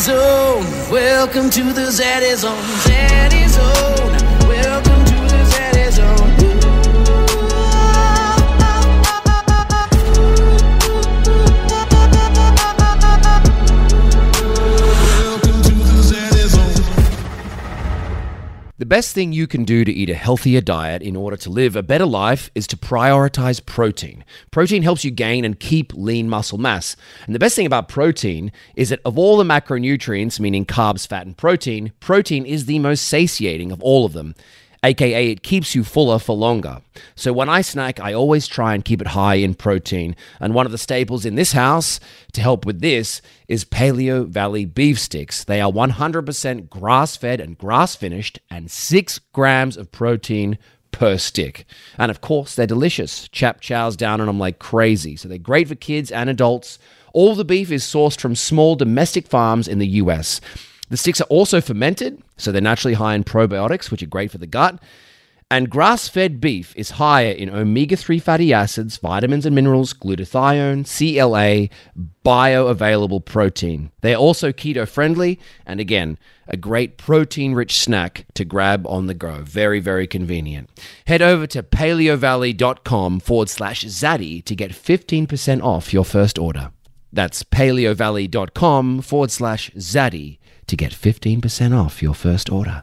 Zone. 0.00 0.64
Welcome 0.90 1.50
to 1.50 1.74
the 1.74 1.90
Zaddy 1.90 2.34
Zone. 2.34 2.56
Zaddy 2.86 3.46
Zone. 3.48 4.29
The 18.80 18.86
best 18.86 19.14
thing 19.14 19.34
you 19.34 19.46
can 19.46 19.64
do 19.66 19.84
to 19.84 19.92
eat 19.92 20.08
a 20.08 20.14
healthier 20.14 20.62
diet 20.62 21.02
in 21.02 21.14
order 21.14 21.36
to 21.36 21.50
live 21.50 21.76
a 21.76 21.82
better 21.82 22.06
life 22.06 22.50
is 22.54 22.66
to 22.68 22.78
prioritize 22.78 23.62
protein. 23.66 24.24
Protein 24.52 24.82
helps 24.82 25.04
you 25.04 25.10
gain 25.10 25.44
and 25.44 25.60
keep 25.60 25.92
lean 25.92 26.30
muscle 26.30 26.56
mass. 26.56 26.96
And 27.26 27.34
the 27.34 27.38
best 27.38 27.54
thing 27.54 27.66
about 27.66 27.90
protein 27.90 28.50
is 28.76 28.88
that 28.88 29.02
of 29.04 29.18
all 29.18 29.36
the 29.36 29.44
macronutrients, 29.44 30.40
meaning 30.40 30.64
carbs, 30.64 31.06
fat, 31.06 31.26
and 31.26 31.36
protein, 31.36 31.92
protein 32.00 32.46
is 32.46 32.64
the 32.64 32.78
most 32.78 33.02
satiating 33.06 33.70
of 33.70 33.82
all 33.82 34.06
of 34.06 34.14
them. 34.14 34.34
AKA, 34.82 35.30
it 35.30 35.42
keeps 35.42 35.74
you 35.74 35.84
fuller 35.84 36.18
for 36.18 36.34
longer. 36.34 36.80
So 37.14 37.32
when 37.32 37.50
I 37.50 37.60
snack, 37.60 38.00
I 38.00 38.14
always 38.14 38.46
try 38.46 38.74
and 38.74 38.84
keep 38.84 39.02
it 39.02 39.08
high 39.08 39.34
in 39.34 39.54
protein. 39.54 40.16
And 40.40 40.54
one 40.54 40.64
of 40.64 40.72
the 40.72 40.78
staples 40.78 41.26
in 41.26 41.34
this 41.34 41.52
house 41.52 42.00
to 42.32 42.40
help 42.40 42.64
with 42.64 42.80
this 42.80 43.20
is 43.46 43.64
Paleovalley 43.64 44.72
beef 44.72 44.98
sticks. 44.98 45.44
They 45.44 45.60
are 45.60 45.70
100% 45.70 46.70
grass 46.70 47.16
fed 47.16 47.40
and 47.40 47.58
grass 47.58 47.94
finished, 47.94 48.38
and 48.50 48.70
six 48.70 49.18
grams 49.32 49.76
of 49.76 49.92
protein 49.92 50.56
per 50.92 51.18
stick. 51.18 51.66
And 51.98 52.10
of 52.10 52.22
course, 52.22 52.54
they're 52.54 52.66
delicious. 52.66 53.28
Chap 53.28 53.60
chows 53.60 53.96
down 53.96 54.20
on 54.20 54.26
them 54.26 54.38
like 54.38 54.58
crazy. 54.58 55.14
So 55.16 55.28
they're 55.28 55.38
great 55.38 55.68
for 55.68 55.74
kids 55.74 56.10
and 56.10 56.30
adults. 56.30 56.78
All 57.12 57.34
the 57.34 57.44
beef 57.44 57.70
is 57.70 57.84
sourced 57.84 58.18
from 58.18 58.34
small 58.34 58.76
domestic 58.76 59.26
farms 59.26 59.68
in 59.68 59.78
the 59.78 59.86
US. 59.88 60.40
The 60.90 60.96
sticks 60.96 61.20
are 61.20 61.24
also 61.24 61.60
fermented, 61.60 62.22
so 62.36 62.52
they're 62.52 62.60
naturally 62.60 62.94
high 62.94 63.14
in 63.14 63.24
probiotics, 63.24 63.90
which 63.90 64.02
are 64.02 64.06
great 64.06 64.30
for 64.30 64.38
the 64.38 64.46
gut. 64.46 64.78
And 65.52 65.68
grass 65.68 66.06
fed 66.06 66.40
beef 66.40 66.72
is 66.76 66.92
higher 66.92 67.32
in 67.32 67.50
omega 67.50 67.96
3 67.96 68.20
fatty 68.20 68.52
acids, 68.52 68.98
vitamins 68.98 69.44
and 69.44 69.54
minerals, 69.54 69.92
glutathione, 69.92 70.86
CLA, 70.86 71.68
bioavailable 72.24 73.24
protein. 73.24 73.90
They 74.00 74.14
are 74.14 74.18
also 74.18 74.52
keto 74.52 74.86
friendly, 74.86 75.40
and 75.66 75.80
again, 75.80 76.18
a 76.46 76.56
great 76.56 76.98
protein 76.98 77.54
rich 77.54 77.78
snack 77.80 78.26
to 78.34 78.44
grab 78.44 78.86
on 78.86 79.06
the 79.06 79.14
go. 79.14 79.42
Very, 79.42 79.80
very 79.80 80.06
convenient. 80.06 80.70
Head 81.06 81.22
over 81.22 81.48
to 81.48 81.64
paleovalley.com 81.64 83.18
forward 83.18 83.48
slash 83.48 83.84
zaddy 83.84 84.44
to 84.44 84.54
get 84.54 84.70
15% 84.70 85.62
off 85.64 85.92
your 85.92 86.04
first 86.04 86.38
order. 86.38 86.70
That's 87.12 87.42
paleovalley.com 87.42 89.02
forward 89.02 89.32
slash 89.32 89.72
zaddy 89.72 90.38
to 90.70 90.76
get 90.76 90.92
15% 90.92 91.76
off 91.78 92.02
your 92.02 92.14
first 92.14 92.50
order. 92.50 92.82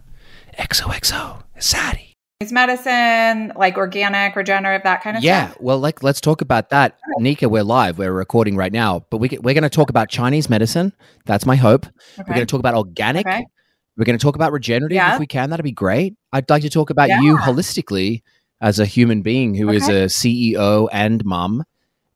XOXO, 0.59 1.43
zaddy. 1.59 2.13
Chinese 2.41 2.51
medicine, 2.53 3.51
like 3.55 3.77
organic, 3.77 4.35
regenerative, 4.35 4.83
that 4.83 5.01
kind 5.01 5.17
of 5.17 5.23
Yeah, 5.23 5.47
stuff. 5.47 5.61
well, 5.61 5.79
like 5.79 6.03
let's 6.03 6.21
talk 6.21 6.41
about 6.41 6.69
that. 6.69 6.97
Neka, 7.19 7.49
we're 7.49 7.63
live. 7.63 7.97
We're 7.97 8.11
recording 8.13 8.55
right 8.55 8.71
now, 8.71 9.05
but 9.09 9.17
we, 9.17 9.29
we're 9.41 9.55
going 9.55 9.63
to 9.63 9.69
talk 9.69 9.89
about 9.89 10.09
Chinese 10.09 10.49
medicine. 10.49 10.93
That's 11.25 11.45
my 11.47 11.55
hope. 11.55 11.87
We're 12.17 12.25
going 12.25 12.39
to 12.39 12.45
talk 12.45 12.59
about 12.59 12.75
organic. 12.75 13.25
Okay. 13.25 13.43
We're 13.97 14.05
going 14.05 14.17
to 14.17 14.21
talk 14.21 14.35
about 14.35 14.51
regenerative 14.51 14.95
Yeah. 14.95 15.13
if 15.15 15.19
we 15.19 15.25
can. 15.25 15.49
That'd 15.49 15.63
be 15.63 15.71
great. 15.71 16.15
I'd 16.31 16.47
like 16.49 16.61
to 16.61 16.69
talk 16.69 16.91
about 16.91 17.09
you 17.09 17.37
holistically 17.37 18.21
as 18.61 18.77
a 18.79 18.85
human 18.85 19.23
being 19.23 19.55
who 19.55 19.69
is 19.69 19.85
Okay. 19.85 20.03
a 20.03 20.05
CEO 20.05 20.87
and 20.91 21.25
mum. 21.25 21.63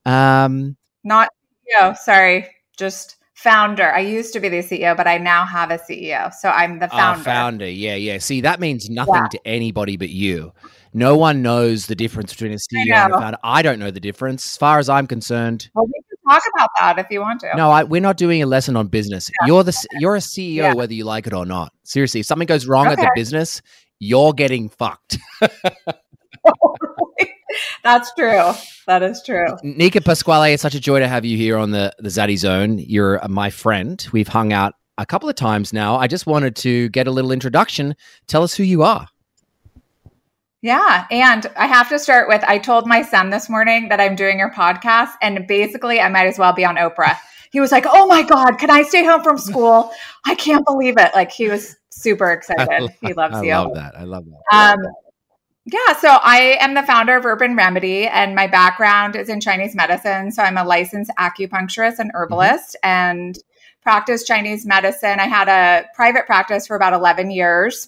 Um, 0.06 0.78
Not 1.03 1.30
CEO, 1.67 1.97
sorry, 1.97 2.47
just 2.78 3.16
founder. 3.44 3.92
I 3.92 4.00
used 4.00 4.34
to 4.34 4.39
be 4.39 4.50
the 4.50 4.58
CEO, 4.59 4.95
but 4.95 5.08
I 5.08 5.17
now 5.17 5.45
have 5.45 5.72
a 5.72 5.78
CEO. 5.78 6.34
So 6.34 6.50
I'm 6.50 6.80
the 6.80 6.88
founder. 6.88 7.23
founder. 7.23 7.70
Yeah, 7.70 7.95
yeah. 7.95 8.17
See, 8.20 8.42
that 8.42 8.59
means 8.59 8.89
nothing 8.89 9.16
Yeah. 9.16 9.28
to 9.30 9.39
anybody 9.47 9.97
but 9.97 10.09
you. 10.09 10.53
No 10.94 11.16
one 11.18 11.41
knows 11.41 11.85
the 11.88 11.96
difference 11.96 12.31
between 12.34 12.51
a 12.53 12.56
CEO 12.57 12.94
and 12.96 13.13
a 13.13 13.18
founder. 13.18 13.38
I 13.44 13.62
don't 13.62 13.80
know 13.80 13.91
the 13.91 14.00
difference. 14.00 14.46
As 14.46 14.57
far 14.57 14.80
as 14.80 14.90
I'm 14.90 15.07
concerned, 15.07 15.69
Well, 15.74 15.85
we 15.85 15.94
can 15.94 16.18
talk 16.34 16.44
about 16.56 16.69
that 16.80 17.00
if 17.00 17.07
you 17.09 17.22
want 17.22 17.40
to. 17.41 17.56
no, 17.56 17.72
I, 17.72 17.84
we're 17.84 18.01
not 18.01 18.18
doing 18.18 18.41
a 18.44 18.46
lesson 18.46 18.75
on 18.75 18.88
business. 18.88 19.31
You're 19.46 19.63
the 19.63 19.74
you're 20.00 20.16
a 20.16 20.19
CEO 20.19 20.56
Yeah. 20.56 20.74
whether 20.74 20.94
you 20.94 21.06
like 21.06 21.28
it 21.28 21.34
or 21.34 21.46
not. 21.46 21.72
Seriously, 21.84 22.19
if 22.19 22.25
something 22.25 22.46
goes 22.46 22.68
wrong 22.68 22.88
at 22.88 22.97
the 22.97 23.09
business, 23.16 23.62
you're 24.00 24.34
getting 24.34 24.69
fucked. 24.69 25.18
That's 27.84 28.13
true. 28.13 28.51
That 28.88 29.03
is 29.03 29.22
true. 29.23 29.47
Neka 29.63 30.03
Pasquale, 30.03 30.53
it's 30.53 30.62
such 30.62 30.75
a 30.75 30.79
joy 30.79 31.00
to 31.00 31.07
have 31.07 31.25
you 31.25 31.38
here 31.38 31.57
on 31.57 31.72
the 31.72 31.94
the 32.00 32.09
Zaddy 32.09 32.38
Zone. 32.38 32.79
You're 32.79 33.22
my 33.28 33.50
friend. 33.50 34.06
We've 34.12 34.28
hung 34.28 34.53
out 34.53 34.73
a 34.97 35.06
couple 35.06 35.29
of 35.29 35.35
times 35.35 35.73
now. 35.73 35.95
I 35.95 36.07
just 36.07 36.28
wanted 36.28 36.56
to 36.57 36.89
get 36.89 37.07
a 37.07 37.12
little 37.12 37.31
introduction. 37.31 37.95
Tell 38.28 38.44
us 38.44 38.53
who 38.53 38.63
you 38.63 38.84
are. 38.84 39.07
Yeah. 40.62 41.07
And 41.09 41.47
I 41.57 41.66
have 41.66 41.89
to 41.89 41.97
start 41.97 42.28
with 42.28 42.44
I 42.44 42.59
told 42.59 42.85
my 42.85 43.01
son 43.01 43.31
this 43.31 43.50
morning 43.50 43.89
that 43.89 44.00
I'm 44.00 44.16
doing 44.16 44.38
your 44.38 44.51
podcast, 44.51 45.13
and 45.22 45.47
basically, 45.47 46.00
I 46.00 46.09
might 46.09 46.28
as 46.28 46.38
well 46.38 46.53
be 46.53 46.66
on 46.66 46.75
Oprah. 46.75 47.18
He 47.51 47.59
was 47.59 47.72
like, 47.72 47.85
Oh 47.89 48.06
my 48.07 48.23
God, 48.23 48.57
can 48.57 48.69
I 48.69 48.83
stay 48.83 49.03
home 49.03 49.23
from 49.23 49.38
school? 49.38 49.91
I 50.25 50.35
can't 50.35 50.66
believe 50.66 50.97
it. 50.97 51.12
Like, 51.13 51.31
he 51.31 51.50
was 51.50 51.75
super 51.89 52.31
excited. 52.31 52.89
he 53.01 53.13
loves 53.13 53.35
I 53.35 53.44
you. 53.44 53.51
I 53.51 53.57
love 53.57 53.73
that. 53.75 53.97
I 53.97 54.03
love 54.03 54.25
that. 54.25 54.78
Um, 54.78 54.79
yeah, 55.71 55.95
so 55.97 56.09
I 56.09 56.57
am 56.59 56.73
the 56.73 56.83
founder 56.83 57.15
of 57.15 57.25
Urban 57.25 57.55
Remedy, 57.55 58.05
and 58.07 58.35
my 58.35 58.47
background 58.47 59.15
is 59.15 59.29
in 59.29 59.39
Chinese 59.39 59.73
medicine. 59.75 60.31
So 60.31 60.43
I'm 60.43 60.57
a 60.57 60.63
licensed 60.65 61.11
acupuncturist 61.17 61.99
and 61.99 62.11
herbalist 62.13 62.75
and 62.83 63.37
practice 63.81 64.25
Chinese 64.25 64.65
medicine. 64.65 65.19
I 65.19 65.27
had 65.27 65.47
a 65.47 65.87
private 65.95 66.25
practice 66.25 66.67
for 66.67 66.75
about 66.75 66.93
11 66.93 67.31
years. 67.31 67.87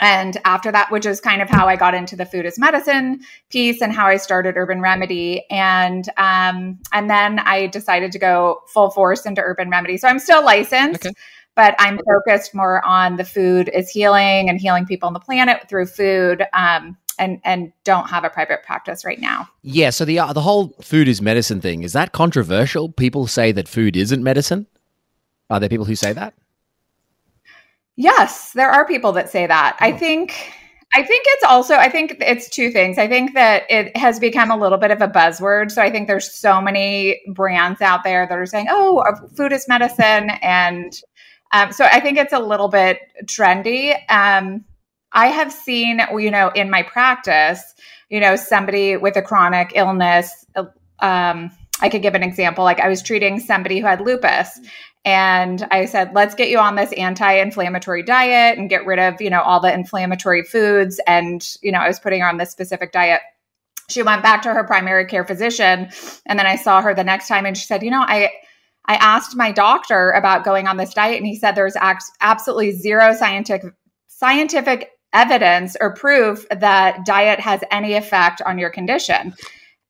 And 0.00 0.36
after 0.44 0.72
that, 0.72 0.90
which 0.90 1.06
is 1.06 1.20
kind 1.20 1.40
of 1.40 1.48
how 1.48 1.68
I 1.68 1.76
got 1.76 1.94
into 1.94 2.16
the 2.16 2.26
food 2.26 2.46
as 2.46 2.58
medicine 2.58 3.20
piece 3.48 3.80
and 3.80 3.92
how 3.92 4.06
I 4.06 4.16
started 4.16 4.56
Urban 4.56 4.80
Remedy. 4.80 5.44
And 5.50 6.08
um, 6.16 6.80
and 6.92 7.08
then 7.08 7.38
I 7.38 7.68
decided 7.68 8.10
to 8.12 8.18
go 8.18 8.62
full 8.66 8.90
force 8.90 9.24
into 9.24 9.40
Urban 9.40 9.70
Remedy. 9.70 9.96
So 9.96 10.08
I'm 10.08 10.18
still 10.18 10.44
licensed, 10.44 11.06
Okay. 11.06 11.14
but 11.54 11.76
I'm 11.78 12.00
focused 12.12 12.56
more 12.56 12.84
on 12.84 13.16
the 13.16 13.24
food 13.24 13.70
is 13.72 13.88
healing 13.88 14.50
and 14.50 14.60
healing 14.60 14.84
people 14.84 15.06
on 15.06 15.12
the 15.12 15.20
planet 15.20 15.68
through 15.68 15.86
food. 15.86 16.44
Um, 16.52 16.96
and 17.18 17.40
and 17.44 17.72
don't 17.84 18.08
have 18.10 18.24
a 18.24 18.30
private 18.30 18.62
practice 18.62 19.04
right 19.04 19.20
now. 19.20 19.48
Yeah, 19.62 19.90
so 19.90 20.04
the 20.04 20.18
uh, 20.18 20.32
the 20.32 20.40
whole 20.42 20.74
food 20.80 21.08
is 21.08 21.20
medicine 21.22 21.60
thing 21.60 21.82
is 21.82 21.92
that 21.92 22.12
controversial? 22.12 22.90
People 22.92 23.26
say 23.26 23.52
that 23.52 23.68
food 23.68 23.96
isn't 23.96 24.22
medicine. 24.22 24.66
Are 25.50 25.60
there 25.60 25.68
people 25.68 25.84
who 25.84 25.94
say 25.96 26.12
that? 26.12 26.34
Yes, 27.96 28.52
there 28.52 28.70
are 28.70 28.86
people 28.86 29.12
that 29.12 29.30
say 29.30 29.46
that. 29.46 29.76
I 29.80 29.92
Oh. 29.92 29.96
think 29.96 30.34
I 30.96 31.02
think 31.02 31.24
it's 31.26 31.44
also 31.44 31.74
I 31.74 31.88
think 31.88 32.16
it's 32.20 32.48
two 32.48 32.70
things. 32.70 32.98
I 32.98 33.08
think 33.08 33.34
that 33.34 33.64
it 33.68 33.96
has 33.96 34.18
become 34.20 34.50
a 34.50 34.56
little 34.56 34.78
bit 34.78 34.90
of 34.90 35.00
a 35.02 35.08
buzzword. 35.08 35.70
So 35.72 35.82
I 35.82 35.90
think 35.90 36.06
there's 36.06 36.32
so 36.32 36.60
many 36.60 37.20
brands 37.34 37.80
out 37.80 38.04
there 38.04 38.26
that 38.28 38.38
are 38.38 38.46
saying, 38.46 38.66
"Oh, 38.70 39.04
food 39.36 39.52
is 39.52 39.66
medicine," 39.68 40.30
and 40.42 40.92
um, 41.52 41.72
so 41.72 41.84
I 41.84 42.00
think 42.00 42.18
it's 42.18 42.32
a 42.32 42.38
little 42.38 42.68
bit 42.68 43.00
trendy. 43.24 43.96
Um, 44.08 44.64
I 45.14 45.28
have 45.28 45.52
seen, 45.52 46.00
you 46.18 46.30
know, 46.30 46.50
in 46.50 46.68
my 46.70 46.82
practice, 46.82 47.62
you 48.10 48.20
know, 48.20 48.36
somebody 48.36 48.96
with 48.96 49.16
a 49.16 49.22
chronic 49.22 49.72
illness. 49.74 50.44
uh, 50.54 50.64
Um, 51.00 51.50
I 51.80 51.88
could 51.88 52.02
give 52.02 52.14
an 52.14 52.22
example. 52.22 52.64
Like 52.64 52.80
I 52.80 52.88
was 52.88 53.02
treating 53.02 53.40
somebody 53.40 53.80
who 53.80 53.86
had 53.86 54.00
lupus, 54.00 54.60
and 55.04 55.66
I 55.70 55.84
said, 55.84 56.12
let's 56.14 56.34
get 56.34 56.48
you 56.48 56.58
on 56.58 56.76
this 56.76 56.92
anti-inflammatory 56.92 58.02
diet 58.02 58.58
and 58.58 58.70
get 58.70 58.86
rid 58.86 58.98
of, 58.98 59.20
you 59.20 59.28
know, 59.28 59.42
all 59.42 59.60
the 59.60 59.72
inflammatory 59.72 60.42
foods. 60.44 60.98
And, 61.06 61.46
you 61.62 61.70
know, 61.72 61.78
I 61.80 61.88
was 61.88 62.00
putting 62.00 62.22
her 62.22 62.28
on 62.28 62.38
this 62.38 62.50
specific 62.50 62.90
diet. 62.90 63.20
She 63.90 64.02
went 64.02 64.22
back 64.22 64.40
to 64.42 64.54
her 64.54 64.64
primary 64.64 65.04
care 65.04 65.24
physician. 65.26 65.90
And 66.24 66.38
then 66.38 66.46
I 66.46 66.56
saw 66.56 66.80
her 66.80 66.94
the 66.94 67.04
next 67.04 67.28
time 67.28 67.44
and 67.44 67.54
she 67.54 67.66
said, 67.66 67.82
you 67.82 67.90
know, 67.90 68.00
I, 68.00 68.30
I 68.86 68.94
asked 68.94 69.36
my 69.36 69.52
doctor 69.52 70.10
about 70.12 70.42
going 70.42 70.66
on 70.66 70.78
this 70.78 70.94
diet 70.94 71.18
and 71.18 71.26
he 71.26 71.36
said 71.36 71.52
there's 71.54 71.76
absolutely 72.22 72.72
zero 72.72 73.14
scientific 73.14 73.74
scientific 74.06 74.88
evidence 75.14 75.76
or 75.80 75.94
proof 75.94 76.46
that 76.50 77.06
diet 77.06 77.40
has 77.40 77.62
any 77.70 77.94
effect 77.94 78.42
on 78.44 78.58
your 78.58 78.70
condition. 78.70 79.34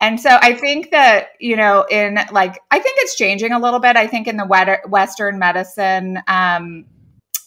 And 0.00 0.20
so 0.20 0.36
I 0.42 0.52
think 0.54 0.90
that, 0.90 1.28
you 1.40 1.56
know, 1.56 1.86
in 1.90 2.18
like, 2.30 2.60
I 2.70 2.78
think 2.78 2.96
it's 2.98 3.16
changing 3.16 3.52
a 3.52 3.58
little 3.58 3.80
bit. 3.80 3.96
I 3.96 4.06
think 4.06 4.28
in 4.28 4.36
the 4.36 4.80
Western 4.86 5.38
medicine 5.38 6.18
um, 6.28 6.84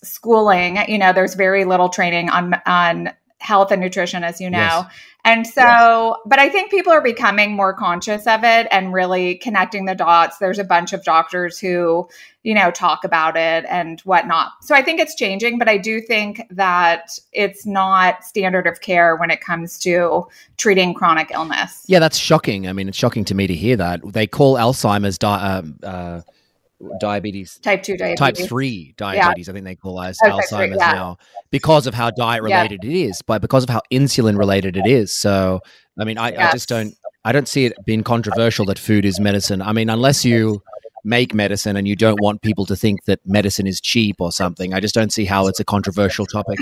schooling, 0.04 0.78
you 0.88 0.98
know, 0.98 1.14
there's 1.14 1.36
very 1.36 1.66
little 1.66 1.90
training 1.90 2.30
on, 2.30 2.56
on 2.66 3.12
health 3.40 3.72
and 3.72 3.82
nutrition, 3.82 4.24
as 4.24 4.42
you 4.42 4.50
know. 4.50 4.58
Yes. 4.58 4.86
And 5.28 5.46
so, 5.46 6.16
but 6.26 6.40
I 6.40 6.48
think 6.48 6.72
people 6.72 6.94
are 6.94 7.02
becoming 7.02 7.52
more 7.54 7.74
conscious 7.74 8.26
of 8.28 8.46
it 8.46 8.66
and 8.72 8.94
really 8.94 9.36
connecting 9.36 9.84
the 9.84 9.94
dots. 9.94 10.38
There's 10.38 10.58
a 10.58 10.64
bunch 10.64 10.94
of 10.94 11.04
doctors 11.04 11.60
who, 11.60 12.08
you 12.44 12.56
know, 12.56 12.72
talk 12.72 13.04
about 13.04 13.36
it 13.36 13.66
and 13.68 14.00
whatnot. 14.02 14.54
So 14.62 14.74
I 14.74 14.82
think 14.82 15.02
it's 15.02 15.16
changing, 15.16 15.60
but 15.60 15.68
I 15.68 15.78
do 15.80 16.00
think 16.00 16.44
that 16.52 17.20
it's 17.34 17.66
not 17.66 18.24
standard 18.24 18.68
of 18.68 18.80
care 18.80 19.18
when 19.18 19.30
it 19.30 19.42
comes 19.42 19.78
to 19.80 20.26
treating 20.56 20.94
chronic 20.94 21.30
illness. 21.32 21.84
Yeah, 21.88 22.00
that's 22.00 22.18
shocking. 22.18 22.66
I 22.66 22.72
mean, 22.72 22.88
it's 22.88 22.98
shocking 22.98 23.26
to 23.26 23.36
me 23.36 23.48
to 23.48 23.54
hear 23.54 23.76
that. 23.76 24.00
They 24.14 24.28
call 24.28 24.56
Alzheimer's 24.56 25.18
di- 25.18 25.58
um 25.58 25.76
uh, 25.84 26.22
diabetes 27.00 27.58
type 27.60 27.82
two 27.82 27.98
diabetes. 27.98 28.20
type 28.20 28.38
3 28.38 28.94
diabetes 28.98 29.50
i 29.50 29.54
think 29.54 29.66
they 29.66 29.76
call 29.76 29.98
us 29.98 30.18
Oh, 30.24 30.30
type 30.30 30.44
three, 30.48 30.58
alzheimer's 30.58 30.78
yeah. 30.80 30.92
now 30.94 31.18
because 31.50 31.88
of 31.88 31.94
how 31.96 32.12
diet 32.12 32.44
related 32.44 32.84
it 32.84 32.92
is 32.92 33.22
but 33.24 33.42
because 33.42 33.64
of 33.64 33.70
how 33.70 33.82
insulin 33.92 34.38
related 34.38 34.78
it 34.78 34.86
is 34.86 35.12
so 35.14 35.60
i 36.00 36.04
mean 36.04 36.18
I, 36.20 36.28
I 36.50 36.52
just 36.52 36.70
don't 36.70 36.94
i 37.26 37.32
don't 37.32 37.48
see 37.48 37.66
it 37.66 37.74
being 37.86 38.04
controversial 38.04 38.66
that 38.66 38.78
food 38.78 39.06
is 39.06 39.20
medicine 39.20 39.62
i 39.62 39.72
mean 39.74 39.90
unless 39.90 40.24
you 40.24 40.62
make 41.04 41.34
medicine 41.34 41.78
and 41.78 41.88
you 41.88 41.96
don't 41.96 42.22
want 42.22 42.42
people 42.44 42.66
to 42.68 42.76
think 42.76 43.06
that 43.06 43.20
medicine 43.26 43.66
is 43.66 43.82
cheap 43.82 44.18
or 44.20 44.32
something 44.32 44.74
i 44.76 44.80
just 44.80 44.94
don't 44.94 45.12
see 45.12 45.26
how 45.26 45.48
it's 45.48 45.60
a 45.60 45.66
controversial 45.66 46.26
topic 46.28 46.60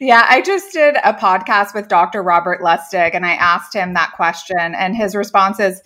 Yeah, 0.00 0.26
I 0.28 0.42
just 0.42 0.72
did 0.72 0.96
a 1.04 1.14
podcast 1.14 1.74
with 1.74 1.86
Dr. 1.86 2.22
Robert 2.24 2.60
Lustig 2.60 3.14
and 3.14 3.24
I 3.24 3.34
asked 3.34 3.72
him 3.72 3.94
that 3.94 4.12
question 4.16 4.58
and 4.58 4.96
his 4.96 5.14
response 5.14 5.60
is 5.60 5.80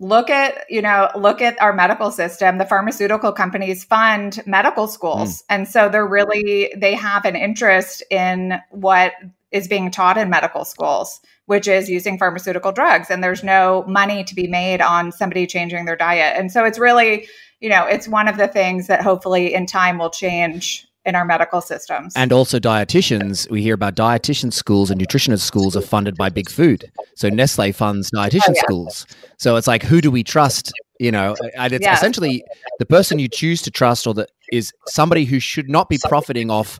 look 0.00 0.30
at, 0.30 0.64
you 0.68 0.80
know, 0.80 1.10
look 1.16 1.42
at 1.42 1.60
our 1.60 1.72
medical 1.72 2.10
system. 2.10 2.58
The 2.58 2.64
pharmaceutical 2.64 3.32
companies 3.32 3.84
fund 3.84 4.40
medical 4.46 4.86
schools. 4.86 5.42
Mm. 5.42 5.44
And 5.50 5.68
so 5.68 5.88
they're 5.88 6.06
really 6.06 6.72
they 6.76 6.94
have 6.94 7.24
an 7.24 7.36
interest 7.36 8.02
in 8.10 8.60
what 8.70 9.12
is 9.50 9.66
being 9.66 9.90
taught 9.90 10.18
in 10.18 10.28
medical 10.28 10.64
schools, 10.64 11.20
which 11.46 11.66
is 11.66 11.88
using 11.88 12.18
pharmaceutical 12.18 12.70
drugs 12.70 13.10
and 13.10 13.24
there's 13.24 13.42
no 13.42 13.84
money 13.88 14.22
to 14.22 14.34
be 14.34 14.46
made 14.46 14.80
on 14.80 15.10
somebody 15.10 15.46
changing 15.46 15.84
their 15.86 15.96
diet. 15.96 16.36
And 16.36 16.52
so 16.52 16.64
it's 16.64 16.78
really, 16.78 17.26
you 17.60 17.70
know, 17.70 17.86
it's 17.86 18.06
one 18.06 18.28
of 18.28 18.36
the 18.36 18.48
things 18.48 18.86
that 18.88 19.00
hopefully 19.00 19.54
in 19.54 19.66
time 19.66 19.98
will 19.98 20.10
change 20.10 20.87
in 21.08 21.14
our 21.14 21.24
medical 21.24 21.60
systems. 21.60 22.12
And 22.14 22.32
also 22.32 22.58
dietitians, 22.60 23.50
we 23.50 23.62
hear 23.62 23.74
about 23.74 23.96
dietitian 23.96 24.52
schools 24.52 24.90
and 24.90 25.00
nutritionist 25.00 25.40
schools 25.40 25.74
are 25.74 25.80
funded 25.80 26.16
by 26.16 26.28
big 26.28 26.50
food. 26.50 26.92
So 27.16 27.28
Nestle 27.30 27.72
funds 27.72 28.10
dietitian 28.10 28.50
Oh, 28.50 28.52
yeah. 28.54 28.62
schools. 28.62 29.06
So 29.38 29.56
it's 29.56 29.66
like, 29.66 29.82
who 29.82 30.00
do 30.00 30.10
we 30.10 30.22
trust? 30.22 30.70
You 31.00 31.10
know, 31.10 31.34
and 31.56 31.72
it's 31.72 31.82
Yeah. 31.84 31.94
essentially 31.94 32.44
the 32.78 32.86
person 32.86 33.18
you 33.18 33.28
choose 33.28 33.62
to 33.62 33.70
trust 33.70 34.06
or 34.06 34.14
that 34.14 34.30
is 34.52 34.72
somebody 34.86 35.24
who 35.24 35.40
should 35.40 35.68
not 35.68 35.88
be 35.88 35.98
profiting 36.08 36.50
off 36.50 36.78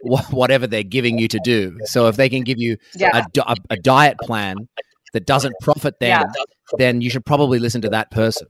whatever 0.00 0.66
they're 0.66 0.82
giving 0.82 1.18
you 1.18 1.28
to 1.28 1.40
do. 1.42 1.76
So 1.84 2.08
if 2.08 2.16
they 2.16 2.28
can 2.28 2.42
give 2.42 2.58
you 2.60 2.76
yeah. 2.94 3.24
a, 3.36 3.40
a, 3.40 3.56
a 3.70 3.76
diet 3.76 4.18
plan 4.20 4.68
that 5.12 5.26
doesn't 5.26 5.54
profit 5.62 5.98
them, 6.00 6.26
then 6.78 7.00
you 7.00 7.08
should 7.08 7.24
probably 7.24 7.58
listen 7.58 7.80
to 7.82 7.88
that 7.90 8.10
person. 8.10 8.48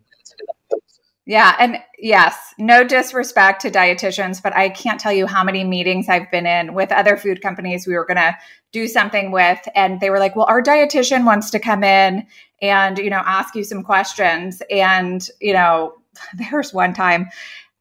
Yeah. 1.24 1.54
And 1.60 1.78
yes, 1.98 2.36
no 2.58 2.82
disrespect 2.82 3.62
to 3.62 3.70
dietitians, 3.70 4.42
but 4.42 4.56
I 4.56 4.68
can't 4.70 4.98
tell 4.98 5.12
you 5.12 5.26
how 5.26 5.44
many 5.44 5.62
meetings 5.62 6.08
I've 6.08 6.28
been 6.32 6.46
in 6.46 6.74
with 6.74 6.90
other 6.90 7.16
food 7.16 7.40
companies 7.40 7.86
we 7.86 7.94
were 7.94 8.04
going 8.04 8.16
to 8.16 8.36
do 8.72 8.88
something 8.88 9.30
with. 9.30 9.60
And 9.76 10.00
they 10.00 10.10
were 10.10 10.18
like, 10.18 10.34
well, 10.34 10.46
our 10.48 10.60
dietitian 10.60 11.24
wants 11.24 11.50
to 11.50 11.60
come 11.60 11.84
in 11.84 12.26
and, 12.60 12.98
you 12.98 13.08
know, 13.10 13.22
ask 13.24 13.54
you 13.54 13.62
some 13.62 13.84
questions. 13.84 14.62
And, 14.68 15.26
you 15.40 15.52
know, 15.52 15.94
there's 16.50 16.74
one 16.74 16.92
time, 16.92 17.28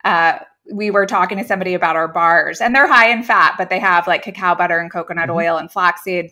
uh, 0.03 0.39
we 0.71 0.91
were 0.91 1.07
talking 1.07 1.39
to 1.39 1.43
somebody 1.43 1.73
about 1.73 1.95
our 1.95 2.07
bars 2.07 2.61
and 2.61 2.75
they're 2.75 2.87
high 2.87 3.09
in 3.09 3.23
fat, 3.23 3.55
but 3.57 3.69
they 3.69 3.79
have 3.79 4.05
like 4.07 4.21
cacao 4.23 4.53
butter 4.53 4.77
and 4.77 4.91
coconut 4.91 5.29
Mhm. 5.29 5.35
oil 5.35 5.57
and 5.57 5.71
flaxseed. 5.71 6.31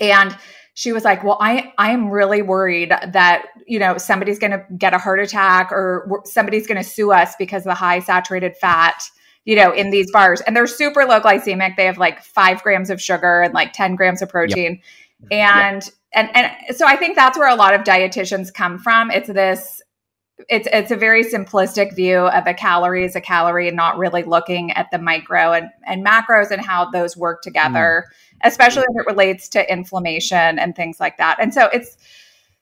And 0.00 0.36
she 0.74 0.92
was 0.92 1.04
like, 1.04 1.22
"Well, 1.22 1.38
I 1.40 1.72
I'm 1.78 2.10
really 2.10 2.42
worried 2.42 2.90
that 2.90 3.46
you 3.66 3.78
know 3.78 3.96
somebody's 3.96 4.38
going 4.38 4.50
to 4.50 4.64
get 4.76 4.92
a 4.92 4.98
heart 4.98 5.20
attack 5.20 5.70
or 5.72 6.22
somebody's 6.24 6.66
going 6.66 6.82
to 6.82 6.88
sue 6.88 7.12
us 7.12 7.34
because 7.38 7.62
of 7.62 7.70
the 7.70 7.74
high 7.74 8.00
saturated 8.00 8.56
fat, 8.56 9.02
you 9.44 9.54
know, 9.54 9.72
in 9.72 9.90
these 9.90 10.10
bars. 10.10 10.40
And 10.40 10.56
they're 10.56 10.66
super 10.66 11.04
low 11.04 11.20
glycemic. 11.20 11.76
They 11.76 11.86
have 11.86 11.98
like 11.98 12.22
five 12.22 12.62
grams 12.62 12.90
of 12.90 13.00
sugar 13.00 13.42
and 13.42 13.54
like 13.54 13.72
ten 13.72 13.94
grams 13.94 14.20
of 14.20 14.28
protein, 14.28 14.82
and 15.30 15.88
and 16.12 16.36
and 16.36 16.76
so 16.76 16.86
I 16.86 16.96
think 16.96 17.14
that's 17.14 17.38
where 17.38 17.48
a 17.48 17.56
lot 17.56 17.72
of 17.72 17.82
dietitians 17.82 18.52
come 18.52 18.78
from. 18.78 19.10
It's 19.10 19.28
this." 19.28 19.80
It's 20.48 20.68
it's 20.72 20.90
a 20.90 20.96
very 20.96 21.24
simplistic 21.24 21.94
view 21.94 22.18
of 22.18 22.46
a 22.46 22.54
calorie 22.54 23.04
as 23.04 23.14
a 23.14 23.20
calorie 23.20 23.68
and 23.68 23.76
not 23.76 23.98
really 23.98 24.24
looking 24.24 24.72
at 24.72 24.90
the 24.90 24.98
micro 24.98 25.52
and, 25.52 25.70
and 25.86 26.04
macros 26.04 26.50
and 26.50 26.60
how 26.60 26.90
those 26.90 27.16
work 27.16 27.40
together 27.42 28.06
mm. 28.06 28.48
especially 28.48 28.82
if 28.82 29.00
it 29.00 29.06
relates 29.06 29.48
to 29.50 29.72
inflammation 29.72 30.58
and 30.58 30.74
things 30.74 30.98
like 30.98 31.18
that. 31.18 31.36
And 31.40 31.54
so 31.54 31.66
it's, 31.66 31.96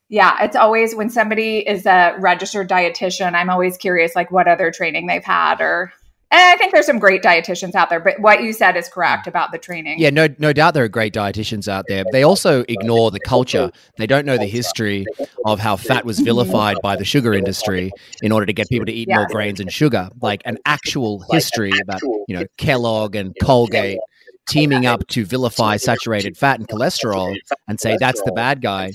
yeah, 0.09 0.43
it's 0.43 0.55
always 0.55 0.93
when 0.95 1.09
somebody 1.09 1.67
is 1.67 1.87
a 1.87 2.15
registered 2.19 2.69
dietitian, 2.69 3.33
I'm 3.33 3.49
always 3.49 3.77
curious, 3.77 4.15
like 4.15 4.29
what 4.29 4.47
other 4.47 4.71
training 4.71 5.07
they've 5.07 5.23
had 5.23 5.59
or. 5.59 5.91
And 6.33 6.41
I 6.41 6.57
think 6.57 6.73
there's 6.73 6.87
some 6.87 6.97
great 6.97 7.21
dietitians 7.21 7.75
out 7.75 7.91
there, 7.91 7.99
but 7.99 8.19
what 8.19 8.41
you 8.41 8.53
said 8.53 8.75
is 8.75 8.89
correct 8.89 9.25
mm. 9.25 9.27
about 9.27 9.51
the 9.51 9.59
training. 9.59 9.99
Yeah, 9.99 10.09
no, 10.09 10.27
no 10.39 10.51
doubt 10.51 10.73
there 10.73 10.83
are 10.83 10.89
great 10.89 11.13
dietitians 11.13 11.67
out 11.67 11.85
there. 11.87 12.03
They 12.11 12.23
also 12.23 12.65
ignore 12.67 13.11
the 13.11 13.19
culture. 13.19 13.71
They 13.97 14.07
don't 14.07 14.25
know 14.25 14.39
the 14.39 14.47
history 14.47 15.05
of 15.45 15.59
how 15.59 15.75
fat 15.75 16.05
was 16.05 16.19
vilified 16.19 16.77
by 16.81 16.95
the 16.95 17.05
sugar 17.05 17.35
industry 17.35 17.91
in 18.23 18.31
order 18.31 18.47
to 18.47 18.53
get 18.53 18.67
people 18.67 18.87
to 18.87 18.91
eat 18.91 19.09
more 19.09 19.27
grains 19.27 19.59
and 19.59 19.71
sugar. 19.71 20.09
Like 20.21 20.41
an 20.45 20.57
actual 20.65 21.23
history 21.29 21.71
about, 21.83 22.01
you 22.01 22.35
know, 22.35 22.45
Kellogg 22.57 23.15
and 23.15 23.35
Colgate 23.39 23.99
teaming 24.47 24.87
up 24.87 25.05
to 25.07 25.25
vilify 25.25 25.77
saturated 25.77 26.35
fat 26.35 26.57
and 26.59 26.67
cholesterol 26.67 27.35
and 27.67 27.79
say 27.79 27.95
that's 27.99 28.21
the 28.23 28.31
bad 28.31 28.59
guy. 28.59 28.91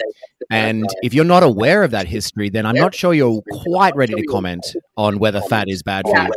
And 0.50 0.86
if 1.02 1.14
you're 1.14 1.24
not 1.24 1.44
aware 1.44 1.84
of 1.84 1.92
that 1.92 2.08
history, 2.08 2.48
then 2.50 2.66
I'm 2.66 2.74
not 2.74 2.96
sure 2.96 3.14
you're 3.14 3.42
quite 3.64 3.94
ready 3.94 4.14
to 4.14 4.22
comment 4.24 4.66
on 4.96 5.20
whether 5.20 5.40
fat 5.42 5.68
is 5.68 5.84
bad 5.84 6.04
for 6.04 6.28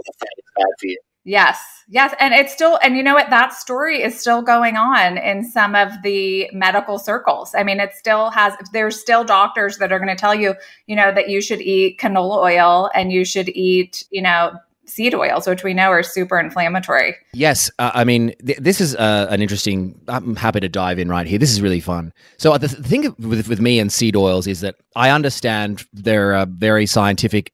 Yeah. 0.57 0.65
you. 0.83 0.97
Yes. 1.23 1.83
Yes. 1.87 2.15
And 2.19 2.33
it's 2.33 2.51
still, 2.51 2.79
and 2.81 2.97
you 2.97 3.03
know 3.03 3.13
what? 3.13 3.29
That 3.29 3.53
story 3.53 4.01
is 4.01 4.19
still 4.19 4.41
going 4.41 4.75
on 4.75 5.17
in 5.17 5.43
some 5.43 5.75
of 5.75 5.91
the 6.01 6.49
medical 6.51 6.97
circles. 6.97 7.53
I 7.55 7.63
mean, 7.63 7.79
it 7.79 7.93
still 7.93 8.31
has, 8.31 8.55
there's 8.73 8.99
still 8.99 9.23
doctors 9.23 9.77
that 9.77 9.91
are 9.91 9.99
going 9.99 10.09
to 10.09 10.15
tell 10.15 10.33
you, 10.33 10.55
you 10.87 10.95
know, 10.95 11.11
that 11.13 11.29
you 11.29 11.41
should 11.41 11.61
eat 11.61 11.99
canola 11.99 12.37
oil 12.37 12.89
and 12.95 13.11
you 13.11 13.23
should 13.23 13.49
eat, 13.49 14.03
you 14.09 14.21
know, 14.21 14.53
seed 14.87 15.15
oils, 15.15 15.47
which 15.47 15.63
we 15.63 15.73
know 15.73 15.89
are 15.89 16.03
super 16.03 16.39
inflammatory. 16.39 17.15
Yes, 17.33 17.71
uh, 17.79 17.91
I 17.93 18.03
mean 18.03 18.33
th- 18.45 18.57
this 18.59 18.81
is 18.81 18.95
uh, 18.95 19.27
an 19.29 19.41
interesting. 19.41 19.99
I'm 20.07 20.35
happy 20.35 20.59
to 20.59 20.69
dive 20.69 20.99
in 20.99 21.07
right 21.07 21.25
here. 21.25 21.39
This 21.39 21.51
is 21.51 21.61
really 21.61 21.79
fun. 21.79 22.11
So 22.37 22.51
uh, 22.51 22.57
the 22.57 22.67
th- 22.67 22.83
thing 22.85 23.15
with 23.19 23.47
with 23.47 23.61
me 23.61 23.79
and 23.79 23.91
seed 23.91 24.15
oils 24.15 24.47
is 24.47 24.61
that 24.61 24.75
I 24.95 25.09
understand 25.11 25.85
they're 25.93 26.33
uh, 26.33 26.45
very 26.45 26.85
scientific. 26.85 27.53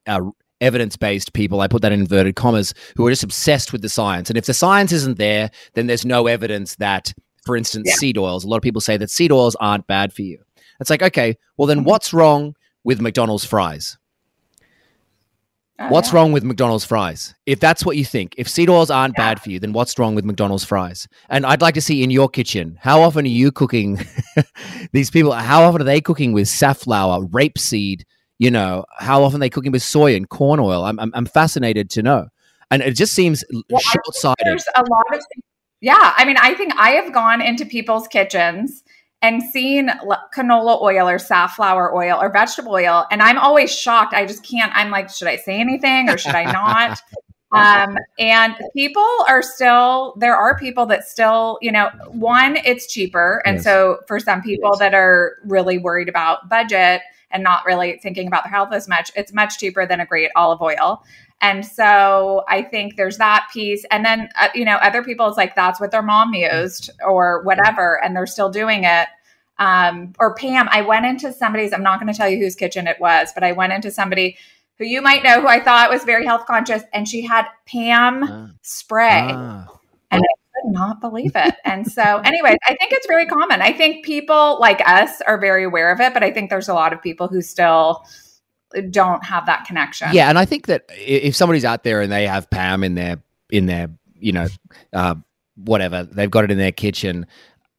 Uh, 0.60 0.66
Evidence-based 0.66 1.34
people, 1.34 1.62
I 1.62 1.68
put 1.68 1.82
that 1.82 1.92
in 1.92 2.00
inverted 2.02 2.36
commas, 2.36 2.74
who 2.96 3.06
are 3.06 3.12
just 3.12 3.24
obsessed 3.24 3.72
with 3.72 3.82
the 3.82 3.90
science. 3.90 4.30
And 4.30 4.38
if 4.38 4.46
the 4.46 4.54
science 4.54 4.92
isn't 4.92 5.18
there, 5.18 5.52
then 5.74 5.88
there's 5.88 6.06
no 6.06 6.28
evidence 6.28 6.76
that, 6.78 7.14
for 7.46 7.56
instance, 7.56 7.88
Yeah. 7.90 7.96
seed 7.96 8.18
oils. 8.18 8.44
A 8.44 8.48
lot 8.48 8.58
of 8.58 8.64
people 8.64 8.82
say 8.82 8.98
that 8.98 9.10
seed 9.10 9.32
oils 9.32 9.56
aren't 9.60 9.88
bad 9.88 10.14
for 10.14 10.22
you. 10.24 10.40
It's 10.80 10.90
like, 10.90 11.04
okay, 11.04 11.38
well 11.58 11.68
Mm-hmm. 11.68 11.78
then, 11.80 11.84
what's 11.86 12.14
wrong 12.14 12.56
with 12.84 13.02
McDonald's 13.02 13.46
fries? 13.46 13.98
Oh, 15.80 15.90
What's 15.90 16.12
wrong 16.12 16.32
with 16.32 16.44
McDonald's 16.44 16.86
fries? 16.86 17.36
If 17.46 17.60
that's 17.60 17.86
what 17.86 17.98
you 17.98 18.04
think, 18.06 18.34
if 18.38 18.48
seed 18.50 18.68
oils 18.70 18.90
aren't 18.90 19.14
Yeah. 19.16 19.24
bad 19.26 19.40
for 19.42 19.52
you, 19.52 19.60
then 19.60 19.74
what's 19.74 19.98
wrong 20.00 20.16
with 20.16 20.26
McDonald's 20.26 20.64
fries? 20.66 21.08
And 21.30 21.46
I'd 21.46 21.62
like 21.62 21.76
to 21.76 21.82
see 21.82 22.02
in 22.04 22.10
your 22.10 22.30
kitchen, 22.30 22.78
how 22.82 23.02
often 23.04 23.26
are 23.26 23.30
you 23.30 23.52
cooking 23.52 24.00
these 24.92 25.12
people? 25.12 25.32
How 25.34 25.64
often 25.64 25.82
are 25.82 25.86
they 25.86 26.02
cooking 26.02 26.34
with 26.34 26.48
safflower, 26.48 27.26
rapeseed? 27.28 28.02
You 28.40 28.52
know, 28.52 28.86
how 28.98 29.24
often 29.24 29.40
they 29.40 29.50
cooking 29.50 29.72
with 29.72 29.82
soy 29.82 30.16
and 30.16 30.30
corn 30.30 30.60
oil? 30.60 30.84
I'm, 30.84 31.00
I'm, 31.00 31.12
I'm 31.16 31.26
fascinated 31.26 31.90
to 31.92 32.04
know. 32.04 32.28
And 32.70 32.82
it 32.82 32.92
just 32.92 33.14
seems 33.14 33.44
Well, 33.70 33.80
short 33.80 34.14
sighted. 34.14 34.46
There's 34.46 34.66
a 34.76 34.82
lot 34.82 35.14
of 35.14 35.22
yeah. 35.80 36.14
I 36.18 36.26
mean, 36.26 36.38
I 36.38 36.54
think 36.54 36.74
I 36.78 36.92
have 36.92 37.14
gone 37.14 37.42
into 37.42 37.66
people's 37.66 38.08
kitchens 38.08 38.84
and 39.22 39.42
seen 39.42 39.90
l- 39.90 40.24
canola 40.36 40.82
oil 40.82 41.08
or 41.08 41.18
safflower 41.18 41.96
oil 41.96 42.18
or 42.22 42.32
vegetable 42.32 42.74
oil, 42.74 43.06
and 43.10 43.22
I'm 43.22 43.38
always 43.38 43.74
shocked. 43.74 44.14
I 44.14 44.26
just 44.26 44.44
can't. 44.44 44.72
I'm 44.76 44.90
like, 44.90 45.10
should 45.10 45.28
I 45.28 45.38
say 45.38 45.60
anything 45.60 46.10
or 46.10 46.18
should 46.18 46.36
I 46.36 46.52
not? 46.52 47.00
um, 47.52 47.98
and 48.20 48.56
people 48.76 49.08
are 49.28 49.42
still 49.42 50.16
there 50.18 50.36
are 50.36 50.58
people 50.58 50.86
that 50.88 51.08
still 51.08 51.58
you 51.62 51.72
know 51.72 51.90
one 52.10 52.58
it's 52.66 52.92
cheaper 52.92 53.42
and 53.46 53.56
Yes. 53.56 53.64
so 53.64 54.00
for 54.08 54.20
some 54.20 54.42
people 54.42 54.76
that 54.78 54.94
are 54.94 55.38
really 55.46 55.78
worried 55.78 56.10
about 56.10 56.50
budget 56.50 57.02
and 57.32 57.44
not 57.44 57.66
really 57.66 58.00
thinking 58.02 58.28
about 58.28 58.44
their 58.44 58.52
health 58.52 58.74
as 58.74 58.88
much 58.88 59.12
it's 59.16 59.34
much 59.34 59.58
cheaper 59.60 59.86
than 59.86 60.00
a 60.00 60.06
great 60.06 60.30
olive 60.36 60.62
oil 60.62 61.04
and 61.42 61.66
so 61.66 62.44
I 62.48 62.64
think 62.64 62.96
there's 62.96 63.18
that 63.18 63.48
piece. 63.54 63.86
And 63.92 64.04
then, 64.04 64.30
uh, 64.40 64.48
you 64.56 64.66
know, 64.66 64.78
other 64.78 65.04
people, 65.04 65.28
it's 65.28 65.38
like 65.38 65.56
that's 65.56 65.80
what 65.80 65.92
their 65.92 66.02
mom 66.02 66.34
used 66.34 66.90
or 67.06 67.44
whatever, 67.44 68.04
and 68.04 68.16
they're 68.16 68.26
still 68.26 68.50
doing 68.50 68.86
it. 68.86 69.08
Um, 69.60 70.14
or 70.20 70.34
Pam, 70.36 70.68
I 70.72 70.82
went 70.82 71.06
into 71.06 71.32
somebody's, 71.32 71.74
I'm 71.74 71.84
not 71.84 72.00
going 72.00 72.12
to 72.12 72.18
tell 72.18 72.30
you 72.30 72.38
whose 72.38 72.56
kitchen 72.56 72.88
it 72.88 73.00
was, 73.00 73.32
but 73.34 73.44
I 73.44 73.52
went 73.52 73.74
into 73.74 73.92
somebody 73.92 74.38
who 74.80 74.86
you 74.86 75.02
might 75.02 75.24
know 75.24 75.42
who 75.42 75.48
I 75.48 75.60
thought 75.60 75.90
was 75.90 76.04
very 76.04 76.26
health 76.26 76.46
conscious, 76.46 76.84
and 76.94 77.08
she 77.08 77.22
had 77.22 77.46
Pam 77.68 78.24
Ah, 78.24 78.50
spray. 78.62 79.30
ah. 79.32 79.68
And 80.10 80.24
not 80.68 81.02
believe 81.02 81.32
it. 81.36 81.56
And 81.66 81.90
so, 81.92 82.02
anyways, 82.02 82.58
I 82.66 82.76
think 82.76 82.92
it's 82.92 83.08
very 83.08 83.26
common. 83.26 83.62
I 83.62 83.74
think 83.74 84.06
people 84.06 84.58
like 84.60 84.82
us 84.88 85.22
are 85.22 85.40
very 85.40 85.64
aware 85.64 85.92
of 85.92 86.00
it, 86.00 86.14
but 86.14 86.24
I 86.24 86.32
think 86.32 86.50
there's 86.50 86.70
a 86.70 86.74
lot 86.74 86.94
of 86.94 87.02
people 87.02 87.28
who 87.28 87.42
still 87.42 88.06
don't 88.90 89.24
have 89.26 89.46
that 89.46 89.66
connection. 89.66 90.10
Yeah, 90.14 90.30
and 90.30 90.38
I 90.38 90.46
think 90.46 90.68
that 90.68 90.86
if 90.90 91.36
somebody's 91.36 91.66
out 91.66 91.84
there 91.84 92.02
and 92.02 92.12
they 92.12 92.28
have 92.28 92.50
Pam 92.50 92.84
in 92.84 92.96
their 92.96 93.22
in 93.50 93.66
their 93.66 93.90
you 94.16 94.32
know 94.32 94.48
uh, 94.94 95.16
whatever 95.56 96.04
they've 96.04 96.32
got 96.32 96.44
it 96.44 96.52
in 96.52 96.58
their 96.58 96.72
kitchen, 96.72 97.26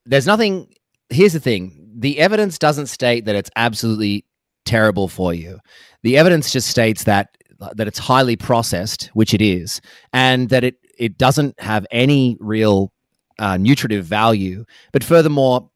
there's 0.06 0.26
nothing. 0.26 0.72
Here's 1.10 1.32
the 1.32 1.40
thing: 1.40 1.90
the 1.96 2.18
evidence 2.18 2.58
doesn't 2.58 2.86
state 2.86 3.24
that 3.26 3.34
it's 3.34 3.50
absolutely 3.56 4.24
terrible 4.64 5.08
for 5.08 5.34
you. 5.34 5.58
The 6.02 6.16
evidence 6.16 6.50
just 6.50 6.68
states 6.68 7.04
that 7.04 7.36
that 7.74 7.88
it's 7.88 7.98
highly 7.98 8.36
processed, 8.36 9.06
which 9.14 9.34
it 9.34 9.42
is, 9.42 9.80
and 10.12 10.48
that 10.50 10.64
it 10.64 10.76
it 10.98 11.18
doesn't 11.18 11.58
have 11.60 11.86
any 11.90 12.36
real 12.40 12.92
uh, 13.38 13.56
nutritive 13.56 14.04
value. 14.04 14.64
But 14.92 15.04
furthermore, 15.04 15.70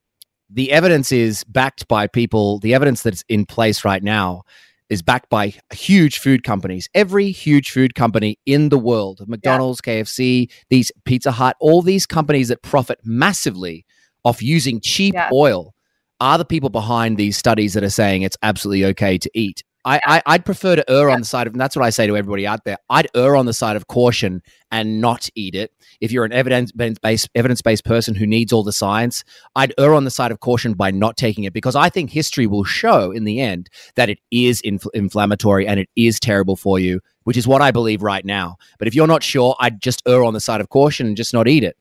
the 0.51 0.73
evidence 0.73 1.13
is 1.13 1.45
backed 1.45 1.89
by 1.89 2.07
people. 2.07 2.59
The 2.59 2.75
evidence 2.75 3.03
that's 3.03 3.25
in 3.29 3.47
place 3.47 3.85
right 3.85 4.03
now 4.03 4.43
is 4.91 5.01
backed 5.01 5.31
by 5.31 5.55
huge 5.73 6.19
food 6.19 6.45
companies. 6.45 6.89
Every 6.95 7.31
huge 7.31 7.71
food 7.71 7.95
company 7.95 8.39
in 8.45 8.69
the 8.69 8.79
world, 8.79 9.23
McDonald's, 9.27 9.81
yeah. 9.87 10.03
KFC, 10.03 10.53
these 10.69 10.93
Pizza 11.07 11.33
Hut, 11.33 11.57
all 11.61 11.81
these 11.81 12.05
companies 12.05 12.49
that 12.49 12.63
profit 12.63 12.99
massively 13.03 13.87
off 14.25 14.43
using 14.43 14.81
cheap 14.81 15.15
yeah. 15.15 15.31
oil 15.33 15.75
are 16.21 16.37
the 16.37 16.45
people 16.45 16.69
behind 16.69 17.17
these 17.17 17.37
studies 17.37 17.73
that 17.75 17.83
are 17.83 17.91
saying 17.91 18.23
it's 18.23 18.37
absolutely 18.43 18.85
okay 18.85 19.17
to 19.19 19.31
eat. 19.35 19.65
I, 19.85 20.23
I 20.25 20.35
would 20.35 20.45
prefer 20.45 20.77
to 20.77 20.91
err 20.91 21.11
on 21.11 21.21
the 21.21 21.27
side 21.27 21.47
of, 21.47 21.55
and 21.55 21.61
that's 21.61 21.75
what 21.75 21.85
I 21.85 21.91
say 21.91 22.07
to 22.07 22.17
everybody 22.17 22.47
out 22.47 22.65
there. 22.65 22.77
I'd 22.89 23.09
err 23.17 23.35
on 23.35 23.47
the 23.47 23.53
side 23.53 23.77
of 23.77 23.89
caution 23.89 24.43
and 24.71 25.01
not 25.01 25.29
eat 25.35 25.55
it. 25.55 25.73
If 26.01 26.13
you're 26.13 26.25
an 26.25 26.33
evidence 26.33 26.71
based 26.73 27.29
evidence 27.35 27.63
based 27.63 27.85
person 27.85 28.15
who 28.15 28.27
needs 28.27 28.53
all 28.53 28.63
the 28.63 28.73
science, 28.73 29.25
I'd 29.57 29.75
err 29.79 29.95
on 29.95 30.05
the 30.05 30.11
side 30.11 30.31
of 30.31 30.41
caution 30.41 30.75
by 30.75 30.93
not 30.93 31.17
taking 31.17 31.45
it 31.45 31.53
because 31.53 31.75
I 31.75 31.89
think 31.89 32.11
history 32.11 32.47
will 32.47 32.65
show 32.65 33.11
in 33.11 33.25
the 33.25 33.41
end 33.41 33.69
that 33.97 34.09
it 34.09 34.19
is 34.31 34.63
infl- 34.63 34.91
inflammatory 34.95 35.67
and 35.67 35.81
it 35.81 35.89
is 35.97 36.21
terrible 36.21 36.57
for 36.57 36.79
you, 36.79 37.01
which 37.25 37.37
is 37.37 37.49
what 37.49 37.61
I 37.61 37.73
believe 37.73 38.03
right 38.03 38.25
now. 38.25 38.57
But 38.79 38.87
if 38.87 38.95
you're 38.95 39.09
not 39.09 39.25
sure, 39.25 39.57
I'd 39.59 39.83
just 39.83 40.03
err 40.07 40.23
on 40.23 40.35
the 40.35 40.41
side 40.41 40.61
of 40.61 40.69
caution 40.69 41.09
and 41.09 41.17
just 41.17 41.35
not 41.35 41.49
eat 41.49 41.65
it. 41.65 41.77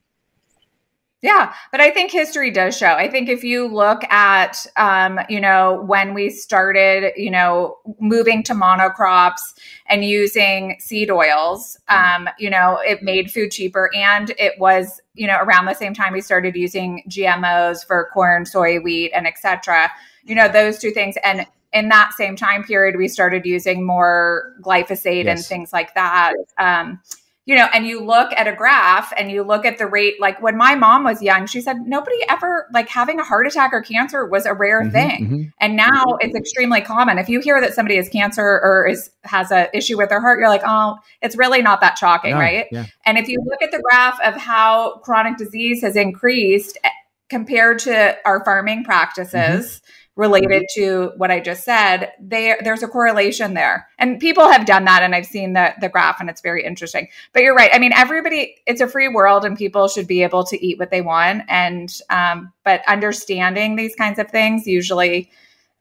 Yeah, 1.22 1.54
but 1.72 1.80
I 1.80 1.92
think 1.92 2.10
history 2.12 2.50
does 2.50 2.76
show. 2.76 2.94
I 2.94 3.08
think 3.08 3.30
if 3.30 3.44
you 3.44 3.68
look 3.68 4.04
at, 4.06 4.66
um, 4.76 5.20
you 5.30 5.40
know, 5.40 5.84
when 5.86 6.16
we 6.16 6.32
started, 6.32 7.14
you 7.16 7.30
know, 7.30 7.78
moving 8.00 8.42
to 8.44 8.54
monocrops 8.54 9.42
and 9.86 10.04
using 10.04 10.78
seed 10.80 11.12
oils, 11.12 11.78
um, 11.90 12.28
you 12.40 12.50
know, 12.50 12.80
it 12.84 13.04
made 13.04 13.32
food 13.32 13.52
cheaper, 13.52 13.92
and 13.94 14.32
it 14.40 14.54
was, 14.58 15.00
you 15.14 15.28
know, 15.28 15.38
around 15.38 15.66
the 15.66 15.76
same 15.76 15.94
time 15.94 16.12
we 16.12 16.22
started 16.22 16.56
using 16.56 17.04
GMOs 17.08 17.86
for 17.86 18.10
corn, 18.12 18.48
soy, 18.48 18.80
wheat, 18.80 19.12
and 19.14 19.28
etc. 19.28 19.92
You 20.24 20.34
know, 20.34 20.48
those 20.48 20.80
two 20.80 20.90
things, 20.90 21.18
and 21.24 21.46
in 21.72 21.90
that 21.90 22.14
same 22.14 22.36
time 22.36 22.64
period, 22.64 22.98
we 22.98 23.08
started 23.08 23.46
using 23.46 23.86
more 23.86 24.56
glyphosate 24.62 25.26
yes. 25.26 25.40
and 25.40 25.46
things 25.46 25.72
like 25.72 25.94
that. 25.94 26.34
Um, 26.58 27.00
you 27.46 27.56
know, 27.56 27.68
and 27.74 27.88
you 27.88 28.06
look 28.06 28.32
at 28.38 28.48
a 28.48 28.56
graph 28.56 29.12
and 29.18 29.32
you 29.32 29.42
look 29.42 29.66
at 29.66 29.80
the 29.80 29.88
rate, 29.88 30.22
like 30.22 30.42
when 30.44 30.56
my 30.56 30.76
mom 30.76 31.04
was 31.04 31.24
young, 31.24 31.48
she 31.48 31.60
said 31.60 31.78
nobody 31.86 32.18
ever, 32.30 32.68
like 32.72 32.88
having 32.88 33.20
a 33.20 33.24
heart 33.24 33.48
attack 33.48 33.74
or 33.74 33.82
cancer 33.82 34.28
was 34.28 34.46
a 34.46 34.54
rare 34.54 34.82
mm-hmm, 34.84 34.92
thing. 34.92 35.26
Mm-hmm. 35.26 35.42
And 35.60 35.76
now 35.76 36.18
it's 36.20 36.36
extremely 36.36 36.82
common. 36.82 37.18
If 37.18 37.30
you 37.30 37.40
hear 37.40 37.60
that 37.60 37.74
somebody 37.74 37.96
has 37.96 38.10
cancer 38.10 38.44
or 38.44 38.88
is 38.88 39.10
has 39.24 39.52
an 39.52 39.68
issue 39.74 39.98
with 39.98 40.10
their 40.10 40.22
heart, 40.22 40.40
you're 40.40 40.50
like, 40.50 40.62
oh, 40.66 40.98
it's 41.24 41.36
really 41.36 41.64
not 41.64 41.82
that 41.82 41.98
shocking, 41.98 42.32
no, 42.32 42.40
right? 42.40 42.68
Yeah. 42.72 42.86
And 43.08 43.18
if 43.18 43.28
you 43.28 43.40
look 43.44 43.64
at 43.64 43.72
the 43.72 43.82
graph 43.90 44.20
of 44.22 44.36
how 44.36 45.00
chronic 45.04 45.38
disease 45.38 45.82
has 45.82 45.96
increased 45.96 46.78
eh, 46.84 46.90
compared 47.28 47.80
to 47.80 48.18
our 48.24 48.46
farming 48.46 48.84
practices, 48.84 49.66
mm-hmm 49.66 49.88
related 50.22 50.64
to 50.76 51.12
what 51.18 51.32
I 51.32 51.40
just 51.40 51.64
said, 51.64 52.12
there 52.20 52.60
there's 52.64 52.84
a 52.84 52.88
correlation 52.88 53.56
there. 53.56 53.88
And 53.98 54.20
people 54.20 54.48
have 54.48 54.68
done 54.68 54.86
that 54.86 55.02
and 55.02 55.16
I've 55.16 55.26
seen 55.26 55.54
the 55.54 55.74
the 55.82 55.90
graph 55.90 56.22
and 56.22 56.30
it's 56.30 56.42
very 56.42 56.64
interesting. 56.64 57.08
But 57.34 57.42
you're 57.42 57.56
right. 57.56 57.72
I 57.74 57.80
mean, 57.80 57.92
everybody 57.92 58.56
it's 58.68 58.82
a 58.82 58.88
free 58.88 59.08
world 59.08 59.44
and 59.44 59.58
people 59.58 59.88
should 59.88 60.06
be 60.06 60.22
able 60.22 60.44
to 60.46 60.66
eat 60.66 60.78
what 60.78 60.92
they 60.92 61.02
want 61.02 61.44
and 61.50 61.92
um, 62.12 62.54
but 62.64 62.88
understanding 62.88 63.76
these 63.76 63.96
kinds 63.96 64.20
of 64.20 64.30
things 64.30 64.68
usually 64.68 65.32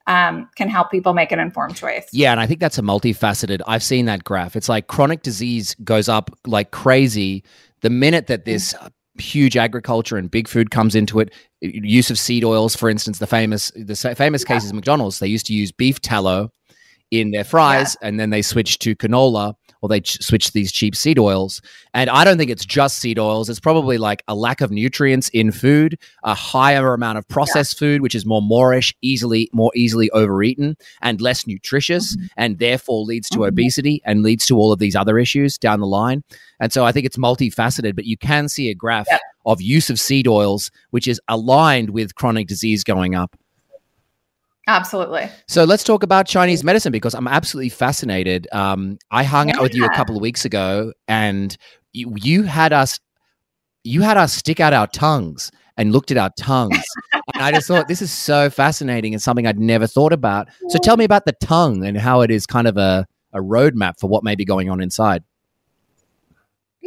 um, 0.06 0.48
can 0.56 0.70
help 0.70 0.90
people 0.90 1.12
make 1.12 1.32
an 1.32 1.38
informed 1.38 1.76
choice. 1.76 2.08
Yeah, 2.10 2.32
and 2.32 2.40
I 2.40 2.46
think 2.46 2.60
that's 2.60 2.78
a 2.78 2.82
multifaceted. 2.82 3.60
I've 3.66 3.82
seen 3.82 4.06
that 4.06 4.24
graph. 4.24 4.56
It's 4.56 4.70
like 4.70 4.86
chronic 4.86 5.22
disease 5.22 5.76
goes 5.84 6.08
up 6.08 6.30
like 6.46 6.70
crazy 6.70 7.44
the 7.82 7.90
minute 7.90 8.26
that 8.28 8.46
this 8.46 8.74
huge 9.20 9.56
agriculture 9.56 10.16
and 10.16 10.30
big 10.30 10.48
food 10.48 10.70
comes 10.70 10.94
into 10.94 11.20
it. 11.20 11.32
Use 11.60 12.10
of 12.10 12.18
seed 12.18 12.44
oils, 12.44 12.74
for 12.74 12.88
instance, 12.90 13.18
the 13.18 13.26
famous 13.26 13.70
the 13.76 13.94
famous 14.16 14.42
yeah. 14.42 14.54
cases 14.54 14.72
McDonald's. 14.72 15.18
They 15.18 15.28
used 15.28 15.46
to 15.46 15.54
use 15.54 15.72
beef 15.72 16.00
tallow 16.00 16.50
in 17.10 17.30
their 17.32 17.44
fries, 17.44 17.96
yeah. 18.00 18.08
and 18.08 18.20
then 18.20 18.30
they 18.30 18.42
switched 18.42 18.80
to 18.82 18.96
canola 18.96 19.54
or 19.82 19.88
they 19.88 20.00
ch- 20.00 20.22
switch 20.22 20.52
these 20.52 20.72
cheap 20.72 20.94
seed 20.94 21.18
oils. 21.18 21.60
And 21.94 22.10
I 22.10 22.24
don't 22.24 22.38
think 22.38 22.50
it's 22.50 22.64
just 22.64 22.98
seed 22.98 23.18
oils. 23.18 23.48
It's 23.48 23.60
probably 23.60 23.98
like 23.98 24.22
a 24.28 24.34
lack 24.34 24.60
of 24.60 24.70
nutrients 24.70 25.28
in 25.30 25.52
food, 25.52 25.98
a 26.22 26.34
higher 26.34 26.94
amount 26.94 27.18
of 27.18 27.26
processed 27.28 27.74
yeah. 27.74 27.86
food, 27.86 28.02
which 28.02 28.14
is 28.14 28.26
more 28.26 28.42
moorish, 28.42 28.94
easily 29.02 29.48
more 29.52 29.72
easily 29.74 30.10
overeaten, 30.10 30.76
and 31.02 31.20
less 31.20 31.46
nutritious, 31.46 32.16
mm-hmm. 32.16 32.26
and 32.36 32.58
therefore 32.58 33.04
leads 33.04 33.28
to 33.30 33.38
mm-hmm. 33.38 33.48
obesity 33.48 34.02
and 34.04 34.22
leads 34.22 34.46
to 34.46 34.56
all 34.56 34.72
of 34.72 34.78
these 34.78 34.96
other 34.96 35.18
issues 35.18 35.58
down 35.58 35.80
the 35.80 35.86
line. 35.86 36.22
And 36.60 36.72
so 36.72 36.84
I 36.84 36.92
think 36.92 37.06
it's 37.06 37.16
multifaceted, 37.16 37.96
but 37.96 38.04
you 38.04 38.16
can 38.16 38.48
see 38.48 38.70
a 38.70 38.74
graph 38.74 39.06
yeah. 39.10 39.18
of 39.46 39.62
use 39.62 39.90
of 39.90 39.98
seed 39.98 40.28
oils, 40.28 40.70
which 40.90 41.08
is 41.08 41.20
aligned 41.28 41.90
with 41.90 42.14
chronic 42.14 42.46
disease 42.46 42.84
going 42.84 43.14
up. 43.14 43.36
Absolutely. 44.66 45.28
So 45.48 45.64
let's 45.64 45.82
talk 45.82 46.02
about 46.02 46.26
Chinese 46.26 46.62
medicine 46.62 46.92
because 46.92 47.14
I'm 47.14 47.26
absolutely 47.26 47.70
fascinated. 47.70 48.46
Um, 48.52 48.98
I 49.10 49.24
hung 49.24 49.48
yeah. 49.48 49.56
out 49.56 49.62
with 49.62 49.74
you 49.74 49.84
a 49.84 49.94
couple 49.94 50.14
of 50.14 50.22
weeks 50.22 50.44
ago, 50.44 50.92
and 51.08 51.56
you, 51.92 52.14
you 52.16 52.42
had 52.44 52.72
us 52.72 53.00
you 53.82 54.02
had 54.02 54.16
us 54.16 54.32
stick 54.32 54.60
out 54.60 54.72
our 54.72 54.86
tongues 54.86 55.50
and 55.76 55.92
looked 55.92 56.10
at 56.10 56.18
our 56.18 56.30
tongues. 56.38 56.84
and 57.34 57.42
I 57.42 57.50
just 57.52 57.66
thought 57.66 57.88
this 57.88 58.02
is 58.02 58.12
so 58.12 58.50
fascinating 58.50 59.14
and 59.14 59.22
something 59.22 59.46
I'd 59.46 59.58
never 59.58 59.86
thought 59.86 60.12
about. 60.12 60.48
So 60.68 60.78
tell 60.78 60.98
me 60.98 61.04
about 61.04 61.24
the 61.24 61.32
tongue 61.42 61.84
and 61.84 61.96
how 61.96 62.20
it 62.20 62.30
is 62.30 62.46
kind 62.46 62.66
of 62.66 62.76
a, 62.76 63.06
a 63.32 63.40
roadmap 63.40 63.98
for 63.98 64.08
what 64.08 64.22
may 64.22 64.34
be 64.34 64.44
going 64.44 64.68
on 64.68 64.82
inside. 64.82 65.24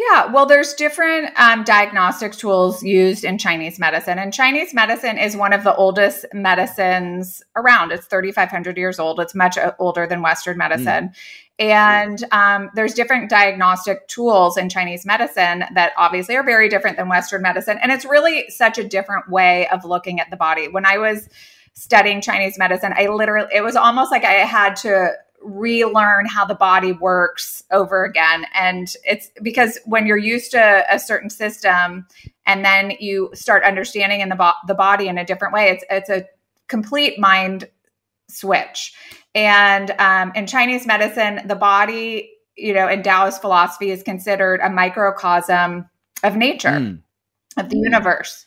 Yeah, 0.10 0.31
well, 0.31 0.45
there's 0.45 0.74
different 0.74 1.38
um, 1.39 1.63
diagnostic 1.63 2.33
tools 2.33 2.83
used 2.83 3.24
in 3.24 3.38
Chinese 3.38 3.79
medicine, 3.79 4.19
and 4.19 4.33
Chinese 4.33 4.74
medicine 4.74 5.17
is 5.17 5.38
one 5.38 5.53
of 5.53 5.63
the 5.63 5.74
oldest 5.75 6.25
medicines 6.33 7.41
around. 7.55 7.91
It's 7.91 8.07
3,500 8.07 8.77
years 8.77 9.00
old. 9.00 9.19
It's 9.19 9.36
much 9.36 9.57
uh, 9.57 9.74
older 9.79 10.05
than 10.07 10.22
Western 10.22 10.57
medicine. 10.57 11.10
Mm. 11.10 11.15
And 11.60 12.25
um, 12.31 12.72
there's 12.74 12.95
different 12.95 13.29
diagnostic 13.29 14.07
tools 14.07 14.57
in 14.57 14.67
Chinese 14.69 15.05
medicine 15.05 15.65
that 15.74 15.93
obviously 15.95 16.36
are 16.36 16.43
very 16.43 16.67
different 16.67 16.98
than 16.98 17.07
Western 17.07 17.43
medicine. 17.43 17.77
And 17.81 17.91
it's 17.91 18.05
really 18.05 18.50
such 18.50 18.77
a 18.79 18.83
different 18.83 19.29
way 19.29 19.67
of 19.69 19.86
looking 19.86 20.19
at 20.19 20.31
the 20.31 20.38
body. 20.38 20.67
When 20.67 20.86
I 20.86 20.98
was 20.98 21.29
studying 21.75 22.22
Chinese 22.22 22.57
medicine, 22.57 22.93
I 22.98 23.07
literally, 23.07 23.48
it 23.53 23.62
was 23.62 23.75
almost 23.75 24.12
like 24.12 24.25
I 24.25 24.31
had 24.31 24.75
to 24.77 25.12
relearn 25.44 26.26
how 26.26 26.46
the 26.46 26.56
body 26.56 26.92
works 26.92 27.64
over 27.72 28.04
again. 28.04 28.46
And 28.54 28.94
it's 29.04 29.30
because 29.42 29.80
when 29.86 30.06
you're 30.06 30.18
used 30.18 30.52
to 30.52 30.86
a 30.90 31.00
certain 31.00 31.30
system 31.30 32.08
and 32.46 32.64
then 32.64 32.94
you 33.00 33.30
start 33.34 33.64
understanding 33.64 34.22
in 34.22 34.30
the, 34.30 34.36
bo- 34.36 34.52
the 34.68 34.74
body 34.74 35.08
in 35.08 35.18
a 35.18 35.26
different 35.26 35.54
way, 35.54 35.70
it's, 35.70 35.84
it's 35.90 36.10
a 36.10 36.26
complete 36.68 37.20
mind 37.20 37.70
switch. 38.30 38.94
And 39.36 39.92
um, 40.00 40.32
in 40.36 40.48
Chinese 40.48 40.86
medicine, 40.86 41.42
the 41.46 41.56
body, 41.56 42.32
you 42.56 42.74
know, 42.74 42.88
in 42.88 43.04
Taoist 43.04 43.42
philosophy 43.42 43.92
is 43.92 44.04
considered 44.04 44.60
a 44.62 44.70
microcosm 44.70 45.90
of 46.24 46.36
nature, 46.36 46.70
mm. 46.70 47.02
of 47.58 47.70
the 47.70 47.78
universe. 47.78 48.46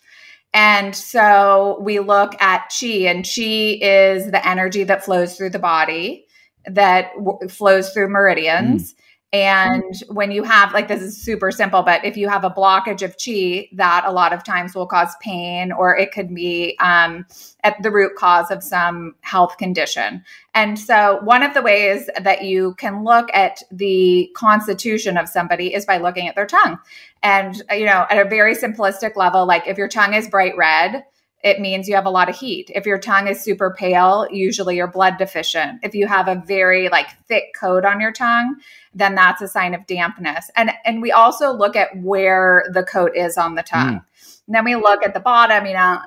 And 0.54 0.96
so 0.96 1.78
we 1.80 1.98
look 1.98 2.40
at 2.40 2.72
chi, 2.80 3.08
and 3.08 3.24
chi 3.24 3.78
is 3.82 4.30
the 4.30 4.40
energy 4.46 4.84
that 4.84 5.04
flows 5.04 5.36
through 5.36 5.50
the 5.50 5.58
body 5.58 6.25
that 6.66 7.10
w- 7.16 7.48
flows 7.48 7.90
through 7.90 8.08
meridians. 8.08 8.92
Mm. 8.92 8.96
And 9.32 10.02
when 10.08 10.30
you 10.30 10.44
have, 10.44 10.72
like, 10.72 10.88
this 10.88 11.02
is 11.02 11.20
super 11.20 11.50
simple, 11.50 11.82
but 11.82 12.02
if 12.04 12.16
you 12.16 12.28
have 12.28 12.44
a 12.44 12.50
blockage 12.50 13.02
of 13.02 13.16
chi, 13.22 13.68
that 13.76 14.04
a 14.06 14.12
lot 14.12 14.32
of 14.32 14.44
times 14.44 14.74
will 14.74 14.86
cause 14.86 15.14
pain, 15.20 15.72
or 15.72 15.96
it 15.96 16.12
could 16.12 16.32
be 16.34 16.76
um, 16.80 17.26
at 17.64 17.82
the 17.82 17.90
root 17.90 18.12
cause 18.16 18.50
of 18.50 18.62
some 18.62 19.14
health 19.22 19.58
condition. 19.58 20.24
And 20.54 20.78
so, 20.78 21.18
one 21.22 21.42
of 21.42 21.54
the 21.54 21.60
ways 21.60 22.08
that 22.22 22.44
you 22.44 22.74
can 22.78 23.04
look 23.04 23.28
at 23.34 23.62
the 23.70 24.30
constitution 24.36 25.18
of 25.18 25.28
somebody 25.28 25.74
is 25.74 25.84
by 25.84 25.98
looking 25.98 26.28
at 26.28 26.36
their 26.36 26.46
tongue. 26.46 26.78
And, 27.22 27.62
you 27.72 27.84
know, 27.84 28.06
at 28.08 28.24
a 28.24 28.28
very 28.28 28.54
simplistic 28.54 29.16
level, 29.16 29.44
like 29.44 29.66
if 29.66 29.76
your 29.76 29.88
tongue 29.88 30.14
is 30.14 30.28
bright 30.28 30.56
red, 30.56 31.04
it 31.46 31.60
means 31.60 31.88
you 31.88 31.94
have 31.94 32.06
a 32.06 32.10
lot 32.10 32.28
of 32.28 32.36
heat. 32.36 32.72
If 32.74 32.86
your 32.86 32.98
tongue 32.98 33.28
is 33.28 33.40
super 33.40 33.70
pale, 33.70 34.26
usually 34.32 34.74
you're 34.76 34.90
blood 34.90 35.16
deficient. 35.16 35.78
If 35.84 35.94
you 35.94 36.08
have 36.08 36.26
a 36.26 36.42
very 36.44 36.88
like 36.88 37.06
thick 37.28 37.54
coat 37.54 37.84
on 37.84 38.00
your 38.00 38.10
tongue, 38.10 38.56
then 38.92 39.14
that's 39.14 39.40
a 39.40 39.46
sign 39.46 39.72
of 39.72 39.86
dampness. 39.86 40.50
And 40.56 40.72
and 40.84 41.00
we 41.00 41.12
also 41.12 41.52
look 41.52 41.76
at 41.76 41.96
where 41.98 42.68
the 42.72 42.82
coat 42.82 43.12
is 43.14 43.38
on 43.38 43.54
the 43.54 43.62
tongue. 43.62 44.00
Mm. 44.00 44.40
then 44.48 44.64
we 44.64 44.74
look 44.74 45.04
at 45.04 45.14
the 45.14 45.20
bottom, 45.20 45.66
you 45.66 45.74
know, 45.74 46.00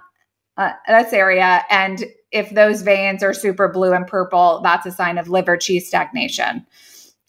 uh, 0.58 0.74
this 0.90 1.14
area, 1.14 1.64
and 1.70 2.04
if 2.32 2.50
those 2.50 2.82
veins 2.82 3.24
are 3.24 3.34
super 3.34 3.70
blue 3.70 3.94
and 3.94 4.06
purple, 4.06 4.60
that's 4.62 4.86
a 4.86 4.92
sign 4.92 5.18
of 5.18 5.30
liver 5.30 5.56
qi 5.56 5.82
stagnation. 5.82 6.68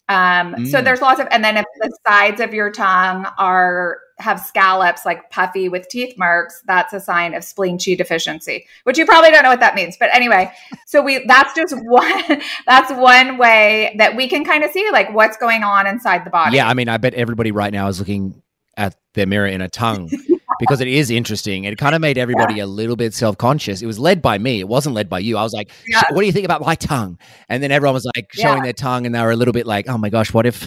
Um, 0.09 0.55
mm. 0.55 0.67
So 0.69 0.81
there's 0.81 1.01
lots 1.01 1.21
of, 1.21 1.27
and 1.31 1.45
then 1.45 1.55
if 1.55 1.65
the 1.79 1.97
sides 2.05 2.41
of 2.41 2.53
your 2.53 2.71
tongue 2.71 3.25
are 3.37 3.99
have 4.21 4.39
scallops 4.39 5.05
like 5.05 5.29
puffy 5.29 5.67
with 5.67 5.87
teeth 5.89 6.17
marks, 6.17 6.61
that's 6.65 6.93
a 6.93 6.99
sign 6.99 7.33
of 7.33 7.43
spleen 7.43 7.77
qi 7.77 7.97
deficiency, 7.97 8.65
which 8.83 8.97
you 8.97 9.05
probably 9.05 9.31
don't 9.31 9.43
know 9.43 9.49
what 9.49 9.59
that 9.59 9.75
means. 9.75 9.97
But 9.97 10.09
anyway, 10.13 10.51
so 10.85 11.01
we 11.01 11.25
that's 11.27 11.53
just 11.53 11.75
one 11.83 12.41
that's 12.65 12.91
one 12.93 13.37
way 13.37 13.95
that 13.97 14.15
we 14.15 14.27
can 14.27 14.45
kind 14.45 14.63
of 14.63 14.71
see 14.71 14.89
like 14.91 15.13
what's 15.13 15.37
going 15.37 15.63
on 15.63 15.87
inside 15.87 16.25
the 16.25 16.29
body. 16.29 16.57
Yeah, 16.57 16.67
I 16.67 16.73
mean, 16.73 16.87
I 16.87 16.97
bet 16.97 17.13
everybody 17.13 17.51
right 17.51 17.73
now 17.73 17.87
is 17.87 17.99
looking 17.99 18.41
at 18.77 18.95
their 19.13 19.27
mirror 19.27 19.47
in 19.47 19.61
a 19.61 19.69
tongue 19.69 20.09
because 20.61 20.79
it 20.79 20.87
is 20.87 21.09
interesting. 21.09 21.63
It 21.65 21.77
kind 21.77 21.95
of 21.95 22.01
made 22.01 22.19
everybody 22.19 22.55
yeah. 22.55 22.63
a 22.63 22.67
little 22.67 22.95
bit 22.95 23.13
self 23.13 23.37
conscious. 23.37 23.81
It 23.81 23.87
was 23.87 23.99
led 23.99 24.21
by 24.21 24.37
me. 24.37 24.59
It 24.59 24.67
wasn't 24.67 24.95
led 24.95 25.09
by 25.09 25.19
you. 25.19 25.35
I 25.35 25.43
was 25.43 25.53
like, 25.53 25.71
yeah. 25.87 26.03
"What 26.11 26.21
do 26.21 26.27
you 26.27 26.31
think 26.31 26.45
about 26.45 26.61
my 26.61 26.75
tongue?" 26.75 27.17
And 27.49 27.61
then 27.61 27.71
everyone 27.71 27.95
was 27.95 28.07
like 28.15 28.31
showing 28.31 28.57
yeah. 28.57 28.63
their 28.63 28.73
tongue, 28.73 29.05
and 29.05 29.13
they 29.13 29.21
were 29.21 29.31
a 29.31 29.35
little 29.35 29.53
bit 29.53 29.65
like, 29.65 29.89
"Oh 29.89 29.97
my 29.97 30.09
gosh, 30.09 30.33
what 30.33 30.45
if, 30.45 30.65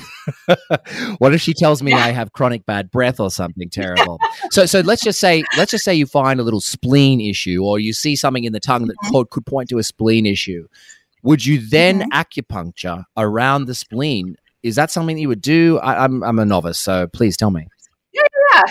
what 1.18 1.32
if 1.32 1.40
she 1.40 1.54
tells 1.54 1.82
me 1.82 1.92
I 1.92 2.10
have 2.10 2.32
chronic 2.32 2.66
bad 2.66 2.90
breath 2.90 3.20
or 3.20 3.30
something 3.30 3.70
terrible?" 3.72 4.18
so, 4.50 4.66
so 4.66 4.80
let's 4.80 5.02
just 5.02 5.20
say, 5.20 5.44
let's 5.56 5.70
just 5.70 5.84
say 5.84 5.94
you 5.94 6.06
find 6.06 6.40
a 6.40 6.42
little 6.42 6.60
spleen 6.60 7.20
issue, 7.20 7.62
or 7.64 7.78
you 7.78 7.92
see 7.92 8.16
something 8.16 8.44
in 8.44 8.52
the 8.52 8.60
tongue 8.60 8.86
that 8.86 8.96
mm-hmm. 9.04 9.22
could 9.30 9.46
point 9.46 9.68
to 9.68 9.78
a 9.78 9.84
spleen 9.84 10.26
issue. 10.26 10.66
Would 11.22 11.46
you 11.46 11.66
then 11.66 12.00
mm-hmm. 12.00 12.10
acupuncture 12.12 13.04
around 13.16 13.66
the 13.66 13.74
spleen? 13.74 14.36
Is 14.64 14.74
that 14.76 14.90
something 14.90 15.16
that 15.16 15.22
you 15.22 15.28
would 15.28 15.42
do? 15.42 15.78
I, 15.78 16.04
I'm 16.04 16.22
I'm 16.24 16.38
a 16.38 16.44
novice, 16.44 16.78
so 16.78 17.06
please 17.06 17.36
tell 17.36 17.50
me. 17.50 17.68
Yeah, 18.12 18.22
yeah. 18.54 18.62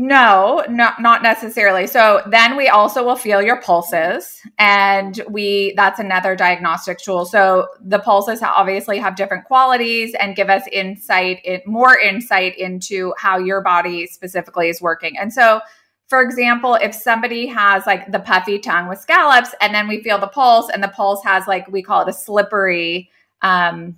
No, 0.00 0.62
not 0.70 1.02
not 1.02 1.24
necessarily. 1.24 1.88
So 1.88 2.22
then 2.30 2.56
we 2.56 2.68
also 2.68 3.04
will 3.04 3.16
feel 3.16 3.42
your 3.42 3.60
pulses 3.60 4.40
and 4.56 5.20
we 5.28 5.74
that's 5.76 5.98
another 5.98 6.36
diagnostic 6.36 6.98
tool. 6.98 7.26
So 7.26 7.66
the 7.80 7.98
pulses 7.98 8.40
obviously 8.40 8.98
have 8.98 9.16
different 9.16 9.46
qualities 9.46 10.14
and 10.20 10.36
give 10.36 10.50
us 10.50 10.62
insight 10.70 11.44
in 11.44 11.62
more 11.66 11.98
insight 11.98 12.56
into 12.56 13.12
how 13.18 13.38
your 13.38 13.60
body 13.60 14.06
specifically 14.06 14.68
is 14.68 14.80
working. 14.80 15.18
And 15.18 15.32
so 15.32 15.62
for 16.06 16.22
example, 16.22 16.76
if 16.76 16.94
somebody 16.94 17.46
has 17.46 17.84
like 17.84 18.12
the 18.12 18.20
puffy 18.20 18.60
tongue 18.60 18.88
with 18.88 19.00
scallops 19.00 19.52
and 19.60 19.74
then 19.74 19.88
we 19.88 20.00
feel 20.00 20.20
the 20.20 20.28
pulse 20.28 20.70
and 20.72 20.80
the 20.80 20.88
pulse 20.88 21.24
has 21.24 21.48
like 21.48 21.66
we 21.72 21.82
call 21.82 22.02
it 22.02 22.08
a 22.08 22.12
slippery 22.12 23.10
um 23.42 23.96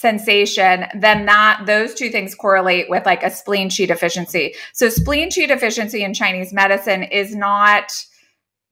sensation, 0.00 0.86
then 0.94 1.26
that 1.26 1.62
those 1.66 1.92
two 1.92 2.08
things 2.08 2.34
correlate 2.34 2.88
with 2.88 3.04
like 3.04 3.22
a 3.22 3.30
spleen 3.30 3.68
qi 3.68 3.86
deficiency. 3.86 4.54
So 4.72 4.88
spleen 4.88 5.28
qi 5.28 5.46
deficiency 5.46 6.02
in 6.02 6.14
Chinese 6.14 6.54
medicine 6.54 7.02
is 7.02 7.34
not 7.34 7.92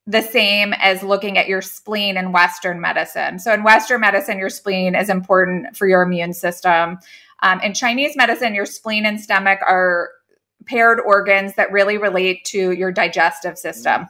the 0.07 0.23
same 0.23 0.73
as 0.79 1.03
looking 1.03 1.37
at 1.37 1.47
your 1.47 1.61
spleen 1.61 2.17
in 2.17 2.33
Western 2.33 2.81
medicine. 2.81 3.39
So 3.39 3.53
in 3.53 3.63
Western 3.63 4.01
medicine, 4.01 4.39
your 4.39 4.49
spleen 4.49 4.95
is 4.95 5.11
important 5.11 5.77
for 5.77 5.87
your 5.87 6.01
immune 6.01 6.33
system. 6.33 6.99
Um, 7.43 7.61
in 7.61 7.75
Chinese 7.75 8.17
medicine, 8.17 8.55
your 8.55 8.65
spleen 8.65 9.05
and 9.05 9.21
stomach 9.21 9.59
are 9.67 10.09
paired 10.65 10.99
organs 10.99 11.55
that 11.57 11.71
really 11.71 11.99
relate 11.99 12.43
to 12.47 12.73
your 12.73 12.91
digestive 12.91 13.59
system 13.59 14.07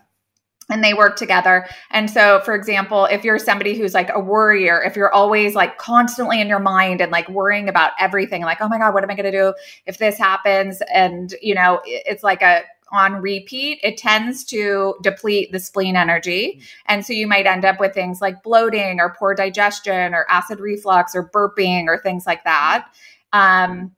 and 0.71 0.85
they 0.85 0.95
work 0.95 1.17
together. 1.17 1.67
And 1.91 2.11
so, 2.11 2.41
for 2.45 2.55
example, 2.55 3.07
if 3.07 3.25
you're 3.25 3.39
somebody 3.39 3.77
who's 3.77 3.95
like 3.95 4.11
a 4.13 4.21
worrier, 4.21 4.83
if 4.83 4.97
you're 4.97 5.13
always 5.13 5.55
like 5.55 5.79
constantly 5.79 6.41
in 6.41 6.49
your 6.49 6.59
mind 6.59 7.01
and 7.01 7.11
like 7.11 7.29
worrying 7.29 7.69
about 7.69 7.93
everything, 7.99 8.43
like, 8.43 8.61
oh 8.61 8.69
my 8.69 8.79
God, 8.79 8.95
what 8.95 9.03
am 9.03 9.11
I 9.11 9.15
going 9.15 9.31
to 9.31 9.39
do 9.39 9.55
if 9.87 9.99
this 9.99 10.19
happens? 10.19 10.83
And, 10.93 11.35
you 11.41 11.55
know, 11.55 11.81
it's 11.85 12.23
like 12.23 12.43
a, 12.43 12.63
on 12.91 13.21
repeat, 13.21 13.79
it 13.83 13.99
tends 13.99 14.45
to 14.45 14.95
deplete 15.03 15.53
the 15.53 15.61
spleen 15.61 15.95
energy. 15.95 16.61
And 16.87 17.05
so 17.05 17.13
you 17.13 17.27
might 17.27 17.47
end 17.47 17.67
up 17.67 17.79
with 17.81 17.93
things 17.93 18.23
like 18.23 18.43
bloating 18.43 18.99
or 18.99 19.15
poor 19.19 19.35
digestion 19.35 20.15
or 20.15 20.27
acid 20.31 20.59
reflux 20.59 21.15
or 21.15 21.29
burping 21.29 21.85
or 21.87 21.99
things 21.99 22.27
like 22.27 22.45
that. 22.45 22.89
Um, 23.35 23.93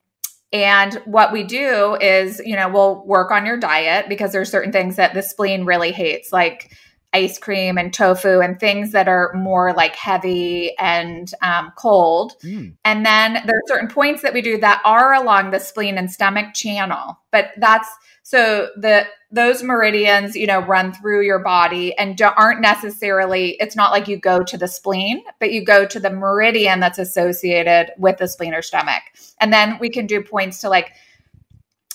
and 0.52 0.94
what 1.04 1.32
we 1.32 1.44
do 1.44 1.96
is, 2.00 2.40
you 2.44 2.56
know, 2.56 2.68
we'll 2.68 3.04
work 3.06 3.30
on 3.30 3.46
your 3.46 3.56
diet 3.56 4.08
because 4.08 4.32
there's 4.32 4.50
certain 4.50 4.72
things 4.72 4.96
that 4.96 5.14
the 5.14 5.22
spleen 5.22 5.64
really 5.64 5.92
hates, 5.92 6.32
like 6.32 6.76
ice 7.12 7.38
cream 7.38 7.76
and 7.76 7.92
tofu 7.92 8.40
and 8.40 8.58
things 8.58 8.92
that 8.92 9.08
are 9.08 9.32
more 9.34 9.72
like 9.72 9.94
heavy 9.96 10.76
and 10.78 11.32
um, 11.42 11.72
cold. 11.76 12.34
Mm. 12.42 12.74
And 12.84 13.06
then 13.06 13.34
there 13.34 13.56
are 13.56 13.68
certain 13.68 13.88
points 13.88 14.22
that 14.22 14.32
we 14.32 14.42
do 14.42 14.58
that 14.58 14.82
are 14.84 15.14
along 15.14 15.50
the 15.50 15.60
spleen 15.60 15.98
and 15.98 16.10
stomach 16.10 16.54
channel. 16.54 17.18
But 17.30 17.50
that's 17.56 17.88
so 18.22 18.68
the 18.76 19.06
those 19.32 19.62
meridians, 19.62 20.34
you 20.34 20.46
know, 20.46 20.60
run 20.60 20.92
through 20.92 21.22
your 21.22 21.38
body 21.38 21.96
and 21.96 22.20
aren't 22.20 22.60
necessarily. 22.60 23.50
It's 23.60 23.76
not 23.76 23.92
like 23.92 24.08
you 24.08 24.16
go 24.16 24.42
to 24.42 24.58
the 24.58 24.66
spleen, 24.66 25.22
but 25.38 25.52
you 25.52 25.64
go 25.64 25.86
to 25.86 26.00
the 26.00 26.10
meridian 26.10 26.80
that's 26.80 26.98
associated 26.98 27.92
with 27.96 28.18
the 28.18 28.26
spleen 28.26 28.54
or 28.54 28.62
stomach. 28.62 29.02
And 29.40 29.52
then 29.52 29.78
we 29.78 29.88
can 29.88 30.06
do 30.06 30.20
points 30.22 30.60
to 30.62 30.68
like 30.68 30.92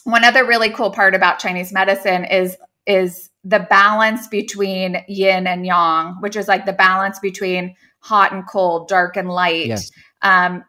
one 0.05 0.23
other 0.23 0.45
really 0.45 0.69
cool 0.69 0.91
part 0.91 1.13
about 1.13 1.39
Chinese 1.39 1.73
medicine 1.73 2.25
is 2.25 2.55
is 2.85 3.29
the 3.43 3.59
balance 3.69 4.27
between 4.27 5.03
yin 5.07 5.47
and 5.47 5.65
yang, 5.65 6.15
which 6.21 6.35
is 6.35 6.47
like 6.47 6.65
the 6.65 6.73
balance 6.73 7.19
between 7.19 7.75
hot 7.99 8.31
and 8.31 8.47
cold, 8.47 8.87
dark 8.87 9.17
and 9.17 9.29
light. 9.29 9.67
Yes. 9.67 9.91
Um, 10.21 10.63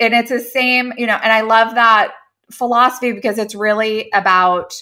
and 0.00 0.12
it's 0.12 0.30
the 0.30 0.40
same, 0.40 0.92
you 0.98 1.06
know, 1.06 1.18
and 1.22 1.32
I 1.32 1.42
love 1.42 1.76
that 1.76 2.12
philosophy 2.50 3.12
because 3.12 3.38
it's 3.38 3.54
really 3.54 4.10
about 4.12 4.74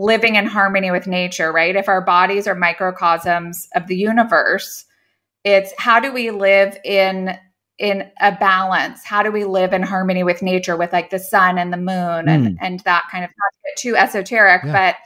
living 0.00 0.36
in 0.36 0.46
harmony 0.46 0.90
with 0.90 1.06
nature, 1.06 1.52
right? 1.52 1.76
If 1.76 1.86
our 1.86 2.00
bodies 2.00 2.46
are 2.46 2.54
microcosms 2.54 3.68
of 3.74 3.86
the 3.86 3.96
universe, 3.96 4.86
it's 5.44 5.74
how 5.78 6.00
do 6.00 6.10
we 6.10 6.30
live 6.30 6.76
in 6.84 7.36
in 7.78 8.10
a 8.20 8.32
balance? 8.32 9.04
How 9.04 9.22
do 9.22 9.30
we 9.30 9.44
live 9.44 9.74
in 9.74 9.82
harmony 9.82 10.22
with 10.22 10.42
nature 10.42 10.76
with 10.76 10.92
like 10.92 11.10
the 11.10 11.18
sun 11.18 11.58
and 11.58 11.70
the 11.70 11.76
moon 11.76 12.28
and 12.28 12.46
mm. 12.46 12.56
and 12.62 12.80
that 12.80 13.08
kind 13.12 13.24
of 13.24 13.30
not 13.30 13.76
too 13.76 13.94
esoteric, 13.94 14.62
yeah. 14.64 14.72
but 14.72 14.96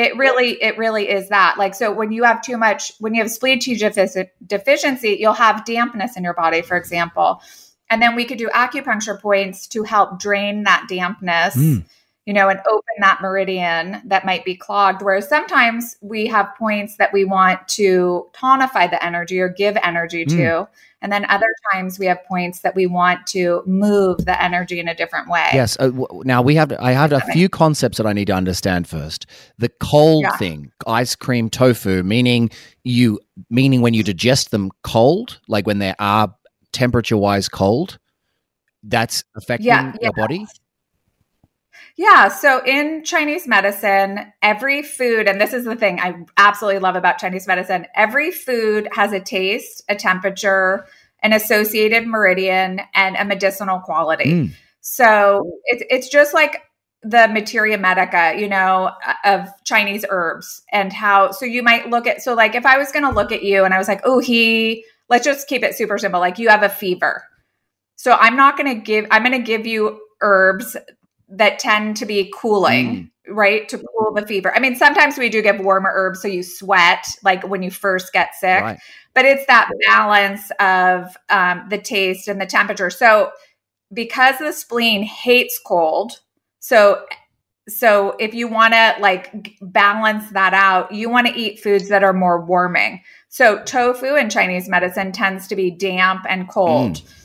it 0.00 0.16
really 0.16 0.62
it 0.62 0.78
really 0.78 1.10
is 1.10 1.28
that. 1.30 1.56
Like 1.58 1.74
so 1.74 1.92
when 1.92 2.12
you 2.12 2.22
have 2.22 2.40
too 2.40 2.56
much 2.56 2.92
when 3.00 3.12
you 3.12 3.22
have 3.22 3.32
spleen 3.32 3.58
qi 3.58 4.28
deficiency, 4.46 5.16
you'll 5.18 5.32
have 5.32 5.64
dampness 5.64 6.16
in 6.16 6.22
your 6.22 6.34
body, 6.34 6.62
for 6.62 6.76
example. 6.76 7.42
And 7.90 8.00
then 8.00 8.14
we 8.14 8.24
could 8.24 8.38
do 8.38 8.48
acupuncture 8.48 9.20
points 9.20 9.66
to 9.68 9.82
help 9.82 10.20
drain 10.20 10.62
that 10.62 10.86
dampness. 10.88 11.56
Mm 11.56 11.84
you 12.26 12.32
know, 12.32 12.48
and 12.48 12.58
open 12.60 12.94
that 13.00 13.20
meridian 13.20 14.00
that 14.06 14.24
might 14.24 14.44
be 14.44 14.56
clogged. 14.56 15.02
Whereas 15.02 15.28
sometimes 15.28 15.96
we 16.00 16.26
have 16.26 16.54
points 16.58 16.96
that 16.96 17.12
we 17.12 17.24
want 17.24 17.66
to 17.68 18.26
tonify 18.32 18.90
the 18.90 19.02
energy 19.04 19.40
or 19.40 19.48
give 19.48 19.76
energy 19.82 20.24
to. 20.24 20.36
Mm. 20.36 20.68
And 21.02 21.12
then 21.12 21.26
other 21.28 21.54
times 21.70 21.98
we 21.98 22.06
have 22.06 22.24
points 22.24 22.60
that 22.60 22.74
we 22.74 22.86
want 22.86 23.26
to 23.26 23.62
move 23.66 24.24
the 24.24 24.42
energy 24.42 24.80
in 24.80 24.88
a 24.88 24.94
different 24.94 25.28
way. 25.28 25.50
Yes. 25.52 25.76
Uh, 25.78 25.88
w- 25.88 26.22
now 26.24 26.40
we 26.40 26.54
have, 26.54 26.72
I 26.80 26.92
have 26.92 27.12
a 27.12 27.20
few 27.20 27.50
concepts 27.50 27.98
that 27.98 28.06
I 28.06 28.14
need 28.14 28.28
to 28.28 28.32
understand 28.32 28.88
first. 28.88 29.26
The 29.58 29.68
cold 29.80 30.22
yeah. 30.22 30.36
thing, 30.38 30.72
ice 30.86 31.14
cream 31.14 31.50
tofu, 31.50 32.02
meaning 32.04 32.48
you, 32.84 33.20
meaning 33.50 33.82
when 33.82 33.92
you 33.92 34.02
digest 34.02 34.50
them 34.50 34.70
cold, 34.82 35.40
like 35.46 35.66
when 35.66 35.78
they 35.78 35.94
are 35.98 36.34
temperature 36.72 37.18
wise 37.18 37.50
cold, 37.50 37.98
that's 38.82 39.24
affecting 39.36 39.66
yeah, 39.66 39.92
yeah. 40.00 40.04
your 40.04 40.12
body. 40.14 40.46
Yeah. 41.96 42.28
So 42.28 42.64
in 42.64 43.04
Chinese 43.04 43.46
medicine, 43.46 44.32
every 44.42 44.82
food, 44.82 45.28
and 45.28 45.40
this 45.40 45.52
is 45.52 45.64
the 45.64 45.76
thing 45.76 46.00
I 46.00 46.24
absolutely 46.36 46.80
love 46.80 46.96
about 46.96 47.18
Chinese 47.18 47.46
medicine, 47.46 47.86
every 47.94 48.32
food 48.32 48.88
has 48.92 49.12
a 49.12 49.20
taste, 49.20 49.84
a 49.88 49.94
temperature, 49.94 50.86
an 51.22 51.32
associated 51.32 52.06
meridian, 52.06 52.80
and 52.94 53.16
a 53.16 53.24
medicinal 53.24 53.78
quality. 53.78 54.32
Mm. 54.32 54.50
So 54.80 55.58
it's 55.66 55.84
it's 55.88 56.08
just 56.08 56.34
like 56.34 56.62
the 57.04 57.28
materia 57.28 57.78
medica, 57.78 58.34
you 58.36 58.48
know, 58.48 58.90
of 59.24 59.48
Chinese 59.64 60.04
herbs 60.08 60.62
and 60.72 60.92
how, 60.92 61.30
so 61.30 61.44
you 61.44 61.62
might 61.62 61.90
look 61.90 62.06
at, 62.06 62.22
so 62.22 62.32
like 62.32 62.54
if 62.54 62.64
I 62.64 62.78
was 62.78 62.90
going 62.92 63.04
to 63.04 63.10
look 63.10 63.30
at 63.30 63.42
you 63.42 63.64
and 63.64 63.74
I 63.74 63.78
was 63.78 63.88
like, 63.88 64.00
oh, 64.04 64.20
he, 64.20 64.84
let's 65.10 65.24
just 65.24 65.46
keep 65.46 65.62
it 65.62 65.74
super 65.74 65.98
simple. 65.98 66.18
Like 66.18 66.38
you 66.38 66.48
have 66.48 66.62
a 66.62 66.68
fever. 66.70 67.22
So 67.96 68.12
I'm 68.12 68.36
not 68.36 68.56
going 68.56 68.74
to 68.74 68.82
give, 68.82 69.06
I'm 69.10 69.22
going 69.22 69.38
to 69.38 69.46
give 69.46 69.66
you 69.66 70.00
herbs 70.22 70.78
that 71.28 71.58
tend 71.58 71.96
to 71.98 72.06
be 72.06 72.32
cooling, 72.34 73.10
mm. 73.28 73.34
right? 73.34 73.68
To 73.68 73.78
cool 73.78 74.12
the 74.14 74.26
fever. 74.26 74.54
I 74.54 74.60
mean, 74.60 74.76
sometimes 74.76 75.18
we 75.18 75.28
do 75.28 75.42
give 75.42 75.58
warmer 75.60 75.90
herbs 75.92 76.22
so 76.22 76.28
you 76.28 76.42
sweat, 76.42 77.06
like 77.22 77.46
when 77.48 77.62
you 77.62 77.70
first 77.70 78.12
get 78.12 78.34
sick, 78.34 78.62
right. 78.62 78.78
but 79.14 79.24
it's 79.24 79.46
that 79.46 79.70
balance 79.86 80.50
of 80.60 81.16
um, 81.30 81.66
the 81.70 81.78
taste 81.78 82.28
and 82.28 82.40
the 82.40 82.46
temperature. 82.46 82.90
So, 82.90 83.32
because 83.92 84.38
the 84.38 84.52
spleen 84.52 85.02
hates 85.02 85.60
cold, 85.64 86.12
so 86.60 87.04
so 87.66 88.14
if 88.18 88.34
you 88.34 88.46
want 88.48 88.74
to 88.74 88.96
like 89.00 89.56
balance 89.62 90.30
that 90.30 90.52
out, 90.52 90.92
you 90.92 91.08
want 91.08 91.26
to 91.26 91.34
eat 91.34 91.60
foods 91.60 91.88
that 91.88 92.04
are 92.04 92.12
more 92.12 92.44
warming. 92.44 93.00
So 93.30 93.62
tofu 93.62 94.16
in 94.16 94.28
Chinese 94.28 94.68
medicine 94.68 95.12
tends 95.12 95.46
to 95.48 95.56
be 95.56 95.70
damp 95.70 96.26
and 96.28 96.48
cold. 96.48 96.96
Mm 96.96 97.23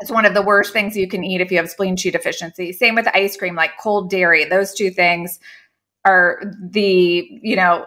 it's 0.00 0.10
one 0.10 0.24
of 0.24 0.34
the 0.34 0.42
worst 0.42 0.72
things 0.72 0.96
you 0.96 1.08
can 1.08 1.24
eat 1.24 1.40
if 1.40 1.50
you 1.50 1.56
have 1.58 1.70
spleen 1.70 1.96
qi 1.96 2.12
deficiency. 2.12 2.72
Same 2.72 2.94
with 2.94 3.08
ice 3.14 3.36
cream, 3.36 3.54
like 3.54 3.76
cold 3.78 4.10
dairy. 4.10 4.44
Those 4.44 4.74
two 4.74 4.90
things 4.90 5.38
are 6.04 6.40
the, 6.60 7.40
you 7.42 7.56
know, 7.56 7.86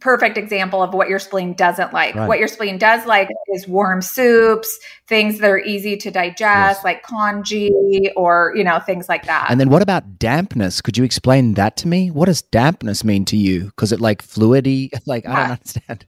perfect 0.00 0.36
example 0.38 0.82
of 0.82 0.94
what 0.94 1.08
your 1.08 1.18
spleen 1.18 1.52
doesn't 1.54 1.92
like. 1.92 2.14
Right. 2.14 2.26
What 2.26 2.38
your 2.38 2.48
spleen 2.48 2.78
does 2.78 3.06
like 3.06 3.28
is 3.54 3.68
warm 3.68 4.02
soups, 4.02 4.78
things 5.06 5.38
that 5.38 5.48
are 5.48 5.58
easy 5.58 5.96
to 5.98 6.10
digest, 6.10 6.78
Yes. 6.78 6.84
like 6.84 7.02
congee 7.02 8.10
or, 8.16 8.52
you 8.56 8.64
know, 8.64 8.80
things 8.80 9.08
like 9.08 9.26
that. 9.26 9.46
And 9.48 9.60
then 9.60 9.70
what 9.70 9.82
about 9.82 10.18
dampness? 10.18 10.80
Could 10.80 10.96
you 10.96 11.04
explain 11.04 11.54
that 11.54 11.76
to 11.78 11.88
me? 11.88 12.10
What 12.10 12.26
does 12.26 12.42
dampness 12.42 13.04
mean 13.04 13.24
to 13.26 13.36
you? 13.36 13.66
Because 13.66 13.92
it 13.92 14.00
like 14.00 14.22
fluidy, 14.26 14.90
like 15.06 15.26
I 15.26 15.36
don't 15.36 15.50
understand. 15.52 16.06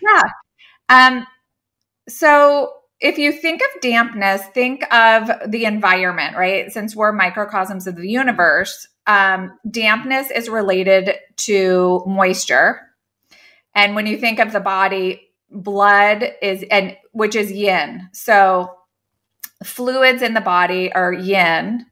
Yeah. 0.00 0.22
Um, 0.88 1.26
so 2.08 2.72
if 3.02 3.18
you 3.18 3.32
think 3.32 3.60
of 3.60 3.80
dampness, 3.80 4.42
think 4.54 4.82
of 4.94 5.28
the 5.48 5.64
environment, 5.64 6.36
right? 6.36 6.70
Since 6.70 6.94
we're 6.94 7.12
microcosms 7.12 7.88
of 7.88 7.96
the 7.96 8.08
universe, 8.08 8.86
um, 9.08 9.58
dampness 9.68 10.30
is 10.30 10.48
related 10.48 11.10
to 11.38 12.04
moisture. 12.06 12.80
And 13.74 13.96
when 13.96 14.06
you 14.06 14.16
think 14.18 14.38
of 14.38 14.52
the 14.52 14.60
body, 14.60 15.32
blood 15.50 16.24
is 16.40 16.64
and 16.70 16.96
which 17.10 17.34
is 17.34 17.50
yin. 17.50 18.08
So 18.12 18.70
fluids 19.64 20.22
in 20.22 20.34
the 20.34 20.40
body 20.40 20.92
are 20.92 21.12
yin 21.12 21.86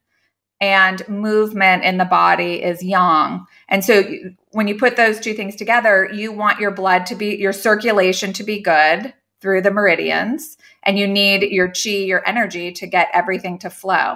and 0.61 1.09
movement 1.09 1.83
in 1.83 1.99
the 1.99 2.05
body 2.05 2.63
is 2.63 2.85
yang. 2.85 3.47
And 3.69 3.85
so 3.85 4.05
when 4.53 4.69
you 4.69 4.79
put 4.79 4.95
those 4.95 5.19
two 5.19 5.35
things 5.35 5.57
together, 5.57 6.09
you 6.13 6.31
want 6.31 6.61
your 6.61 6.71
blood 6.71 7.07
to 7.07 7.17
be 7.17 7.37
your 7.37 7.53
circulation 7.53 8.33
to 8.35 8.45
be 8.45 8.63
good 8.63 9.13
through 9.41 9.63
the 9.63 9.71
meridians 9.71 10.57
and 10.83 10.99
you 10.99 11.07
need 11.07 11.43
your 11.43 11.69
chi, 11.69 11.91
your 11.91 12.27
energy 12.29 12.73
to 12.73 12.87
get 12.87 13.09
everything 13.13 13.59
to 13.59 13.71
flow. 13.71 14.15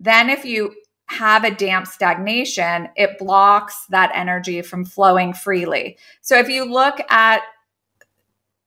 Then 0.00 0.28
if 0.30 0.44
you 0.44 0.74
have 1.06 1.44
a 1.44 1.50
damp 1.50 1.86
stagnation, 1.86 2.88
it 2.96 3.18
blocks 3.18 3.86
that 3.90 4.10
energy 4.14 4.62
from 4.62 4.84
flowing 4.84 5.32
freely. 5.32 5.98
So 6.22 6.38
if 6.38 6.48
you 6.48 6.64
look 6.64 7.00
at 7.10 7.42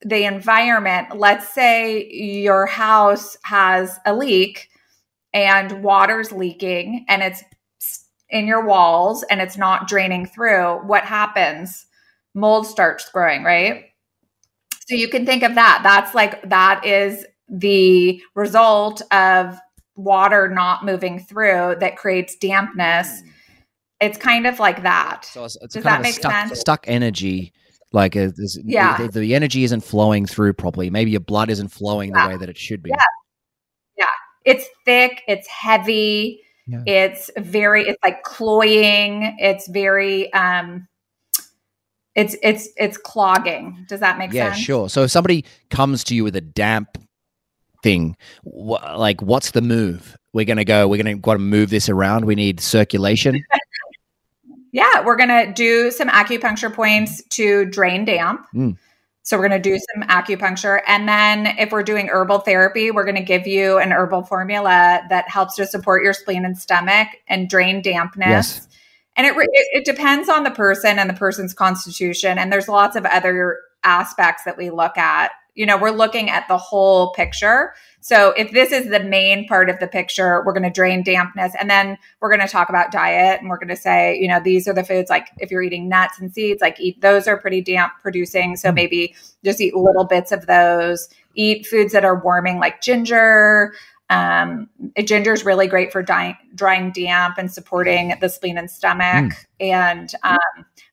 the 0.02 0.26
environment, 0.26 1.18
let's 1.18 1.50
say 1.50 2.08
your 2.12 2.68
house 2.68 3.38
has 3.44 4.00
a 4.06 4.14
leak 4.14 4.70
and 5.34 5.84
water's 5.84 6.32
leaking 6.32 7.06
and 7.10 7.24
it's 7.24 7.44
in 8.30 8.48
your 8.48 8.66
walls 8.66 9.24
and 9.24 9.42
it's 9.42 9.58
not 9.58 9.88
draining 9.88 10.26
through, 10.26 10.78
what 10.86 11.04
happens? 11.04 11.88
Mold 12.34 12.68
starts 12.68 13.10
growing, 13.12 13.44
right? 13.44 13.86
So 14.86 14.96
you 14.96 15.08
can 15.08 15.26
think 15.26 15.44
of 15.44 15.56
that. 15.56 15.82
That's 15.84 16.14
like, 16.16 16.48
that 16.50 16.86
is 16.86 17.26
the 17.50 18.22
result 18.36 19.02
of 19.12 19.58
water 19.96 20.50
not 20.50 20.86
moving 20.86 21.20
through 21.20 21.78
that 21.80 21.98
creates 21.98 22.36
dampness. 22.36 23.22
It's 24.02 24.18
kind 24.18 24.46
of 24.46 24.60
like 24.60 24.84
that. 24.84 25.26
So 25.26 25.46
it's, 25.46 25.58
it's 25.62 25.74
Does 25.74 25.84
that 25.84 26.02
make 26.02 26.16
stuck, 26.16 26.32
sense? 26.32 26.60
stuck 26.60 26.84
energy. 26.88 27.54
Like 27.92 28.16
uh, 28.16 28.30
Yeah. 28.64 28.98
the, 29.08 29.20
the 29.22 29.36
energy 29.36 29.64
isn't 29.64 29.82
flowing 29.82 30.26
through 30.26 30.54
properly. 30.54 30.90
Maybe 30.90 31.12
your 31.12 31.22
blood 31.22 31.50
isn't 31.50 31.70
flowing 31.70 32.12
Yeah. 32.14 32.24
the 32.28 32.34
way 32.34 32.38
that 32.38 32.50
it 32.50 32.58
should 32.58 32.84
be. 32.84 32.90
Yeah. 32.90 34.06
It's 34.44 34.66
thick, 34.86 35.24
it's 35.28 35.48
heavy, 35.48 36.40
Yeah. 36.68 36.84
it's 36.86 37.32
very, 37.38 37.88
it's 37.88 37.98
like 38.04 38.22
cloying, 38.22 39.36
it's 39.40 39.68
very, 39.68 40.32
um, 40.34 40.88
it's 42.16 42.36
it's 42.42 42.70
it's 42.78 42.98
clogging. 42.98 43.86
Does 43.88 44.00
that 44.00 44.18
make 44.18 44.32
Yeah, 44.34 44.50
sense? 44.52 44.60
Yeah, 44.60 44.64
sure. 44.64 44.90
So 44.90 45.04
if 45.04 45.12
somebody 45.12 45.46
comes 45.70 46.04
to 46.06 46.16
you 46.16 46.24
with 46.24 46.36
a 46.36 46.42
damp 46.42 46.98
thing, 47.84 48.16
wh- 48.44 48.82
like 48.98 49.22
what's 49.22 49.52
the 49.52 49.62
move? 49.62 50.18
We're 50.34 50.46
gonna 50.46 50.66
go. 50.66 50.88
We're 50.88 51.02
gonna 51.02 51.16
got 51.18 51.34
to 51.34 51.40
move 51.40 51.70
this 51.70 51.88
around. 51.90 52.26
We 52.26 52.36
need 52.36 52.60
circulation. 52.60 53.44
Yeah, 54.72 55.06
we're 55.06 55.16
gonna 55.16 55.54
do 55.54 55.90
some 55.90 56.10
acupuncture 56.10 56.74
points 56.74 57.24
to 57.30 57.64
drain 57.64 58.04
damp. 58.04 58.46
Mm. 58.54 58.76
So 59.24 59.38
we're 59.38 59.48
gonna 59.48 59.58
do 59.62 59.80
some 59.94 60.04
acupuncture, 60.10 60.82
and 60.86 61.08
then 61.08 61.48
if 61.58 61.72
we're 61.72 61.82
doing 61.82 62.10
herbal 62.10 62.40
therapy, 62.40 62.92
we're 62.92 63.06
gonna 63.06 63.24
give 63.24 63.48
you 63.48 63.78
an 63.78 63.94
herbal 63.94 64.24
formula 64.24 65.02
that 65.10 65.30
helps 65.30 65.56
to 65.56 65.66
support 65.66 66.04
your 66.04 66.12
spleen 66.12 66.44
and 66.44 66.58
stomach 66.58 67.08
and 67.30 67.50
drain 67.50 67.82
dampness. 67.82 68.28
Yes. 68.28 68.68
And 69.16 69.26
it, 69.26 69.34
it 69.38 69.68
it 69.72 69.86
depends 69.86 70.28
on 70.30 70.44
the 70.44 70.52
person 70.52 71.00
and 71.00 71.10
the 71.10 71.14
person's 71.14 71.54
constitution, 71.54 72.38
and 72.38 72.52
there's 72.52 72.68
lots 72.68 72.96
of 72.96 73.06
other 73.06 73.60
aspects 73.84 74.44
that 74.44 74.58
we 74.58 74.70
look 74.70 74.98
at. 74.98 75.32
You 75.54 75.66
know, 75.66 75.78
we're 75.78 75.92
looking 75.92 76.30
at 76.30 76.48
the 76.50 76.58
whole 76.58 77.14
picture. 77.14 77.74
So 78.02 78.34
if 78.38 78.52
this 78.52 78.74
is 78.74 78.90
the 78.90 79.00
main 79.00 79.48
part 79.48 79.70
of 79.70 79.80
the 79.80 79.88
picture, 79.88 80.44
we're 80.46 80.52
going 80.52 80.64
to 80.64 80.70
drain 80.70 81.02
dampness, 81.02 81.54
and 81.58 81.70
then 81.70 81.98
we're 82.20 82.30
going 82.30 82.46
to 82.46 82.52
talk 82.52 82.68
about 82.68 82.92
diet, 82.92 83.40
and 83.40 83.50
we're 83.50 83.58
going 83.58 83.70
to 83.70 83.76
say, 83.78 84.18
you 84.20 84.28
know, 84.28 84.42
these 84.44 84.68
are 84.68 84.74
the 84.74 84.84
foods 84.84 85.10
like 85.10 85.30
if 85.38 85.50
you're 85.50 85.64
eating 85.64 85.88
nuts 85.88 86.20
and 86.20 86.34
seeds, 86.34 86.62
like 86.62 86.80
eat 86.80 87.00
those 87.00 87.26
are 87.26 87.38
pretty 87.38 87.62
damp 87.62 87.94
producing. 88.02 88.58
So 88.58 88.68
mm-hmm. 88.68 88.76
maybe 88.76 89.16
just 89.46 89.62
eat 89.62 89.76
little 89.76 90.04
bits 90.04 90.34
of 90.34 90.46
those. 90.46 91.08
Eat 91.36 91.66
foods 91.66 91.94
that 91.94 92.06
are 92.06 92.20
warming, 92.20 92.60
like 92.60 92.82
ginger. 92.82 93.74
Um, 94.10 94.70
ginger 95.04 95.34
is 95.34 95.44
really 95.46 95.68
great 95.68 95.92
for 95.92 96.04
drying, 96.04 96.36
drying 96.54 96.92
damp 96.92 97.38
and 97.38 97.52
supporting 97.52 98.14
the 98.22 98.30
spleen 98.30 98.58
and 98.58 98.70
stomach. 98.70 99.34
And 99.60 100.12
um, 100.24 100.38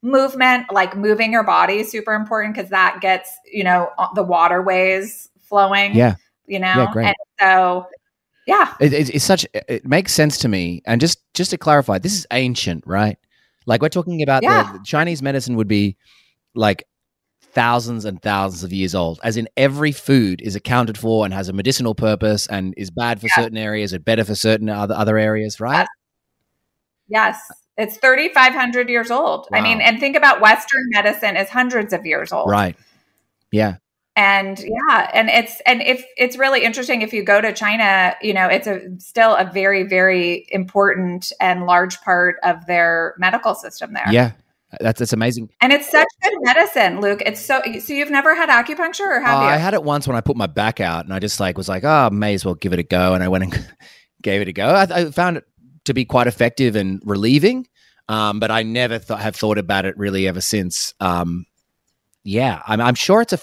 movement, 0.01 0.73
like 0.73 0.97
moving 0.97 1.33
your 1.33 1.45
body, 1.45 1.81
is 1.81 1.91
super 1.91 2.15
important 2.15 2.55
because 2.55 2.71
that 2.71 3.01
gets 3.01 3.31
you 3.51 3.65
know 3.65 3.91
the 4.15 4.23
waterways 4.23 5.29
flowing. 5.41 5.95
Yeah. 5.95 6.15
you 6.47 6.59
know. 6.59 6.67
Yeah, 6.67 6.93
great. 6.93 7.07
And 7.07 7.17
so, 7.39 7.87
yeah, 8.47 8.75
It, 8.81 8.93
it, 8.93 9.15
it's 9.15 9.25
such. 9.25 9.47
It 9.53 9.87
makes 9.87 10.13
sense 10.13 10.39
to 10.39 10.49
me. 10.49 10.83
And 10.87 11.01
just 11.01 11.23
just 11.35 11.51
to 11.51 11.59
clarify, 11.59 11.99
this 11.99 12.15
is 12.15 12.27
ancient, 12.33 12.85
right? 12.87 13.19
Like 13.67 13.83
we're 13.83 13.89
talking 13.91 14.23
about 14.23 14.43
Yeah. 14.43 14.73
the, 14.73 14.79
the 14.79 14.85
Chinese 14.85 15.23
medicine 15.23 15.57
would 15.57 15.69
be 15.69 15.97
like 16.55 16.87
thousands 17.55 18.05
and 18.05 18.21
thousands 18.23 18.65
of 18.65 18.73
years 18.73 18.95
old. 18.95 19.21
As 19.23 19.37
in, 19.37 19.49
every 19.57 19.93
food 19.93 20.41
is 20.43 20.55
accounted 20.57 20.97
for 20.99 21.25
and 21.25 21.35
has 21.35 21.49
a 21.49 21.53
medicinal 21.53 21.95
purpose 21.95 22.47
and 22.47 22.75
is 22.77 22.91
bad 22.91 23.21
for 23.21 23.29
certain 23.29 23.59
areas, 23.59 23.93
or 23.95 23.99
better 23.99 24.25
for 24.25 24.35
certain 24.35 24.69
other 24.69 24.95
other 24.95 25.19
areas, 25.19 25.61
right? 25.61 25.87
yes. 27.09 27.39
It's 27.79 27.97
3,500 27.97 28.91
years 28.91 29.11
old. 29.11 29.49
I 29.53 29.63
mean, 29.63 29.81
and 29.81 29.99
think 29.99 30.15
about 30.15 30.43
Western 30.43 30.85
medicine 30.91 31.37
is 31.37 31.49
hundreds 31.49 31.95
of 31.95 32.05
years 32.05 32.31
old. 32.31 32.51
Right. 32.51 32.77
Yeah. 33.51 33.77
and 34.15 34.59
yeah 34.59 35.11
and 35.15 35.31
it's 35.31 35.63
and 35.65 35.81
if 35.81 36.05
it's 36.19 36.37
really 36.37 36.65
interesting 36.65 37.01
if 37.01 37.15
you 37.15 37.23
go 37.23 37.41
to 37.41 37.51
china 37.51 38.15
you 38.21 38.35
know 38.35 38.47
it's 38.47 38.67
a 38.67 38.81
still 38.99 39.35
a 39.37 39.51
very 39.51 39.85
very 39.85 40.45
important 40.51 41.33
and 41.41 41.65
large 41.65 41.99
part 42.03 42.37
of 42.45 42.67
their 42.67 43.15
medical 43.17 43.55
system 43.55 43.95
there 43.95 44.05
Yeah. 44.11 44.33
That's 44.81 44.99
that's 45.01 45.13
amazing. 45.13 45.51
and 45.61 45.73
it's 45.73 45.91
such 45.91 46.09
good 46.23 46.33
medicine 46.41 47.01
luke 47.01 47.23
it's 47.27 47.41
so 47.41 47.61
so 47.79 47.93
you've 47.93 48.11
never 48.11 48.35
had 48.35 48.49
acupuncture 48.49 49.01
or 49.07 49.21
Uh, 49.23 49.27
have 49.27 49.43
you 49.43 49.49
I 49.49 49.57
had 49.57 49.75
it 49.75 49.85
once 49.85 50.07
when 50.07 50.17
I 50.17 50.21
put 50.21 50.37
my 50.37 50.47
back 50.47 50.81
out, 50.81 51.05
and 51.05 51.13
I 51.13 51.19
just 51.19 51.39
like 51.41 51.59
was 51.59 51.69
like, 51.69 51.85
oh, 51.85 52.09
may 52.11 52.35
as 52.35 52.45
well 52.45 52.55
give 52.55 52.73
it 52.73 52.79
a 52.79 52.83
go, 52.83 53.15
and 53.15 53.23
I 53.23 53.29
went 53.29 53.45
and 53.45 53.69
gave 54.23 54.41
it 54.41 54.49
a 54.49 54.53
go. 54.53 54.67
I, 54.67 54.83
I 54.85 55.11
found 55.11 55.37
it 55.39 55.45
to 55.85 55.95
be 55.95 56.05
quite 56.05 56.27
effective 56.27 56.77
and 56.77 57.03
relieving, 57.05 57.67
um, 58.09 58.41
but 58.41 58.51
I 58.51 58.63
never 58.63 58.99
th- 58.99 59.21
have 59.21 59.37
thought 59.37 59.59
about 59.59 59.85
it 59.85 59.97
really 59.99 60.27
ever 60.29 60.41
since. 60.41 60.95
Um, 61.01 61.45
yeah, 62.25 62.63
I'm, 62.67 62.81
I'm 62.81 62.95
sure 62.95 63.21
it's 63.21 63.33
a. 63.33 63.39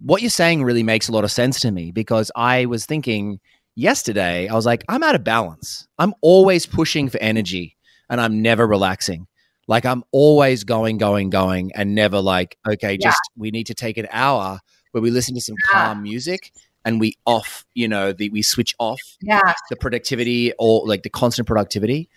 What 0.00 0.20
you're 0.22 0.30
saying 0.30 0.64
really 0.64 0.82
makes 0.82 1.08
a 1.08 1.12
lot 1.12 1.22
of 1.22 1.30
sense 1.30 1.60
to 1.60 1.70
me 1.70 1.92
because 1.92 2.30
I 2.34 2.64
was 2.66 2.86
thinking 2.86 3.38
yesterday, 3.76 4.48
I 4.48 4.54
was 4.54 4.66
like, 4.66 4.84
I'm 4.88 5.02
out 5.02 5.14
of 5.14 5.22
balance. 5.22 5.86
I'm 5.98 6.14
always 6.22 6.66
pushing 6.66 7.08
for 7.08 7.18
energy, 7.18 7.76
and 8.10 8.20
I'm 8.20 8.42
never 8.42 8.66
relaxing. 8.66 9.26
Like 9.68 9.84
I'm 9.86 10.02
always 10.12 10.64
going, 10.64 10.98
going, 10.98 11.30
going, 11.30 11.72
and 11.74 11.94
never 11.94 12.20
like, 12.20 12.56
okay, 12.68 12.92
Yeah. 13.00 13.08
just 13.08 13.20
we 13.36 13.50
need 13.50 13.68
to 13.68 13.74
take 13.74 13.96
an 13.96 14.08
hour 14.10 14.60
where 14.90 15.02
we 15.02 15.10
listen 15.10 15.34
to 15.34 15.40
some 15.40 15.56
Yeah. 15.72 15.86
calm 15.88 16.02
music 16.02 16.52
and 16.84 16.98
we 17.00 17.14
off, 17.26 17.64
you 17.74 17.86
know, 17.88 18.12
the 18.12 18.28
we 18.30 18.42
switch 18.42 18.74
off 18.78 19.00
yeah 19.22 19.54
the 19.70 19.76
productivity 19.76 20.52
or 20.58 20.86
like 20.86 21.02
the 21.04 21.10
constant 21.10 21.46
productivity. 21.46 22.08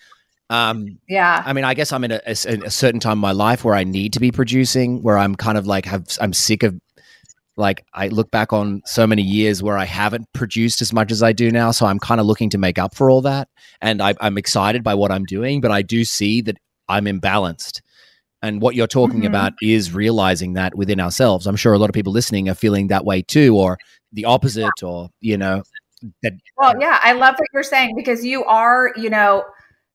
Um, 0.49 0.99
yeah 1.07 1.41
I 1.45 1.53
mean, 1.53 1.63
I 1.63 1.73
guess 1.73 1.91
I'm 1.91 2.03
in 2.03 2.11
a, 2.11 2.21
a, 2.25 2.31
a 2.31 2.69
certain 2.71 2.99
time 2.99 3.13
in 3.13 3.19
my 3.19 3.31
life 3.31 3.63
where 3.63 3.75
I 3.75 3.83
need 3.83 4.13
to 4.13 4.19
be 4.19 4.31
producing, 4.31 5.01
where 5.03 5.17
I'm 5.17 5.35
kind 5.35 5.57
of 5.57 5.65
like 5.67 5.85
have 5.85 6.05
I'm 6.19 6.33
sick 6.33 6.63
of 6.63 6.79
like 7.57 7.85
I 7.93 8.09
look 8.09 8.31
back 8.31 8.51
on 8.53 8.81
so 8.85 9.07
many 9.07 9.21
years 9.21 9.63
where 9.63 9.77
I 9.77 9.85
haven't 9.85 10.27
produced 10.33 10.81
as 10.81 10.91
much 10.91 11.11
as 11.11 11.23
I 11.23 11.31
do 11.31 11.51
now, 11.51 11.71
so 11.71 11.85
I'm 11.85 11.99
kind 11.99 12.19
of 12.19 12.27
looking 12.27 12.49
to 12.51 12.57
make 12.57 12.77
up 12.77 12.95
for 12.95 13.09
all 13.09 13.21
that, 13.21 13.47
and 13.81 14.01
I, 14.01 14.13
I'm 14.19 14.37
excited 14.37 14.83
by 14.83 14.95
what 14.95 15.11
I'm 15.11 15.23
doing, 15.25 15.61
but 15.61 15.71
I 15.71 15.81
do 15.81 16.03
see 16.03 16.41
that 16.41 16.57
I'm 16.87 17.05
imbalanced. 17.05 17.81
And 18.41 18.61
what 18.61 18.75
you're 18.75 18.87
talking 18.87 19.21
Mhm. 19.21 19.27
about 19.27 19.53
is 19.61 19.93
realizing 19.93 20.53
that 20.53 20.75
within 20.75 20.99
ourselves. 20.99 21.47
I'm 21.47 21.55
sure 21.55 21.73
a 21.73 21.79
lot 21.79 21.89
of 21.89 21.93
people 21.93 22.13
listening 22.13 22.47
are 22.49 22.53
feeling 22.55 22.87
that 22.87 23.05
way 23.05 23.21
too, 23.23 23.55
or 23.57 23.77
the 24.13 24.25
opposite, 24.25 24.83
or 24.83 25.09
you 25.19 25.37
know, 25.37 25.63
that 26.21 26.33
Well, 26.57 26.73
yeah, 26.79 26.99
I 27.01 27.13
love 27.13 27.35
what 27.37 27.47
you're 27.53 27.63
saying 27.63 27.95
because 27.95 28.23
you 28.23 28.43
are, 28.45 28.93
you 28.95 29.09
know, 29.09 29.43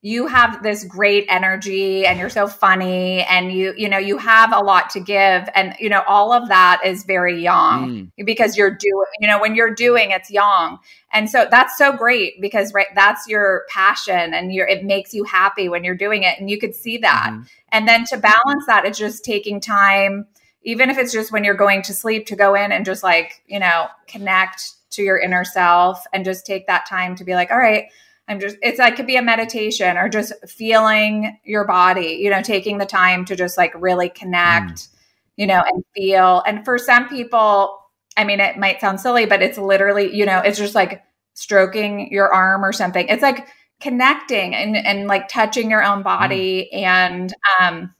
you 0.03 0.27
have 0.27 0.63
this 0.63 0.85
great 0.85 1.27
energy 1.29 2.07
and 2.07 2.19
you're 2.19 2.31
so 2.31 2.47
funny 2.47 3.23
and 3.25 3.53
you, 3.53 3.75
you 3.77 3.87
know, 3.87 3.99
you 3.99 4.17
have 4.17 4.51
a 4.51 4.61
lot 4.61 4.89
to 4.91 5.01
give 5.01 5.47
and 5.55 5.75
you 5.79 5.91
know 5.91 6.03
all 6.09 6.33
of 6.33 6.49
that 6.49 6.81
is 6.85 7.05
very 7.05 7.43
yang 7.43 8.11
Mm, 8.17 8.25
because 8.25 8.57
you're 8.57 8.71
doing, 8.71 9.07
you 9.21 9.29
know, 9.29 9.39
when 9.39 9.55
you're 9.55 9.75
doing 9.75 10.11
it's 10.11 10.31
yang. 10.31 10.79
And 11.13 11.29
so 11.29 11.47
that's 11.51 11.77
so 11.77 11.93
great 11.93 12.41
because 12.41 12.73
right 12.73 12.87
that's 12.95 13.29
your 13.29 13.67
passion 13.69 14.33
and 14.33 14.55
you're 14.55 14.67
it 14.67 14.85
makes 14.85 15.13
you 15.13 15.25
happy 15.25 15.69
when 15.69 15.85
you're 15.85 15.95
doing 15.95 16.23
it 16.23 16.39
and 16.41 16.49
you 16.49 16.59
could 16.59 16.75
see 16.75 16.97
that. 16.99 17.31
mhm. 17.33 17.47
And 17.71 17.87
then 17.87 18.05
to 18.07 18.17
balance 18.17 18.67
that, 18.67 18.85
it's 18.87 18.99
just 18.99 19.23
taking 19.25 19.61
time, 19.61 20.27
even 20.63 20.91
if 20.91 20.99
it's 20.99 21.13
just 21.13 21.31
when 21.31 21.45
you're 21.45 21.55
going 21.55 21.83
to 21.83 21.95
sleep 21.95 22.27
to 22.27 22.37
go 22.37 22.55
in 22.55 22.73
and 22.73 22.85
just 22.87 23.03
like, 23.03 23.43
you 23.47 23.59
know, 23.61 23.89
connect 24.09 24.73
to 24.91 25.03
your 25.03 25.19
inner 25.19 25.45
self 25.45 26.05
and 26.13 26.25
just 26.25 26.47
take 26.47 26.67
that 26.67 26.87
time 26.87 27.15
to 27.17 27.25
be 27.25 27.35
like, 27.35 27.51
all 27.51 27.59
right, 27.59 27.85
I'm 28.31 28.39
just, 28.39 28.57
it's 28.63 28.79
like, 28.79 28.95
could 28.95 29.09
be 29.09 29.17
a 29.17 29.23
meditation 29.23 29.99
or 29.99 30.09
just 30.09 30.33
feeling 30.49 31.37
your 31.43 31.67
body, 31.67 32.21
you 32.23 32.31
know, 32.31 32.41
taking 32.41 32.79
the 32.79 32.87
time 32.87 33.25
to 33.25 33.35
just 33.35 33.59
like 33.59 33.73
really 33.75 34.09
connect, 34.09 34.73
mm. 34.73 34.89
you 35.37 35.49
know, 35.49 35.63
and 35.67 35.85
feel. 35.97 36.43
And 36.47 36.65
for 36.65 36.79
some 36.79 37.09
people, 37.09 37.77
I 38.17 38.23
mean, 38.23 38.39
it 38.39 38.57
might 38.57 38.81
sound 38.81 39.01
silly, 39.01 39.27
but 39.27 39.43
it's 39.43 39.59
literally, 39.59 40.15
you 40.15 40.25
know, 40.25 40.39
it's 40.39 40.59
just 40.59 40.77
like 40.77 41.03
stroking 41.35 42.13
your 42.13 42.33
arm 42.33 42.65
or 42.65 42.73
something. 42.73 43.09
It's 43.09 43.23
like 43.23 43.49
connecting 43.81 44.55
and, 44.55 44.77
and 44.77 45.09
like 45.09 45.29
touching 45.29 45.69
your 45.69 45.83
own 45.83 46.05
body 46.05 46.71
mm. 46.73 46.83
and, 46.83 47.35
um, 47.61 47.95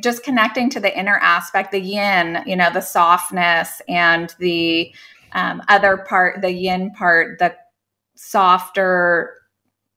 just 0.00 0.22
connecting 0.22 0.70
to 0.70 0.80
the 0.80 0.98
inner 0.98 1.18
aspect, 1.18 1.72
the 1.72 1.80
yin, 1.80 2.42
you 2.46 2.56
know, 2.56 2.70
the 2.72 2.80
softness 2.80 3.82
and 3.88 4.34
the 4.38 4.94
um, 5.32 5.62
other 5.68 5.98
part, 5.98 6.40
the 6.40 6.52
yin 6.52 6.92
part, 6.92 7.38
the 7.38 7.54
softer, 8.18 9.32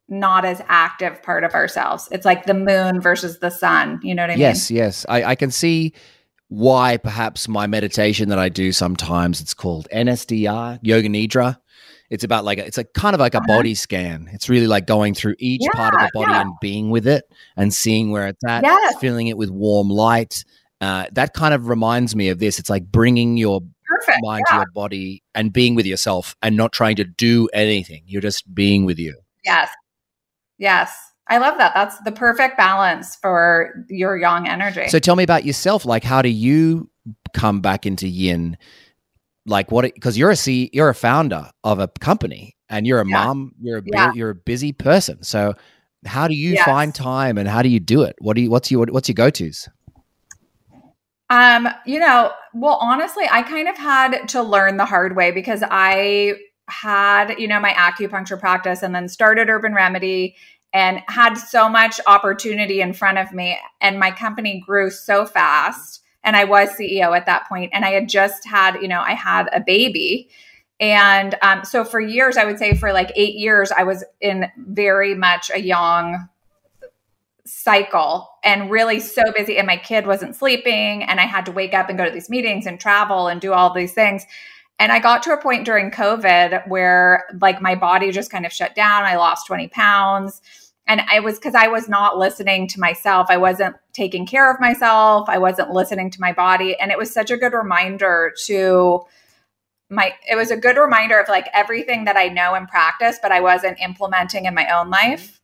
not 0.08 0.46
as 0.46 0.62
active 0.68 1.22
part 1.24 1.44
of 1.44 1.54
ourselves. 1.54 2.08
It's 2.12 2.26
like 2.26 2.46
the 2.46 2.54
moon 2.54 3.02
versus 3.02 3.40
the 3.40 3.50
sun. 3.50 4.00
You 4.04 4.14
know 4.14 4.24
what 4.24 4.32
I 4.32 4.36
yes, 4.36 4.70
mean? 4.70 4.78
Yes, 4.78 5.04
yes. 5.04 5.06
I, 5.10 5.24
I 5.24 5.36
can 5.36 5.52
see 5.52 5.94
why 6.50 6.98
perhaps 6.98 7.48
my 7.48 7.66
meditation 7.66 8.30
that 8.30 8.38
I 8.38 8.50
do 8.50 8.72
sometimes, 8.72 9.42
it's 9.42 9.54
called 9.54 9.88
NSDR, 9.92 10.80
Yoga 10.82 11.10
Nidra. 11.10 11.58
It's 12.10 12.24
about 12.24 12.44
like, 12.44 12.60
a, 12.60 12.66
it's 12.66 12.78
a 12.78 12.84
kind 12.84 13.14
of 13.14 13.20
like 13.22 13.34
a 13.34 13.38
uh-huh. 13.38 13.48
body 13.48 13.74
scan. 13.74 14.30
It's 14.34 14.50
really 14.50 14.68
like 14.68 14.86
going 14.86 15.14
through 15.14 15.36
each 15.40 15.62
yeah, 15.64 15.70
part 15.74 15.94
of 15.94 16.02
the 16.02 16.10
body 16.14 16.32
yeah. 16.32 16.42
and 16.42 16.54
being 16.62 16.90
with 16.90 17.08
it 17.08 17.24
and 17.56 17.74
seeing 17.74 18.12
where 18.12 18.28
it's 18.28 18.44
at, 18.46 18.64
yes. 18.64 18.98
feeling 19.00 19.28
it 19.28 19.38
with 19.38 19.50
warm 19.50 19.90
light. 19.90 20.44
Uh, 20.82 21.06
that 21.14 21.34
kind 21.34 21.54
of 21.54 21.70
reminds 21.70 22.16
me 22.16 22.30
of 22.30 22.40
this. 22.40 22.60
It's 22.60 22.70
like 22.70 22.84
bringing 22.86 23.38
your 23.38 23.62
Perfect. 24.06 24.20
mind 24.22 24.44
yeah. 24.50 24.58
your 24.58 24.72
body 24.74 25.24
and 25.36 25.54
being 25.54 25.76
with 25.76 25.86
yourself 25.86 26.36
and 26.42 26.58
not 26.58 26.72
trying 26.72 26.96
to 26.98 27.04
do 27.04 27.48
anything. 27.54 28.04
You're 28.06 28.22
just 28.22 28.54
being 28.54 28.86
with 28.86 29.00
you. 29.00 29.16
Yes. 29.44 29.70
Yes. 30.58 30.94
I 31.28 31.38
love 31.38 31.58
that. 31.60 31.74
That's 31.74 31.98
the 32.00 32.12
perfect 32.12 32.58
balance 32.58 33.16
for 33.16 33.86
your 33.90 34.18
yang 34.18 34.50
energy. 34.50 34.88
So 34.90 35.00
tell 35.00 35.16
me 35.16 35.24
about 35.24 35.46
yourself. 35.46 35.86
Like, 35.86 36.04
how 36.04 36.22
do 36.22 36.30
you 36.30 36.90
come 37.34 37.62
back 37.62 37.86
into 37.86 38.08
yin? 38.08 38.58
Like, 39.46 39.72
what? 39.72 39.84
Because 39.94 40.18
you're 40.18 40.32
a 40.32 40.36
C, 40.36 40.70
you're 40.74 40.90
a 40.90 40.96
founder 40.96 41.50
of 41.64 41.80
a 41.80 41.88
company, 41.88 42.58
and 42.70 42.86
you're 42.86 43.00
a 43.02 43.08
yeah. 43.08 43.26
mom. 43.26 43.54
You're 43.62 43.80
a 43.80 43.84
yeah. 43.86 44.12
you're 44.14 44.32
a 44.32 44.36
busy 44.36 44.72
person. 44.74 45.24
So, 45.24 45.54
how 46.06 46.28
do 46.28 46.36
you 46.36 46.54
yes. 46.54 46.66
find 46.66 46.94
time, 46.94 47.38
and 47.38 47.48
how 47.48 47.62
do 47.62 47.70
you 47.70 47.80
do 47.80 48.04
it? 48.04 48.16
What 48.20 48.36
do 48.36 48.42
you? 48.42 48.52
What's 48.52 48.70
your 48.70 48.86
What's 48.88 49.08
your 49.08 49.16
go 49.16 49.30
tos? 49.30 49.70
Um, 51.30 51.70
you 51.86 52.00
know, 52.00 52.32
well, 52.54 52.78
honestly, 52.82 53.26
I 53.30 53.44
kind 53.44 53.68
of 53.68 53.78
had 53.78 54.28
to 54.30 54.44
learn 54.44 54.78
the 54.78 54.86
hard 54.86 55.16
way 55.16 55.32
because 55.32 55.64
I 55.70 56.36
had, 56.68 57.40
you 57.40 57.48
know, 57.48 57.60
my 57.60 57.72
acupuncture 57.72 58.40
practice 58.40 58.84
and 58.84 58.94
then 58.96 59.08
started 59.08 59.50
Urban 59.50 59.74
Remedy 59.74 60.36
and 60.74 61.02
had 61.08 61.36
so 61.36 61.68
much 61.68 62.00
opportunity 62.08 62.82
in 62.82 62.94
front 62.94 63.18
of 63.18 63.34
me. 63.34 63.58
And 63.82 64.00
my 64.00 64.12
company 64.12 64.64
grew 64.66 64.90
so 64.90 65.26
fast. 65.26 66.02
And 66.24 66.36
I 66.36 66.44
was 66.44 66.70
CEO 66.70 67.18
at 67.18 67.26
that 67.26 67.50
point, 67.50 67.72
and 67.74 67.84
I 67.84 67.92
had 67.92 68.08
just 68.08 68.46
had, 68.46 68.76
you 68.80 68.88
know, 68.88 69.02
I 69.02 69.14
had 69.14 69.50
a 69.52 69.60
baby. 69.60 70.30
And 70.80 71.36
um, 71.42 71.66
so 71.66 71.84
for 71.84 72.00
years, 72.00 72.38
I 72.38 72.46
would 72.46 72.60
say 72.60 72.76
for 72.76 72.94
like 72.94 73.12
eight 73.16 73.36
years, 73.36 73.72
I 73.72 73.84
was 73.84 74.04
in 74.20 74.46
very 74.58 75.16
much 75.16 75.50
a 75.52 75.60
yang 75.60 76.30
cycle 77.54 78.30
and 78.44 78.72
really 78.72 79.00
so 79.00 79.22
busy 79.36 79.58
and 79.58 79.68
my 79.68 79.76
kid 79.78 80.08
wasn't 80.08 80.36
sleeping 80.36 81.04
and 81.04 81.20
I 81.20 81.26
had 81.26 81.46
to 81.46 81.52
wake 81.52 81.74
up 81.74 81.90
and 81.90 81.98
go 81.98 82.06
to 82.06 82.12
these 82.12 82.30
meetings 82.30 82.66
and 82.66 82.80
travel 82.80 83.28
and 83.28 83.42
do 83.42 83.52
all 83.52 83.74
these 83.74 83.94
things. 83.94 84.26
And 84.80 84.92
I 84.92 85.00
got 85.00 85.22
to 85.24 85.34
a 85.34 85.38
point 85.38 85.66
during 85.66 85.92
COVID 85.92 86.68
where 86.70 87.26
like 87.42 87.62
my 87.62 87.76
body 87.76 88.12
just 88.12 88.32
kind 88.32 88.46
of 88.46 88.54
shut 88.54 88.74
down. 88.74 89.04
I 89.04 89.18
lost 89.18 89.48
20 89.48 89.68
pounds. 89.68 90.42
And 90.88 91.02
I 91.02 91.20
was 91.20 91.38
because 91.38 91.54
I 91.54 91.68
was 91.68 91.88
not 91.88 92.18
listening 92.18 92.68
to 92.70 92.80
myself. 92.80 93.28
I 93.30 93.38
wasn't 93.38 93.76
taking 93.94 94.26
care 94.26 94.52
of 94.52 94.60
myself. 94.60 95.30
I 95.30 95.38
wasn't 95.38 95.72
listening 95.72 96.10
to 96.12 96.22
my 96.22 96.32
body. 96.32 96.80
And 96.80 96.90
it 96.90 96.98
was 96.98 97.14
such 97.14 97.32
a 97.32 97.38
good 97.38 97.54
reminder 97.54 98.34
to 98.46 99.02
my, 99.90 100.14
it 100.28 100.36
was 100.36 100.52
a 100.52 100.58
good 100.58 100.78
reminder 100.78 101.20
of 101.20 101.28
like 101.28 101.48
everything 101.54 102.06
that 102.06 102.16
I 102.16 102.30
know 102.30 102.56
and 102.56 102.68
practice, 102.68 103.20
but 103.22 103.32
I 103.32 103.42
wasn't 103.42 103.80
implementing 103.82 104.46
in 104.46 104.56
my 104.56 104.68
own 104.70 104.90
life 104.90 105.41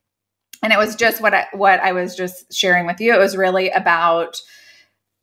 and 0.62 0.72
it 0.72 0.78
was 0.78 0.96
just 0.96 1.20
what 1.20 1.34
I, 1.34 1.46
what 1.52 1.80
I 1.80 1.92
was 1.92 2.14
just 2.14 2.52
sharing 2.52 2.86
with 2.86 3.00
you. 3.00 3.14
It 3.14 3.18
was 3.18 3.36
really 3.36 3.70
about 3.70 4.40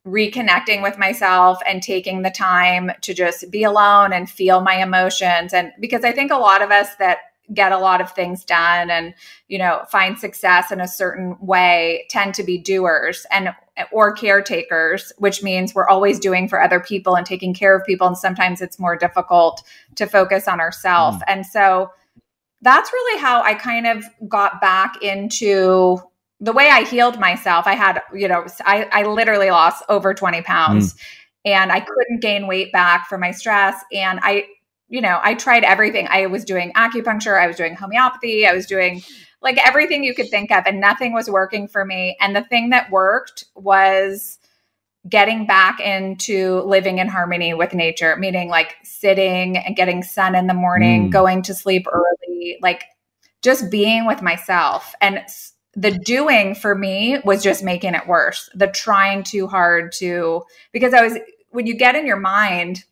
reconnecting 0.06 0.84
with 0.84 0.98
myself 0.98 1.60
and 1.68 1.82
taking 1.82 2.22
the 2.22 2.30
time 2.30 2.92
to 3.02 3.14
just 3.14 3.50
be 3.50 3.64
alone 3.64 4.14
and 4.14 4.30
feel 4.30 4.62
my 4.62 4.76
emotions 4.76 5.52
and 5.52 5.72
because 5.80 6.04
I 6.04 6.12
think 6.12 6.32
a 6.32 6.38
lot 6.38 6.62
of 6.62 6.70
us 6.70 6.96
that 6.98 7.18
get 7.54 7.72
a 7.72 7.78
lot 7.78 8.02
of 8.02 8.12
things 8.12 8.44
done 8.44 8.90
and 8.90 9.14
you 9.48 9.58
know 9.58 9.84
find 9.90 10.18
success 10.18 10.72
in 10.72 10.80
a 10.80 10.88
certain 10.88 11.36
way 11.42 12.06
tend 12.10 12.34
to 12.36 12.44
be 12.44 12.58
doers 12.58 13.26
and 13.32 13.50
or 13.92 14.14
caretakers 14.14 15.12
which 15.18 15.42
means 15.42 15.74
we're 15.74 15.88
always 15.88 16.20
doing 16.20 16.48
for 16.48 16.62
other 16.62 16.80
people 16.80 17.16
and 17.16 17.26
taking 17.26 17.54
care 17.54 17.76
of 17.76 17.86
people 17.86 18.08
and 18.08 18.18
sometimes 18.18 18.62
it's 18.62 18.80
more 18.80 18.96
difficult 18.96 19.64
to 19.96 20.06
focus 20.06 20.48
on 20.48 20.60
ourselves 20.60 21.18
mm. 21.18 21.24
and 21.28 21.46
so 21.46 21.90
that's 22.66 22.92
really 22.92 23.22
how 23.22 23.44
I 23.44 23.54
kind 23.54 23.86
of 23.86 24.04
got 24.28 24.60
back 24.60 25.02
into 25.04 26.00
the 26.40 26.52
way 26.52 26.68
I 26.68 26.82
healed 26.82 27.20
myself. 27.20 27.68
I 27.68 27.76
had, 27.76 28.02
you 28.12 28.28
know, 28.28 28.46
I, 28.66 28.90
I 28.92 29.04
literally 29.04 29.52
lost 29.52 29.84
over 29.88 30.16
20 30.16 30.42
pounds 30.42 30.96
mm. 30.96 31.00
and 31.46 31.72
I 31.72 31.80
couldn't 31.80 32.22
gain 32.22 32.48
weight 32.48 32.72
back 32.74 33.08
for 33.08 33.20
my 33.20 33.30
stress. 33.30 33.76
And 33.94 34.20
I, 34.24 34.48
you 34.90 35.00
know, 35.00 35.20
I 35.22 35.36
tried 35.36 35.64
everything. 35.64 36.08
I 36.10 36.26
was 36.26 36.44
doing 36.44 36.74
acupuncture, 36.74 37.40
I 37.40 37.46
was 37.46 37.56
doing 37.56 37.76
homeopathy, 37.76 38.48
I 38.48 38.54
was 38.54 38.66
doing 38.66 39.04
like 39.42 39.60
everything 39.66 40.04
you 40.04 40.16
could 40.16 40.30
think 40.30 40.52
of, 40.52 40.64
and 40.66 40.82
nothing 40.82 41.14
was 41.14 41.30
working 41.30 41.68
for 41.68 41.86
me. 41.86 42.18
And 42.20 42.36
the 42.36 42.44
thing 42.44 42.72
that 42.72 42.90
worked 42.90 43.46
was 43.54 44.40
getting 45.08 45.46
back 45.46 45.80
into 45.80 46.62
living 46.62 46.98
in 46.98 47.08
harmony 47.08 47.54
with 47.54 47.74
nature, 47.74 48.16
meaning 48.18 48.50
like 48.50 48.76
sitting 48.84 49.58
and 49.58 49.76
getting 49.76 50.04
sun 50.04 50.36
in 50.36 50.48
the 50.48 50.54
morning, 50.54 51.08
mm. 51.08 51.12
going 51.12 51.42
to 51.44 51.54
sleep 51.54 51.86
early, 51.92 52.58
like 52.62 52.84
just 53.42 53.70
being 53.70 54.06
with 54.06 54.22
myself. 54.22 54.96
And 55.02 55.20
the 55.74 55.92
doing 55.92 56.56
for 56.56 56.74
me 56.74 57.20
was 57.24 57.44
just 57.44 57.64
making 57.64 57.94
it 57.94 58.08
worse. 58.08 58.50
The 58.56 58.68
trying 58.68 59.24
too 59.24 59.48
hard 59.48 59.92
to, 59.98 60.44
because 60.72 60.94
I 60.94 61.02
was, 61.04 61.18
when 61.50 61.68
you 61.68 61.76
get 61.76 61.96
in 61.96 62.08
your 62.08 62.20
mind, 62.20 62.84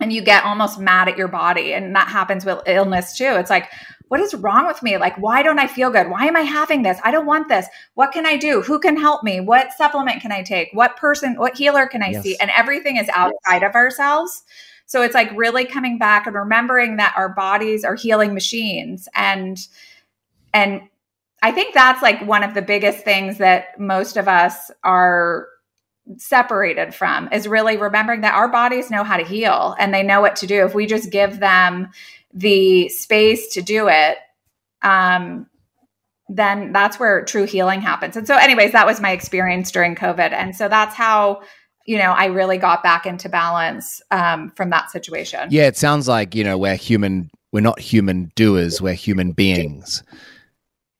and 0.00 0.12
you 0.12 0.22
get 0.22 0.44
almost 0.44 0.78
mad 0.78 1.08
at 1.08 1.18
your 1.18 1.28
body 1.28 1.74
and 1.74 1.94
that 1.96 2.08
happens 2.08 2.44
with 2.44 2.62
illness 2.66 3.16
too 3.16 3.34
it's 3.36 3.50
like 3.50 3.68
what 4.08 4.20
is 4.20 4.34
wrong 4.34 4.66
with 4.66 4.82
me? 4.82 4.96
Like, 4.98 5.16
why 5.16 5.42
don't 5.42 5.58
I 5.58 5.66
feel 5.66 5.90
good? 5.90 6.10
Why 6.10 6.26
am 6.26 6.36
I 6.36 6.40
having 6.40 6.82
this? 6.82 6.98
I 7.04 7.10
don't 7.10 7.26
want 7.26 7.48
this. 7.48 7.66
What 7.94 8.12
can 8.12 8.26
I 8.26 8.36
do? 8.36 8.62
Who 8.62 8.78
can 8.78 8.96
help 8.96 9.22
me? 9.22 9.40
What 9.40 9.72
supplement 9.72 10.20
can 10.20 10.32
I 10.32 10.42
take? 10.42 10.70
What 10.72 10.96
person, 10.96 11.36
what 11.36 11.56
healer 11.56 11.86
can 11.86 12.02
I 12.02 12.10
yes. 12.10 12.22
see? 12.22 12.36
And 12.40 12.50
everything 12.56 12.96
is 12.96 13.08
outside 13.10 13.62
yes. 13.62 13.68
of 13.68 13.74
ourselves. 13.74 14.42
So 14.86 15.02
it's 15.02 15.14
like 15.14 15.30
really 15.36 15.66
coming 15.66 15.98
back 15.98 16.26
and 16.26 16.34
remembering 16.34 16.96
that 16.96 17.14
our 17.16 17.28
bodies 17.28 17.84
are 17.84 17.94
healing 17.94 18.34
machines 18.34 19.08
and 19.14 19.58
and 20.54 20.80
I 21.42 21.52
think 21.52 21.74
that's 21.74 22.02
like 22.02 22.26
one 22.26 22.42
of 22.42 22.54
the 22.54 22.62
biggest 22.62 23.04
things 23.04 23.38
that 23.38 23.78
most 23.78 24.16
of 24.16 24.28
us 24.28 24.70
are 24.82 25.48
separated 26.16 26.94
from 26.94 27.28
is 27.32 27.46
really 27.46 27.76
remembering 27.76 28.22
that 28.22 28.34
our 28.34 28.48
bodies 28.48 28.90
know 28.90 29.04
how 29.04 29.16
to 29.16 29.24
heal 29.24 29.76
and 29.78 29.92
they 29.92 30.02
know 30.02 30.20
what 30.20 30.36
to 30.36 30.46
do 30.46 30.64
if 30.64 30.74
we 30.74 30.86
just 30.86 31.10
give 31.10 31.38
them 31.38 31.90
the 32.32 32.88
space 32.88 33.52
to 33.54 33.62
do 33.62 33.88
it, 33.88 34.18
um, 34.82 35.46
then 36.28 36.72
that's 36.72 37.00
where 37.00 37.24
true 37.24 37.44
healing 37.44 37.80
happens. 37.80 38.16
And 38.16 38.26
so, 38.26 38.36
anyways, 38.36 38.72
that 38.72 38.86
was 38.86 39.00
my 39.00 39.12
experience 39.12 39.70
during 39.70 39.94
COVID. 39.94 40.32
And 40.32 40.54
so 40.54 40.68
that's 40.68 40.94
how 40.94 41.40
you 41.88 41.96
know, 41.96 42.12
I 42.12 42.26
really 42.26 42.58
got 42.58 42.82
back 42.82 43.06
into 43.06 43.30
balance 43.30 44.02
um, 44.10 44.50
from 44.50 44.68
that 44.68 44.90
situation. 44.90 45.48
Yeah, 45.50 45.68
it 45.68 45.76
sounds 45.78 46.06
like 46.06 46.34
you 46.34 46.44
know 46.44 46.58
we're 46.58 46.76
human. 46.76 47.30
We're 47.50 47.62
not 47.62 47.80
human 47.80 48.30
doers. 48.36 48.82
We're 48.82 48.92
human 48.92 49.32
beings. 49.32 50.02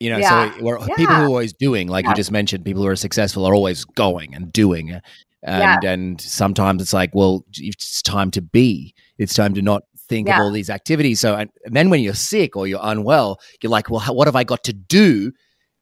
You 0.01 0.11
know, 0.11 0.17
yeah. 0.17 0.55
so 0.55 0.63
we're, 0.65 0.79
yeah. 0.79 0.95
people 0.97 1.15
who 1.15 1.23
are 1.25 1.27
always 1.27 1.53
doing, 1.53 1.89
like 1.89 2.05
yeah. 2.05 2.13
you 2.13 2.17
just 2.17 2.33
mentioned, 2.33 2.65
people 2.65 2.83
who 2.83 2.89
are 2.89 2.97
successful 2.97 3.45
are 3.45 3.55
always 3.55 3.85
going 3.85 4.35
and 4.35 4.51
doing, 4.51 4.99
and 5.43 5.85
and 5.85 6.21
sometimes 6.23 6.81
it's 6.81 6.95
like, 6.95 7.15
well, 7.15 7.45
it's 7.59 8.01
time 8.01 8.31
to 8.31 8.41
be. 8.41 8.95
It's 9.19 9.35
time 9.35 9.53
to 9.55 9.63
not 9.63 9.83
think 10.09 10.29
yeah. 10.29 10.37
of 10.37 10.43
all 10.43 10.51
these 10.51 10.71
activities. 10.71 11.21
So, 11.21 11.35
and, 11.35 11.51
then 11.65 11.91
when 11.91 12.01
you're 12.01 12.15
sick 12.15 12.57
or 12.57 12.67
you're 12.67 12.81
unwell, 12.83 13.41
you're 13.63 13.71
like, 13.71 13.91
well, 13.91 14.01
how, 14.01 14.15
what 14.15 14.27
have 14.27 14.37
I 14.37 14.45
got 14.45 14.65
to 14.65 14.73
do? 14.73 15.33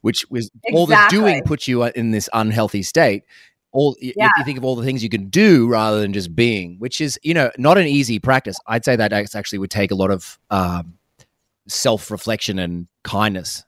Which 0.02 0.26
was 0.30 0.50
exactly. 0.64 0.78
all 0.78 0.86
the 0.86 1.06
doing 1.10 1.42
puts 1.44 1.66
you 1.66 1.84
in 1.84 2.10
this 2.10 2.28
unhealthy 2.32 2.82
state. 2.82 3.24
All 3.72 3.96
yeah. 4.00 4.30
you 4.38 4.44
think 4.44 4.56
of 4.56 4.64
all 4.64 4.76
the 4.76 4.84
things 4.84 5.02
you 5.02 5.08
can 5.08 5.28
do 5.28 5.68
rather 5.68 6.00
than 6.00 6.12
just 6.12 6.34
being, 6.34 6.76
which 6.78 7.00
is 7.00 7.18
you 7.22 7.34
know 7.34 7.50
not 7.58 7.76
an 7.76 7.86
easy 7.86 8.18
practice. 8.18 8.56
I'd 8.66 8.84
say 8.84 8.96
that 8.96 9.12
actually 9.12 9.58
would 9.58 9.70
take 9.70 9.90
a 9.90 9.94
lot 9.94 10.10
of 10.10 10.38
um, 10.50 10.94
self 11.68 12.10
reflection 12.10 12.58
and 12.58 12.86
kindness. 13.02 13.64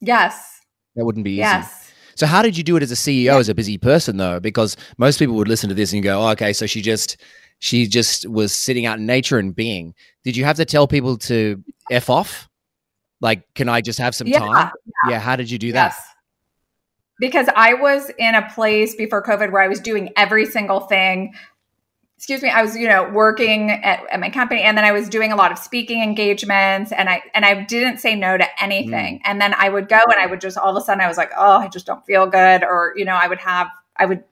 Yes, 0.00 0.60
that 0.94 1.04
wouldn't 1.04 1.24
be 1.24 1.32
easy. 1.32 1.40
Yes. 1.40 1.92
So 2.14 2.26
how 2.26 2.40
did 2.42 2.56
you 2.56 2.62
do 2.62 2.76
it 2.76 2.82
as 2.82 2.92
a 2.92 2.94
CEO, 2.94 3.38
as 3.38 3.48
a 3.48 3.54
busy 3.54 3.78
person 3.78 4.16
though? 4.16 4.40
Because 4.40 4.76
most 4.96 5.18
people 5.18 5.34
would 5.36 5.48
listen 5.48 5.68
to 5.68 5.74
this 5.74 5.92
and 5.92 6.02
go, 6.02 6.22
oh, 6.22 6.28
"Okay, 6.28 6.52
so 6.52 6.66
she 6.66 6.80
just 6.80 7.16
she 7.62 7.86
just 7.86 8.28
was 8.28 8.52
sitting 8.52 8.84
out 8.84 8.98
in 8.98 9.06
nature 9.06 9.38
and 9.38 9.54
being." 9.54 9.94
Did 10.24 10.36
you 10.36 10.44
have 10.44 10.56
to 10.56 10.64
tell 10.64 10.86
people 10.88 11.16
to 11.18 11.62
f 11.90 12.10
off? 12.10 12.48
Like, 13.20 13.44
can 13.54 13.68
I 13.68 13.80
just 13.80 14.00
have 14.00 14.14
some 14.14 14.26
Yeah, 14.26 14.40
time? 14.40 14.70
Yeah. 15.06 15.10
yeah. 15.10 15.18
How 15.20 15.36
did 15.36 15.48
you 15.50 15.58
do 15.58 15.72
that? 15.72 15.94
Because 17.20 17.48
I 17.54 17.74
was 17.74 18.10
in 18.18 18.34
a 18.34 18.50
place 18.50 18.96
before 18.96 19.22
COVID 19.22 19.52
where 19.52 19.62
I 19.62 19.68
was 19.68 19.78
doing 19.78 20.10
every 20.16 20.44
single 20.44 20.80
thing. 20.80 21.34
Excuse 22.16 22.42
me, 22.42 22.50
I 22.50 22.62
was, 22.62 22.76
you 22.76 22.88
know, 22.88 23.08
working 23.10 23.70
at, 23.70 24.04
at 24.10 24.18
my 24.18 24.30
company 24.30 24.62
and 24.62 24.76
then 24.76 24.84
I 24.84 24.92
was 24.92 25.08
doing 25.08 25.30
a 25.30 25.36
lot 25.36 25.52
of 25.52 25.58
speaking 25.58 26.02
engagements 26.02 26.90
and 26.90 27.08
I 27.08 27.22
and 27.34 27.44
I 27.44 27.62
didn't 27.62 27.98
say 27.98 28.16
no 28.16 28.36
to 28.36 28.62
anything. 28.62 29.16
Hmm. 29.18 29.30
And 29.30 29.40
then 29.40 29.54
I 29.54 29.68
would 29.68 29.88
go 29.88 30.00
and 30.04 30.16
I 30.18 30.26
would 30.26 30.40
just 30.40 30.58
all 30.58 30.76
of 30.76 30.80
a 30.80 30.84
sudden 30.84 31.00
I 31.00 31.08
was 31.08 31.16
like, 31.16 31.30
"Oh, 31.36 31.58
I 31.58 31.68
just 31.68 31.86
don't 31.86 32.04
feel 32.06 32.26
good." 32.26 32.64
Or, 32.64 32.92
you 32.96 33.04
know, 33.04 33.14
I 33.14 33.28
would 33.28 33.38
have 33.38 33.68
I 33.96 34.06
would 34.06 34.24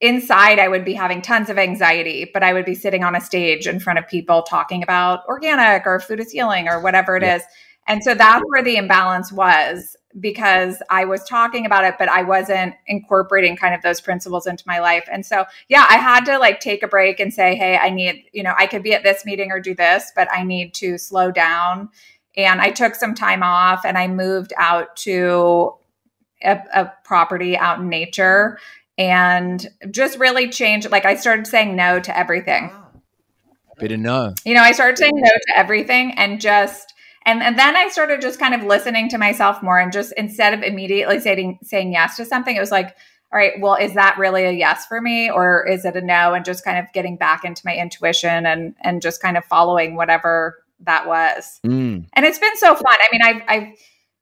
inside 0.00 0.58
I 0.58 0.68
would 0.68 0.84
be 0.84 0.94
having 0.94 1.22
tons 1.22 1.50
of 1.50 1.58
anxiety, 1.58 2.30
but 2.32 2.42
I 2.42 2.52
would 2.52 2.64
be 2.64 2.74
sitting 2.74 3.02
on 3.02 3.16
a 3.16 3.20
stage 3.20 3.66
in 3.66 3.80
front 3.80 3.98
of 3.98 4.06
people 4.06 4.42
talking 4.42 4.82
about 4.82 5.26
organic 5.26 5.86
or 5.86 5.98
food 5.98 6.20
is 6.20 6.30
healing 6.30 6.68
or 6.68 6.80
whatever 6.80 7.16
it 7.16 7.22
Yeah. 7.22 7.36
is. 7.36 7.42
And 7.88 8.04
so 8.04 8.14
that's 8.14 8.44
where 8.48 8.62
the 8.62 8.76
imbalance 8.76 9.32
was 9.32 9.96
because 10.20 10.82
I 10.90 11.04
was 11.04 11.24
talking 11.24 11.64
about 11.66 11.84
it, 11.84 11.96
but 11.98 12.08
I 12.08 12.22
wasn't 12.22 12.74
incorporating 12.86 13.56
kind 13.56 13.74
of 13.74 13.82
those 13.82 14.00
principles 14.00 14.46
into 14.46 14.64
my 14.66 14.78
life. 14.78 15.08
And 15.10 15.24
so, 15.24 15.46
yeah, 15.68 15.86
I 15.88 15.96
had 15.96 16.24
to 16.26 16.38
like 16.38 16.60
take 16.60 16.82
a 16.82 16.88
break 16.88 17.18
and 17.18 17.32
say, 17.32 17.54
hey, 17.56 17.76
I 17.76 17.90
need, 17.90 18.24
you 18.32 18.42
know, 18.42 18.54
I 18.56 18.66
could 18.66 18.82
be 18.82 18.94
at 18.94 19.02
this 19.02 19.24
meeting 19.24 19.50
or 19.50 19.60
do 19.60 19.74
this, 19.74 20.12
but 20.14 20.28
I 20.32 20.44
need 20.44 20.74
to 20.74 20.98
slow 20.98 21.30
down. 21.30 21.88
And 22.36 22.60
I 22.60 22.70
took 22.70 22.94
some 22.94 23.14
time 23.14 23.42
off 23.42 23.84
and 23.84 23.96
I 23.96 24.06
moved 24.06 24.52
out 24.56 24.96
to 24.96 25.74
a, 26.42 26.60
a 26.74 26.92
property 27.04 27.56
out 27.56 27.80
in 27.80 27.88
nature 27.88 28.58
and 28.98 29.66
just 29.90 30.18
really 30.18 30.50
changed. 30.50 30.90
Like 30.90 31.06
I 31.06 31.14
started 31.14 31.46
saying 31.46 31.74
no 31.76 32.00
to 32.00 32.18
everything 32.18 32.70
Bit 33.78 33.92
of 33.92 34.00
no. 34.00 34.34
you 34.44 34.54
know, 34.54 34.62
I 34.62 34.72
started 34.72 34.98
saying 34.98 35.14
no 35.14 35.30
to 35.30 35.58
everything 35.58 36.12
and 36.16 36.40
just 36.40 36.94
and, 37.24 37.42
and 37.42 37.58
then 37.58 37.76
I 37.76 37.88
started 37.88 38.22
just 38.22 38.38
kind 38.38 38.54
of 38.54 38.62
listening 38.62 39.08
to 39.10 39.18
myself 39.18 39.62
more 39.62 39.78
and 39.78 39.92
just 39.92 40.12
instead 40.16 40.54
of 40.54 40.62
immediately 40.62 41.20
saying 41.20 41.58
saying 41.62 41.92
yes 41.92 42.16
to 42.16 42.24
something, 42.24 42.56
it 42.56 42.60
was 42.60 42.70
like, 42.70 42.96
all 43.32 43.38
right, 43.38 43.52
well, 43.60 43.74
is 43.74 43.94
that 43.94 44.16
really 44.18 44.44
a 44.44 44.50
yes 44.50 44.86
for 44.86 45.00
me 45.00 45.30
or 45.30 45.66
is 45.68 45.84
it 45.84 45.94
a 45.94 46.00
no? 46.00 46.32
And 46.34 46.44
just 46.44 46.64
kind 46.64 46.78
of 46.78 46.90
getting 46.92 47.16
back 47.16 47.44
into 47.44 47.62
my 47.64 47.76
intuition 47.76 48.46
and 48.46 48.74
and 48.80 49.02
just 49.02 49.22
kind 49.22 49.36
of 49.36 49.44
following 49.44 49.94
whatever 49.94 50.64
that 50.80 51.06
was. 51.06 51.60
Mm. 51.64 52.06
And 52.14 52.24
it's 52.24 52.38
been 52.38 52.56
so 52.56 52.74
fun. 52.74 52.84
I 52.86 53.08
mean, 53.12 53.20
I've 53.22 53.42
I've 53.46 53.78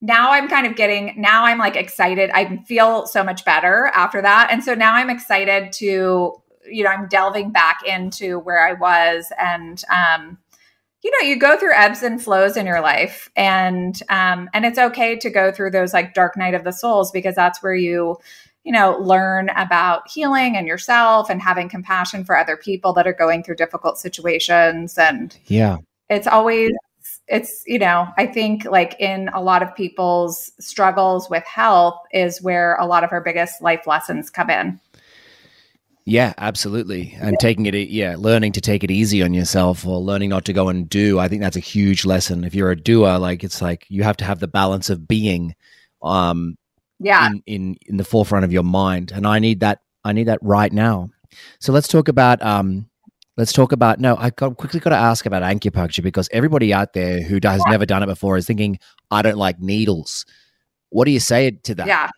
now 0.07 0.33
I'm 0.33 0.49
kind 0.49 0.66
of 0.66 0.77
getting 0.77 1.14
now 1.16 1.45
I'm 1.45 1.59
like 1.59 1.77
excited. 1.77 2.31
I 2.33 2.59
feel 2.64 3.07
so 3.07 3.25
much 3.25 3.45
better 3.45 3.90
after 3.95 4.23
that. 4.23 4.49
And 4.51 4.62
so 4.62 4.75
now 4.75 4.95
I'm 4.95 5.11
excited 5.11 5.73
to, 5.75 6.33
you 6.71 6.85
know, 6.85 6.90
I'm 6.90 7.09
delving 7.09 7.51
back 7.51 7.83
into 7.85 8.38
where 8.38 8.66
I 8.66 8.73
was 8.73 9.33
and 9.38 9.83
um 9.92 10.38
you 11.03 11.12
know, 11.12 11.29
you 11.29 11.38
go 11.38 11.57
through 11.57 11.73
ebbs 11.75 12.03
and 12.03 12.21
flows 12.21 12.57
in 12.57 12.66
your 12.66 12.81
life 12.81 13.31
and 13.37 14.01
um 14.09 14.49
and 14.55 14.64
it's 14.64 14.79
okay 14.79 15.16
to 15.16 15.31
go 15.31 15.51
through 15.53 15.73
those 15.73 15.92
like 15.92 16.14
dark 16.14 16.37
night 16.37 16.55
of 16.55 16.64
the 16.64 16.73
souls 16.73 17.11
because 17.11 17.35
that's 17.35 17.62
where 17.62 17.75
you 17.75 18.16
you 18.64 18.73
know, 18.73 18.99
learn 18.99 19.49
about 19.51 20.11
healing 20.11 20.57
and 20.57 20.66
yourself 20.66 21.31
and 21.31 21.40
having 21.40 21.69
compassion 21.69 22.25
for 22.25 22.37
other 22.37 22.57
people 22.57 22.92
that 22.92 23.07
are 23.07 23.12
going 23.12 23.45
through 23.45 23.55
difficult 23.55 23.97
situations 23.99 24.99
and 24.99 25.37
Yeah. 25.47 25.77
it's 26.09 26.27
always 26.27 26.73
it's 27.29 27.62
you 27.67 27.79
know 27.79 28.07
i 28.17 28.27
think 28.27 28.65
like 28.65 28.95
in 29.01 29.29
a 29.31 29.41
lot 29.41 29.62
of 29.62 29.75
people's 29.75 30.53
struggles 30.61 31.29
with 31.29 31.45
health 31.45 31.99
is 32.12 32.41
where 32.41 32.77
a 32.77 32.87
lot 32.87 33.03
of 33.03 33.11
our 33.12 33.21
biggest 33.21 33.61
life 33.61 33.87
lessons 33.87 34.31
come 34.31 34.51
in 34.51 34.79
Yeah, 36.09 36.35
absolutely. 36.39 37.17
And 37.21 37.37
taking 37.41 37.67
it, 37.67 37.75
yeah, 37.89 38.15
learning 38.17 38.53
to 38.53 38.61
take 38.61 38.85
it 38.85 38.93
easy 38.93 39.25
on 39.25 39.35
yourself 39.35 39.85
or 39.85 39.99
learning 39.99 40.29
not 40.31 40.45
to 40.45 40.53
go 40.53 40.69
and 40.69 40.89
do. 40.89 41.19
I 41.19 41.27
think 41.27 41.43
that's 41.43 41.57
a 41.57 41.61
huge 41.61 42.05
lesson. 42.05 42.45
If 42.45 42.55
you're 42.55 42.71
a 42.71 42.81
doer, 42.81 43.19
like 43.19 43.43
it's 43.43 43.61
like 43.61 43.87
you 43.89 44.05
have 44.05 44.17
to 44.19 44.25
have 44.25 44.39
the 44.39 44.47
balance 44.47 44.89
of 44.89 45.09
being 45.09 45.57
um, 46.03 46.57
yeah 47.01 47.27
in, 47.27 47.43
in, 47.47 47.77
in 47.87 47.97
the 47.97 48.05
forefront 48.05 48.45
of 48.45 48.53
your 48.53 48.62
mind. 48.62 49.11
And 49.12 49.27
I 49.27 49.41
need 49.41 49.59
that. 49.61 49.81
I 50.05 50.12
need 50.12 50.29
that 50.29 50.39
right 50.43 50.73
now. 50.73 51.11
So 51.59 51.73
let's 51.73 51.89
talk 51.89 52.07
about, 52.07 52.41
um, 52.41 52.89
let's 53.37 53.53
talk 53.53 53.72
about, 53.72 54.01
no, 54.01 54.16
I 54.16 54.31
got, 54.31 54.57
quickly 54.57 54.81
got 54.81 54.90
to 54.90 54.96
ask 54.96 55.27
about 55.27 55.42
acupuncture 55.42 56.03
because 56.03 56.29
everybody 56.33 56.72
out 56.72 56.92
there 56.94 57.22
who 57.22 57.38
has 57.42 57.62
never 57.68 57.87
done 57.87 58.03
it 58.03 58.07
before 58.07 58.37
is 58.37 58.46
thinking, 58.46 58.79
I 59.11 59.22
don't 59.22 59.37
like 59.37 59.61
needles. 59.61 60.25
What 60.90 61.05
do 61.05 61.11
you 61.11 61.20
say 61.20 61.51
to 61.51 61.75
that? 61.77 61.87
yeah. 61.87 62.11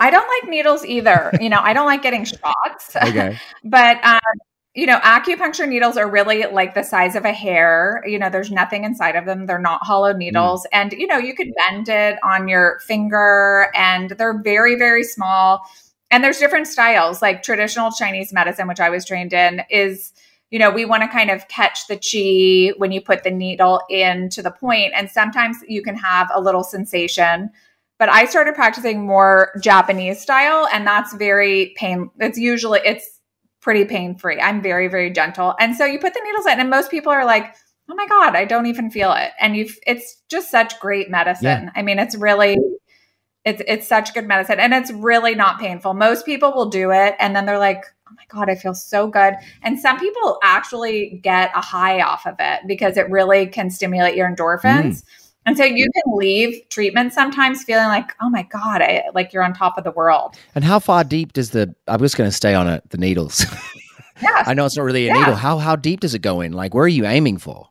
I 0.00 0.10
don't 0.10 0.28
like 0.28 0.50
needles 0.50 0.84
either. 0.84 1.32
You 1.40 1.48
know 1.48 1.60
i 1.60 1.72
don't 1.72 1.86
like 1.86 2.02
getting 2.02 2.24
shots. 2.24 2.96
Okay. 2.96 3.36
but 3.64 4.04
um 4.04 4.18
you 4.74 4.86
know 4.86 4.98
acupuncture 5.00 5.68
needles 5.68 5.96
are 5.96 6.08
really 6.08 6.44
like 6.44 6.74
the 6.74 6.82
size 6.82 7.16
of 7.16 7.24
a 7.24 7.32
hair. 7.32 8.04
You 8.06 8.18
know 8.18 8.30
there's 8.30 8.50
nothing 8.50 8.84
inside 8.84 9.16
of 9.16 9.24
them. 9.24 9.46
They're 9.46 9.58
not 9.58 9.84
hollow 9.84 10.12
needles. 10.12 10.66
And 10.72 10.92
you 10.92 11.06
know 11.06 11.18
you 11.18 11.34
could 11.34 11.48
bend 11.56 11.88
it 11.88 12.18
on 12.22 12.48
your 12.48 12.78
finger 12.80 13.70
and 13.74 14.10
they're 14.10 14.38
very 14.40 14.76
very 14.76 15.02
small 15.02 15.62
and 16.10 16.24
there's 16.24 16.38
different 16.38 16.66
styles. 16.66 17.22
Like 17.22 17.42
traditional 17.42 17.90
chinese 17.90 18.32
medicine 18.32 18.68
which 18.68 18.80
i 18.80 18.90
was 18.90 19.04
trained 19.04 19.32
in 19.32 19.62
is 19.70 20.12
you 20.50 20.58
know 20.58 20.70
we 20.70 20.84
want 20.84 21.02
to 21.02 21.08
kind 21.08 21.30
of 21.30 21.46
catch 21.48 21.86
the 21.86 21.96
chi 21.96 22.76
when 22.78 22.92
you 22.92 23.00
put 23.00 23.22
the 23.22 23.30
needle 23.30 23.82
into 23.90 24.42
the 24.42 24.50
point 24.50 24.92
and 24.94 25.10
sometimes 25.10 25.58
you 25.68 25.82
can 25.82 25.96
have 25.96 26.28
a 26.34 26.40
little 26.40 26.64
sensation. 26.64 27.50
But 27.98 28.08
i 28.08 28.26
started 28.26 28.54
practicing 28.54 29.04
more 29.06 29.52
japanese 29.60 30.20
style 30.20 30.68
and 30.72 30.86
that's 30.86 31.14
very 31.14 31.74
pain 31.76 32.10
it's 32.18 32.38
usually 32.38 32.80
it's 32.84 33.20
pretty 33.60 33.84
pain 33.84 34.16
free 34.16 34.40
i'm 34.40 34.62
very 34.62 34.88
very 34.88 35.10
gentle. 35.10 35.54
And 35.58 35.74
so 35.74 35.84
you 35.84 35.98
put 35.98 36.14
the 36.14 36.20
needles 36.24 36.46
in 36.46 36.60
and 36.60 36.70
most 36.70 36.90
people 36.90 37.12
are 37.12 37.24
like 37.24 37.54
oh 37.90 37.94
my 37.94 38.06
god 38.06 38.36
i 38.36 38.44
don't 38.44 38.66
even 38.66 38.90
feel 38.90 39.12
it. 39.12 39.32
And 39.40 39.56
you've 39.56 39.76
it's 39.86 40.22
just 40.30 40.50
such 40.50 40.78
great 40.80 41.10
medicine. 41.10 41.70
I 41.74 41.82
mean 41.82 41.98
it's 41.98 42.16
really 42.16 42.56
it's 43.48 43.62
it's 43.66 43.86
such 43.88 44.12
good 44.14 44.26
medicine 44.26 44.60
and 44.60 44.72
it's 44.74 44.90
really 44.92 45.34
not 45.34 45.58
painful 45.58 45.94
most 45.94 46.24
people 46.26 46.52
will 46.52 46.68
do 46.68 46.90
it 46.90 47.14
and 47.18 47.34
then 47.34 47.46
they're 47.46 47.58
like 47.58 47.84
oh 48.08 48.12
my 48.16 48.24
god 48.28 48.48
i 48.50 48.54
feel 48.54 48.74
so 48.74 49.06
good 49.08 49.34
and 49.62 49.78
some 49.78 49.98
people 49.98 50.38
actually 50.42 51.20
get 51.22 51.50
a 51.54 51.60
high 51.60 52.00
off 52.00 52.26
of 52.26 52.34
it 52.38 52.60
because 52.66 52.96
it 52.96 53.08
really 53.10 53.46
can 53.46 53.70
stimulate 53.70 54.14
your 54.16 54.28
endorphins 54.28 55.02
mm. 55.02 55.02
and 55.46 55.56
so 55.56 55.64
you 55.64 55.88
can 55.94 56.16
leave 56.16 56.62
treatment 56.68 57.12
sometimes 57.12 57.64
feeling 57.64 57.88
like 57.88 58.10
oh 58.20 58.28
my 58.28 58.42
god 58.44 58.82
I, 58.82 59.04
like 59.14 59.32
you're 59.32 59.42
on 59.44 59.54
top 59.54 59.78
of 59.78 59.84
the 59.84 59.92
world 59.92 60.36
And 60.54 60.64
how 60.64 60.78
far 60.78 61.04
deep 61.04 61.32
does 61.32 61.50
the? 61.50 61.74
I'm 61.86 62.00
just 62.00 62.16
going 62.16 62.28
to 62.28 62.36
stay 62.36 62.54
on 62.54 62.68
it. 62.68 62.88
The 62.90 62.98
needles. 62.98 63.46
yeah 64.22 64.42
I 64.46 64.54
know 64.54 64.66
it's 64.66 64.76
not 64.76 64.84
really 64.84 65.04
a 65.06 65.12
Yeah. 65.12 65.18
needle. 65.20 65.36
How 65.36 65.58
how 65.58 65.76
deep 65.76 66.00
does 66.00 66.14
it 66.14 66.20
go 66.20 66.40
in? 66.40 66.52
Like, 66.52 66.74
where 66.74 66.84
are 66.84 66.88
you 66.88 67.06
aiming 67.06 67.38
for? 67.38 67.68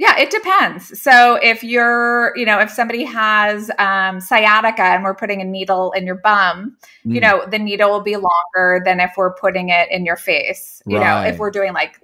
Yeah, 0.00 0.18
it 0.18 0.30
depends. 0.30 0.98
So 0.98 1.34
if 1.34 1.62
you're, 1.62 2.34
you 2.34 2.46
know, 2.46 2.58
if 2.58 2.70
somebody 2.70 3.04
has 3.04 3.70
um, 3.78 4.18
sciatica 4.18 4.82
and 4.82 5.04
we're 5.04 5.14
putting 5.14 5.42
a 5.42 5.44
needle 5.44 5.92
in 5.92 6.06
your 6.06 6.14
bum, 6.14 6.78
you 7.04 7.20
Mm. 7.20 7.22
know, 7.22 7.44
the 7.46 7.58
needle 7.58 7.90
will 7.90 8.00
be 8.00 8.16
longer 8.16 8.80
than 8.82 8.98
if 8.98 9.12
we're 9.18 9.34
putting 9.34 9.68
it 9.68 9.90
in 9.90 10.06
your 10.06 10.16
face. 10.16 10.82
You 10.86 10.98
know, 11.00 11.20
if 11.28 11.38
we're 11.38 11.50
doing 11.50 11.74
like 11.74 12.00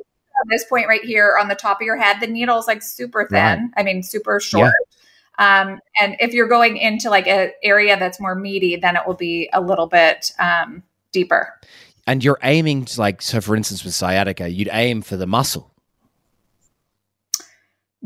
this 0.49 0.67
point 0.67 0.89
right 0.89 1.03
here 1.03 1.39
on 1.41 1.49
the 1.49 1.55
top 1.55 1.81
of 1.81 1.87
your 1.87 1.97
head, 1.97 2.21
the 2.21 2.27
needle 2.27 2.59
is 2.59 2.67
like 2.67 2.83
super 2.83 3.27
thin. 3.31 3.73
I 3.79 3.83
mean, 3.83 4.03
super 4.03 4.41
short. 4.41 4.75
Um, 5.39 5.81
and 5.99 6.17
if 6.21 6.35
you're 6.35 6.49
going 6.49 6.77
into 6.77 7.09
like 7.09 7.27
an 7.27 7.53
area 7.63 7.99
that's 7.99 8.21
more 8.21 8.35
meaty, 8.35 8.77
then 8.77 8.97
it 8.97 9.07
will 9.07 9.15
be 9.15 9.49
a 9.55 9.61
little 9.63 9.87
bit 9.87 10.33
um, 10.39 10.83
deeper. 11.13 11.59
And 12.07 12.23
you're 12.23 12.39
aiming 12.43 12.85
to 12.85 13.01
like, 13.01 13.23
so 13.23 13.41
for 13.41 13.57
instance, 13.57 13.85
with 13.85 13.95
sciatica, 13.95 14.51
you'd 14.51 14.69
aim 14.71 15.01
for 15.01 15.17
the 15.17 15.27
muscle. 15.27 15.73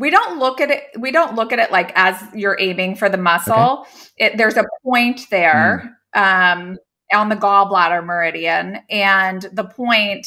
We 0.00 0.10
don't 0.10 0.38
look 0.38 0.60
at 0.60 0.70
it 0.70 0.82
we 0.98 1.12
don't 1.12 1.36
look 1.36 1.52
at 1.52 1.58
it 1.58 1.70
like 1.70 1.92
as 1.94 2.20
you're 2.34 2.56
aiming 2.58 2.96
for 2.96 3.08
the 3.08 3.18
muscle. 3.18 3.86
It, 4.16 4.36
there's 4.36 4.56
a 4.56 4.64
point 4.82 5.28
there 5.30 5.96
um, 6.14 6.78
on 7.12 7.28
the 7.28 7.36
gallbladder 7.36 8.04
meridian. 8.04 8.78
And 8.88 9.42
the 9.52 9.64
point 9.64 10.26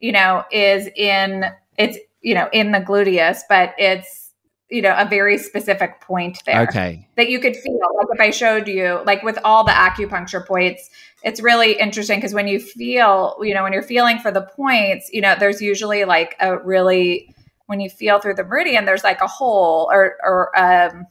you 0.00 0.12
know 0.12 0.44
is 0.50 0.88
in 0.96 1.44
it's 1.78 1.98
you 2.22 2.34
know 2.34 2.48
in 2.52 2.72
the 2.72 2.80
gluteus 2.80 3.40
but 3.48 3.74
it's 3.78 4.32
you 4.70 4.80
know 4.80 4.94
a 4.96 5.06
very 5.06 5.36
specific 5.36 6.00
point 6.00 6.38
there 6.46 6.62
Okay. 6.62 7.06
that 7.16 7.28
you 7.28 7.38
could 7.38 7.54
feel. 7.56 7.78
Like 7.98 8.06
if 8.14 8.20
i 8.20 8.30
showed 8.30 8.66
you 8.66 9.00
like 9.04 9.22
with 9.22 9.38
all 9.44 9.64
the 9.64 9.72
acupuncture 9.72 10.44
points 10.44 10.88
it's 11.22 11.40
really 11.40 11.72
interesting 11.78 12.18
because 12.18 12.34
when 12.34 12.48
you 12.48 12.58
feel 12.58 13.36
you 13.42 13.54
know 13.54 13.62
when 13.62 13.72
you're 13.72 13.82
feeling 13.82 14.18
for 14.18 14.32
the 14.32 14.42
points 14.42 15.10
you 15.12 15.20
know 15.20 15.34
there's 15.38 15.60
usually 15.60 16.04
like 16.04 16.34
a 16.40 16.58
really 16.58 17.32
when 17.72 17.80
you 17.80 17.90
feel 17.90 18.20
through 18.20 18.34
the 18.34 18.44
meridian 18.44 18.84
there's 18.84 19.04
like 19.10 19.20
a 19.22 19.26
hole 19.26 19.88
or 19.90 20.16
or 20.22 20.38
um 20.58 21.06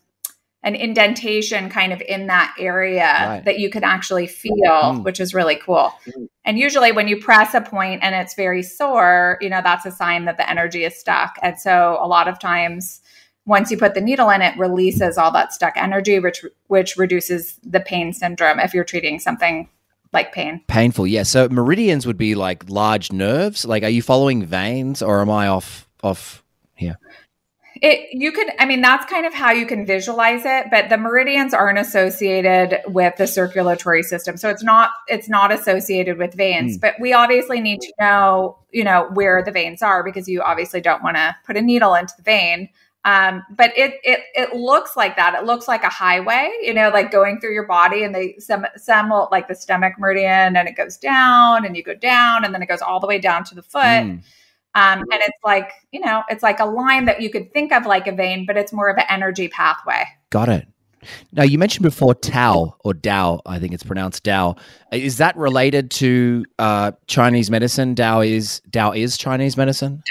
an 0.63 0.75
indentation 0.75 1.69
kind 1.71 1.91
of 1.91 1.99
in 2.01 2.27
that 2.27 2.53
area 2.59 3.01
Right. 3.27 3.45
that 3.45 3.57
you 3.57 3.69
can 3.71 3.83
actually 3.83 4.27
feel 4.27 4.53
Mm. 4.93 5.03
which 5.03 5.19
is 5.19 5.33
really 5.33 5.55
cool 5.55 5.91
and 6.45 6.59
usually 6.59 6.91
when 6.91 7.07
you 7.07 7.17
press 7.19 7.55
a 7.55 7.61
point 7.61 8.03
and 8.03 8.13
it's 8.13 8.35
very 8.35 8.61
sore 8.61 9.37
you 9.41 9.49
know 9.49 9.61
that's 9.63 9.85
a 9.87 9.91
sign 9.91 10.25
that 10.25 10.37
the 10.37 10.47
energy 10.47 10.83
is 10.85 10.95
stuck 10.95 11.31
and 11.41 11.59
so 11.59 11.97
a 11.99 12.07
lot 12.07 12.27
of 12.27 12.37
times 12.39 13.01
once 13.47 13.71
you 13.71 13.77
put 13.77 13.95
the 13.95 14.01
needle 14.01 14.29
in, 14.29 14.41
it 14.43 14.55
releases 14.57 15.17
all 15.17 15.31
that 15.31 15.51
stuck 15.51 15.75
energy, 15.75 16.19
which 16.19 16.45
which 16.67 16.95
reduces 16.95 17.59
the 17.63 17.79
pain 17.79 18.13
syndrome 18.13 18.59
if 18.59 18.71
you're 18.71 18.83
treating 18.83 19.19
something 19.19 19.67
like 20.13 20.31
pain. 20.31 20.61
Painful, 20.67 21.07
yeah. 21.07 21.23
So 21.23 21.49
meridians 21.49 22.05
would 22.05 22.19
be 22.19 22.35
like 22.35 22.69
large 22.69 23.11
nerves. 23.11 23.65
Like, 23.65 23.81
are 23.83 23.89
you 23.89 24.03
following 24.03 24.45
veins, 24.45 25.01
or 25.01 25.21
am 25.21 25.31
I 25.31 25.47
off 25.47 25.87
off 26.03 26.40
here? 26.81 26.99
It 27.81 28.09
you 28.11 28.33
could 28.33 28.47
I 28.59 28.65
mean 28.65 28.81
that's 28.81 29.09
kind 29.09 29.25
of 29.25 29.33
how 29.33 29.51
you 29.51 29.65
can 29.65 29.85
visualize 29.85 30.41
it, 30.43 30.67
but 30.69 30.89
the 30.89 30.97
meridians 30.97 31.53
aren't 31.53 31.79
associated 31.79 32.81
with 32.87 33.15
the 33.15 33.25
circulatory 33.25 34.03
system. 34.03 34.35
So 34.35 34.49
it's 34.49 34.63
not 34.63 34.89
it's 35.07 35.29
not 35.29 35.53
associated 35.53 36.17
with 36.17 36.33
veins, 36.33 36.77
mm. 36.77 36.81
but 36.81 36.95
we 36.99 37.13
obviously 37.13 37.61
need 37.61 37.79
to 37.81 37.93
know, 37.99 38.57
you 38.71 38.83
know, 38.83 39.09
where 39.13 39.41
the 39.41 39.51
veins 39.51 39.81
are 39.81 40.03
because 40.03 40.27
you 40.27 40.41
obviously 40.41 40.81
don't 40.81 41.01
want 41.01 41.15
to 41.15 41.35
put 41.45 41.55
a 41.55 41.61
needle 41.61 41.95
into 41.95 42.13
the 42.17 42.23
vein. 42.23 42.67
Um, 43.03 43.41
but 43.49 43.75
it 43.75 43.95
it 44.03 44.19
it 44.35 44.55
looks 44.55 44.95
like 44.95 45.15
that. 45.15 45.33
It 45.33 45.45
looks 45.45 45.67
like 45.67 45.83
a 45.83 45.89
highway, 45.89 46.51
you 46.61 46.73
know, 46.73 46.89
like 46.89 47.09
going 47.09 47.39
through 47.39 47.53
your 47.53 47.65
body, 47.65 48.03
and 48.03 48.13
they 48.13 48.35
some 48.37 48.65
some 48.77 49.09
will, 49.09 49.27
like 49.31 49.47
the 49.47 49.55
stomach 49.55 49.93
meridian, 49.97 50.55
and 50.55 50.67
it 50.67 50.75
goes 50.75 50.97
down, 50.97 51.65
and 51.65 51.75
you 51.75 51.83
go 51.83 51.95
down, 51.95 52.45
and 52.45 52.53
then 52.53 52.61
it 52.61 52.67
goes 52.67 52.81
all 52.81 52.99
the 52.99 53.07
way 53.07 53.17
down 53.17 53.43
to 53.45 53.55
the 53.55 53.63
foot. 53.63 53.81
Mm. 53.81 54.21
Um, 54.73 54.99
and 54.99 55.21
it's 55.21 55.37
like 55.43 55.71
you 55.91 55.99
know, 55.99 56.23
it's 56.29 56.43
like 56.43 56.59
a 56.59 56.65
line 56.65 57.05
that 57.05 57.21
you 57.21 57.29
could 57.29 57.51
think 57.53 57.71
of 57.71 57.85
like 57.85 58.07
a 58.07 58.11
vein, 58.11 58.45
but 58.45 58.57
it's 58.57 58.71
more 58.71 58.89
of 58.89 58.97
an 58.97 59.05
energy 59.09 59.47
pathway. 59.47 60.05
Got 60.29 60.49
it. 60.49 60.67
Now 61.31 61.43
you 61.43 61.57
mentioned 61.57 61.83
before 61.83 62.13
Tao 62.13 62.75
or 62.83 62.93
Dao, 62.93 63.41
I 63.45 63.59
think 63.59 63.73
it's 63.73 63.83
pronounced 63.83 64.23
Dao. 64.23 64.57
Is 64.91 65.17
that 65.17 65.35
related 65.35 65.91
to 65.91 66.45
uh, 66.59 66.91
Chinese 67.07 67.49
medicine? 67.49 67.95
Dao 67.95 68.27
is 68.27 68.61
Dao 68.69 68.97
is 68.97 69.17
Chinese 69.17 69.57
medicine. 69.57 70.03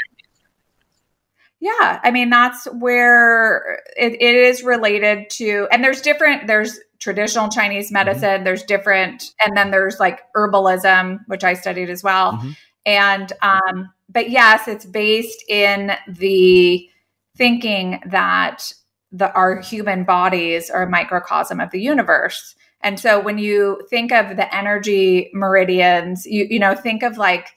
Yeah, 1.61 2.01
I 2.03 2.11
mean 2.11 2.31
that's 2.31 2.65
where 2.67 3.83
it, 3.97 4.15
it 4.15 4.35
is 4.35 4.63
related 4.63 5.29
to, 5.31 5.69
and 5.71 5.85
there's 5.85 6.01
different. 6.01 6.47
There's 6.47 6.81
traditional 6.99 7.49
Chinese 7.49 7.87
mm-hmm. 7.87 7.95
medicine. 7.95 8.29
Mm-hmm. 8.29 8.45
There's 8.45 8.63
different, 8.63 9.35
and 9.45 9.57
then 9.57 9.71
there's 9.71 10.01
like 10.01 10.21
herbalism, 10.35 11.21
which 11.27 11.45
I 11.45 11.55
studied 11.55 11.91
as 11.91 12.03
well. 12.03 12.33
Mm-hmm. 12.33 12.51
And 12.91 13.33
um, 13.41 13.93
but 14.09 14.31
yes, 14.31 14.67
it's 14.67 14.85
based 14.85 15.45
in 15.49 15.93
the 16.09 16.89
thinking 17.37 18.01
that 18.07 18.73
the 19.13 19.33
our 19.33 19.61
human 19.61 20.03
bodies 20.05 20.71
are 20.71 20.83
a 20.83 20.91
microcosm 20.91 21.61
of 21.61 21.71
the 21.71 21.81
universe. 21.81 22.57
And 22.83 22.99
so 22.99 23.21
when 23.21 23.39
you 23.39 23.87
think 23.91 24.11
of 24.11 24.37
the 24.37 24.53
energy 24.55 25.31
meridians, 25.33 26.27
you 26.27 26.49
you 26.51 26.59
know 26.59 26.75
think 26.75 27.05
of 27.05 27.17
like 27.17 27.55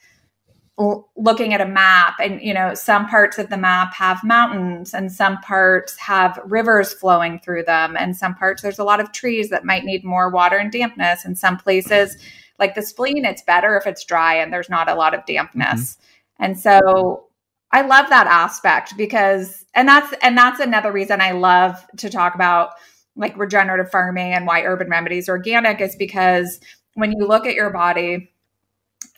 looking 1.15 1.53
at 1.53 1.61
a 1.61 1.67
map 1.67 2.15
and 2.19 2.41
you 2.41 2.53
know 2.53 2.73
some 2.73 3.07
parts 3.07 3.37
of 3.37 3.49
the 3.49 3.57
map 3.57 3.93
have 3.93 4.23
mountains 4.23 4.93
and 4.93 5.11
some 5.11 5.39
parts 5.41 5.95
have 5.97 6.39
rivers 6.45 6.91
flowing 6.93 7.39
through 7.39 7.63
them 7.63 7.95
and 7.95 8.17
some 8.17 8.33
parts 8.33 8.63
there's 8.63 8.79
a 8.79 8.83
lot 8.83 8.99
of 8.99 9.11
trees 9.11 9.49
that 9.51 9.63
might 9.63 9.85
need 9.85 10.03
more 10.03 10.31
water 10.31 10.57
and 10.57 10.71
dampness 10.71 11.25
and 11.25 11.37
some 11.37 11.57
places 11.57 12.17
like 12.59 12.75
the 12.75 12.81
spleen 12.81 13.25
it's 13.25 13.41
better 13.41 13.77
if 13.77 13.87
it's 13.87 14.03
dry 14.03 14.35
and 14.35 14.51
there's 14.51 14.69
not 14.69 14.89
a 14.89 14.95
lot 14.95 15.13
of 15.13 15.25
dampness 15.25 15.95
mm-hmm. 15.95 16.43
and 16.43 16.59
so 16.59 17.25
i 17.71 17.81
love 17.81 18.09
that 18.09 18.27
aspect 18.27 18.93
because 18.97 19.65
and 19.73 19.87
that's 19.87 20.13
and 20.21 20.37
that's 20.37 20.59
another 20.59 20.91
reason 20.91 21.21
i 21.21 21.31
love 21.31 21.85
to 21.97 22.09
talk 22.09 22.35
about 22.35 22.71
like 23.15 23.37
regenerative 23.37 23.91
farming 23.91 24.33
and 24.33 24.47
why 24.47 24.63
Urban 24.63 24.89
Remedy's 24.89 25.29
organic 25.29 25.81
is 25.81 25.95
because 25.95 26.59
when 26.95 27.11
you 27.11 27.25
look 27.25 27.45
at 27.45 27.55
your 27.55 27.69
body 27.69 28.31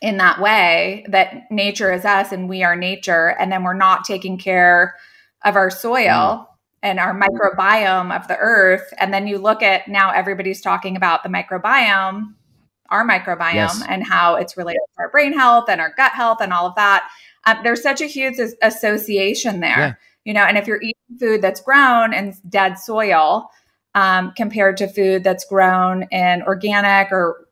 in 0.02 0.18
that 0.18 0.40
way 0.40 1.04
that 1.08 1.50
nature 1.50 1.92
is 1.92 2.04
us 2.04 2.32
and 2.32 2.48
we 2.48 2.62
are 2.62 2.76
nature 2.76 3.28
and 3.38 3.50
then 3.50 3.62
we're 3.62 3.72
not 3.72 4.04
taking 4.04 4.36
care 4.36 4.96
of 5.44 5.56
our 5.56 5.70
soil 5.70 6.04
mm. 6.04 6.46
and 6.82 7.00
our 7.00 7.18
microbiome 7.18 8.14
of 8.14 8.28
the 8.28 8.36
earth 8.36 8.92
and 8.98 9.14
then 9.14 9.26
you 9.26 9.38
look 9.38 9.62
at 9.62 9.88
now 9.88 10.10
everybody's 10.10 10.60
talking 10.60 10.96
about 10.96 11.22
the 11.22 11.28
microbiome 11.30 12.34
our 12.90 13.06
microbiome 13.06 13.54
yes. 13.54 13.82
and 13.88 14.04
how 14.04 14.36
it's 14.36 14.56
related 14.56 14.80
to 14.96 15.02
our 15.02 15.10
brain 15.10 15.32
health 15.32 15.64
and 15.68 15.80
our 15.80 15.92
gut 15.96 16.12
health 16.12 16.38
and 16.40 16.52
all 16.52 16.66
of 16.66 16.74
that 16.74 17.08
um, 17.46 17.58
there's 17.62 17.82
such 17.82 18.00
a 18.00 18.06
huge 18.06 18.36
association 18.62 19.60
there 19.60 19.78
yeah. 19.78 19.94
you 20.24 20.32
know 20.32 20.42
and 20.42 20.58
if 20.58 20.66
you're 20.66 20.82
eating 20.82 20.94
food 21.18 21.42
that's 21.42 21.60
grown 21.60 22.12
in 22.12 22.34
dead 22.48 22.74
soil 22.74 23.50
um, 23.94 24.32
compared 24.36 24.76
to 24.76 24.88
food 24.88 25.24
that's 25.24 25.44
grown 25.46 26.04
in 26.10 26.42
organic 26.42 27.10
or 27.10 27.46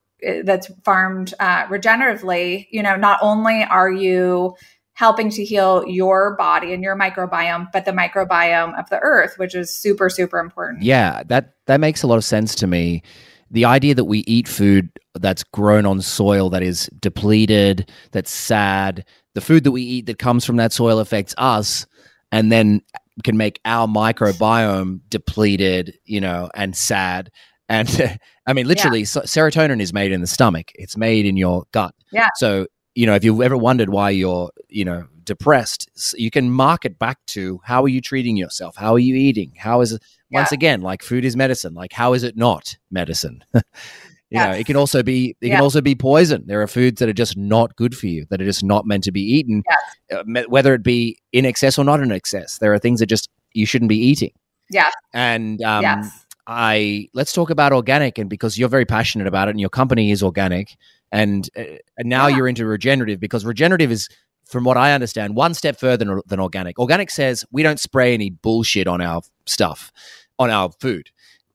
that's 0.45 0.71
farmed 0.85 1.35
uh, 1.41 1.67
regeneratively, 1.67 2.67
you 2.71 2.83
know, 2.83 2.97
not 2.97 3.19
only 3.23 3.65
are 3.65 3.91
you 3.91 4.55
helping 4.93 5.29
to 5.29 5.45
heal 5.45 5.85
your 5.89 6.37
body 6.37 6.73
and 6.73 6.83
your 6.83 6.97
microbiome, 6.97 7.71
but 7.73 7.85
the 7.85 7.91
microbiome 7.91 8.79
of 8.79 8.89
the 8.91 8.99
earth, 9.01 9.39
which 9.39 9.55
is 9.55 9.75
super, 9.75 10.09
super 10.09 10.39
important. 10.39 10.83
Yeah, 10.83 11.23
that 11.27 11.55
that 11.67 11.81
makes 11.81 12.03
a 12.03 12.07
lot 12.07 12.17
of 12.17 12.25
sense 12.25 12.55
to 12.57 12.67
me. 12.67 13.03
The 13.51 13.65
idea 13.65 13.95
that 13.95 14.05
we 14.05 14.21
eat 14.21 14.49
food 14.49 14.91
that's 15.15 15.45
grown 15.45 15.87
on 15.87 16.01
soil 16.01 16.51
that 16.51 16.63
is 16.63 16.89
depleted, 17.01 17.91
that's 18.13 18.31
sad, 18.31 19.05
the 19.35 19.41
food 19.41 19.65
that 19.65 19.73
we 19.73 19.83
eat 19.83 20.07
that 20.07 20.19
comes 20.19 20.45
from 20.45 20.57
that 20.57 20.73
soil 20.73 20.99
affects 20.99 21.35
us, 21.39 21.87
and 22.33 22.51
then 22.51 22.81
can 23.23 23.37
make 23.37 23.61
our 23.65 23.87
microbiome 23.87 25.01
depleted, 25.09 25.99
you 26.05 26.21
know, 26.21 26.51
and 26.55 26.77
sad. 26.77 27.31
And 27.69 28.19
I 28.47 28.53
mean, 28.53 28.67
literally, 28.67 29.01
yeah. 29.01 29.05
serotonin 29.05 29.81
is 29.81 29.93
made 29.93 30.13
in 30.13 30.21
the 30.21 30.27
stomach. 30.27 30.73
It's 30.75 30.97
made 30.97 31.27
in 31.27 31.37
your 31.37 31.65
gut. 31.73 31.95
Yeah. 32.13 32.29
So 32.37 32.67
you 32.95 33.07
know, 33.07 33.15
if 33.15 33.25
you've 33.25 33.41
ever 33.41 33.57
wondered 33.57 33.89
why 33.89 34.11
you're, 34.11 34.51
you 34.69 34.85
know, 34.85 35.07
depressed, 35.25 35.89
you 36.17 36.31
can 36.31 36.51
mark 36.51 36.85
it 36.85 36.99
back 36.99 37.19
to 37.27 37.61
how 37.65 37.83
are 37.83 37.89
you 37.89 38.01
treating 38.01 38.37
yourself? 38.37 38.77
How 38.77 38.93
are 38.95 39.01
you 39.01 39.15
eating? 39.17 39.53
How 39.57 39.81
is 39.81 39.93
it? 39.93 40.03
Yeah. 40.31 40.41
Once 40.41 40.53
again, 40.53 40.81
like 40.81 41.03
food 41.03 41.25
is 41.25 41.37
medicine. 41.37 41.75
Like 41.75 41.93
how 41.93 42.13
is 42.13 42.23
it 42.23 42.37
not 42.37 42.77
medicine? 42.91 43.45
you 44.35 44.41
yes. 44.41 44.53
know, 44.55 44.59
it 44.59 44.67
can 44.67 44.77
also 44.77 45.03
be 45.03 45.37
it 45.41 45.49
yeah. 45.49 45.55
can 45.55 45.63
also 45.63 45.81
be 45.81 45.95
poison. 45.95 46.45
There 46.47 46.61
are 46.61 46.67
foods 46.67 46.99
that 47.01 47.09
are 47.09 47.15
just 47.15 47.37
not 47.37 47.77
good 47.77 47.97
for 47.97 48.07
you, 48.07 48.27
that 48.31 48.41
are 48.41 48.45
just 48.45 48.65
not 48.65 48.87
meant 48.87 49.05
to 49.05 49.13
be 49.13 49.23
eaten, 49.23 49.63
yes. 50.11 50.19
uh, 50.19 50.43
whether 50.49 50.75
it 50.75 50.83
be 50.83 51.19
in 51.33 51.45
excess 51.45 51.79
or 51.79 51.85
not 51.85 52.01
in 52.01 52.13
excess. 52.13 52.59
There 52.59 52.73
are 52.75 52.79
things 52.79 53.01
that 53.01 53.07
just 53.07 53.31
you 53.53 53.67
shouldn't 53.67 53.89
be 53.89 53.99
eating. 53.99 54.33
Yeah. 54.71 54.91
And 55.13 55.63
um, 55.63 55.83
yes 55.83 56.25
I 56.47 57.09
let's 57.15 57.33
talk 57.33 57.51
about 57.51 57.73
organic, 57.73 58.19
and 58.19 58.29
because 58.29 58.59
you're 58.59 58.69
very 58.69 58.85
passionate 58.85 59.27
about 59.27 59.49
it, 59.49 59.53
and 59.53 59.61
your 59.61 59.71
company 59.71 60.11
is 60.11 60.23
organic, 60.23 60.77
and 61.11 61.49
uh, 61.57 61.63
and 61.97 62.09
now 62.09 62.27
yeah. 62.27 62.37
you're 62.37 62.49
into 62.49 62.67
regenerative 62.67 63.19
because 63.19 63.45
regenerative 63.45 63.91
is, 63.91 64.09
from 64.45 64.65
what 64.65 64.77
I 64.77 64.93
understand, 64.93 65.37
one 65.37 65.55
step 65.55 65.79
further 65.79 66.05
than, 66.05 66.21
than 66.27 66.41
organic. 66.41 66.79
Organic 66.79 67.11
says 67.11 67.45
we 67.51 67.63
don't 67.63 67.81
spray 67.81 68.13
any 68.13 68.31
bullshit 68.31 68.87
on 68.87 69.01
our 69.01 69.23
stuff, 69.47 69.91
on 70.39 70.51
our 70.51 70.71
food, 70.81 71.09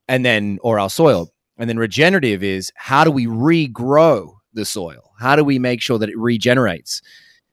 and 0.07 0.25
then 0.25 0.57
or 0.63 0.79
our 0.79 0.89
soil, 0.89 1.31
and 1.59 1.69
then 1.69 1.77
regenerative 1.77 2.41
is 2.41 2.71
how 2.75 3.03
do 3.03 3.11
we 3.11 3.27
regrow 3.27 4.33
the 4.53 4.65
soil? 4.65 5.11
How 5.19 5.35
do 5.35 5.43
we 5.43 5.59
make 5.59 5.81
sure 5.81 5.99
that 5.99 6.09
it 6.09 6.17
regenerates? 6.17 7.01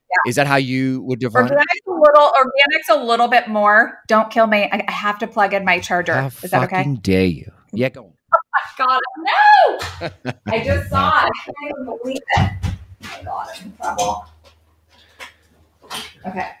Yeah. 0.09 0.29
Is 0.29 0.35
that 0.37 0.47
how 0.47 0.55
you 0.55 1.01
would 1.03 1.19
define 1.19 1.43
organic's 1.43 1.85
a 1.85 1.91
little 1.91 2.31
organic's 2.39 2.89
a 2.89 2.95
little 2.95 3.27
bit 3.27 3.49
more. 3.49 3.99
Don't 4.07 4.31
kill 4.31 4.47
me. 4.47 4.69
I, 4.71 4.85
I 4.87 4.91
have 4.91 5.19
to 5.19 5.27
plug 5.27 5.53
in 5.53 5.65
my 5.65 5.79
charger. 5.79 6.13
How 6.13 6.27
Is 6.27 6.51
that 6.51 6.63
okay? 6.63 6.97
dare 7.01 7.25
you? 7.25 7.51
Yeah, 7.73 7.89
go 7.89 8.05
on. 8.05 8.13
Oh 8.29 8.39
my 8.77 8.85
god, 8.85 9.01
no! 9.19 10.31
I 10.47 10.63
just 10.63 10.89
saw 10.89 11.25
it. 11.25 11.31
I 11.31 11.31
can't 11.45 11.71
even 11.71 11.85
believe 11.85 12.17
it. 12.17 12.51
Oh 12.61 12.73
my 13.03 13.23
god, 13.23 13.47
I'm 13.55 13.65
in 13.65 13.77
trouble. 13.77 14.25
Okay. 16.25 16.51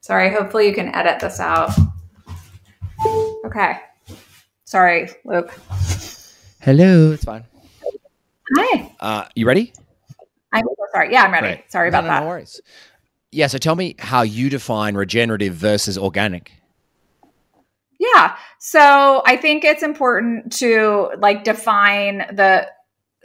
Sorry, 0.00 0.30
hopefully 0.30 0.68
you 0.68 0.74
can 0.74 0.94
edit 0.94 1.20
this 1.20 1.40
out. 1.40 1.70
Okay. 3.46 3.78
Sorry, 4.68 5.08
Luke. 5.24 5.50
Hello, 6.60 7.12
it's 7.12 7.24
fine. 7.24 7.42
Hi. 8.54 8.94
Uh, 9.00 9.24
you 9.34 9.46
ready? 9.46 9.72
I'm 10.52 10.62
so 10.62 10.84
sorry. 10.92 11.10
Yeah, 11.10 11.22
I'm 11.22 11.32
ready. 11.32 11.46
Right. 11.46 11.72
Sorry 11.72 11.88
about 11.88 12.04
no, 12.04 12.08
no, 12.08 12.14
that. 12.14 12.20
No 12.20 12.28
worries. 12.28 12.60
Yeah, 13.32 13.46
so 13.46 13.56
tell 13.56 13.76
me 13.76 13.94
how 13.98 14.20
you 14.20 14.50
define 14.50 14.94
regenerative 14.94 15.54
versus 15.54 15.96
organic. 15.96 16.52
Yeah. 17.98 18.36
So 18.58 19.22
I 19.24 19.38
think 19.38 19.64
it's 19.64 19.82
important 19.82 20.52
to 20.58 21.12
like 21.16 21.44
define 21.44 22.26
the 22.30 22.68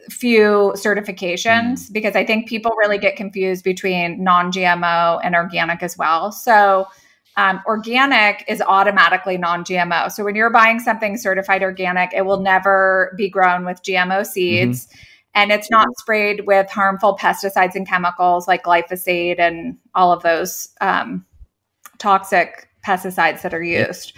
few 0.10 0.74
certifications 0.78 1.90
mm. 1.90 1.92
because 1.92 2.16
I 2.16 2.26
think 2.26 2.48
people 2.48 2.72
really 2.78 2.98
get 2.98 3.18
confused 3.18 3.66
between 3.66 4.24
non 4.24 4.50
GMO 4.50 5.20
and 5.22 5.36
organic 5.36 5.84
as 5.84 5.98
well. 5.98 6.32
So, 6.32 6.88
um, 7.36 7.62
organic 7.66 8.44
is 8.48 8.62
automatically 8.62 9.38
non 9.38 9.64
GMO. 9.64 10.12
So, 10.12 10.24
when 10.24 10.36
you're 10.36 10.52
buying 10.52 10.80
something 10.80 11.18
certified 11.18 11.64
organic, 11.64 12.14
it 12.14 12.26
will 12.26 12.40
never 12.40 13.14
be 13.18 13.30
grown 13.30 13.66
with 13.66 13.82
GMO 13.84 14.26
seeds. 14.26 14.88
Mm-hmm 14.88 15.00
and 15.36 15.52
it's 15.52 15.72
not 15.72 15.88
sprayed 15.98 16.46
with 16.46 16.70
harmful 16.70 17.18
pesticides 17.18 17.76
and 17.76 17.88
chemicals 17.88 18.48
like 18.48 18.64
glyphosate 18.64 19.40
and 19.40 19.78
all 19.96 20.12
of 20.12 20.22
those 20.22 20.70
um, 20.82 21.26
toxic 21.98 22.70
pesticides 22.86 23.42
that 23.42 23.54
are 23.54 23.64
used. 23.64 24.14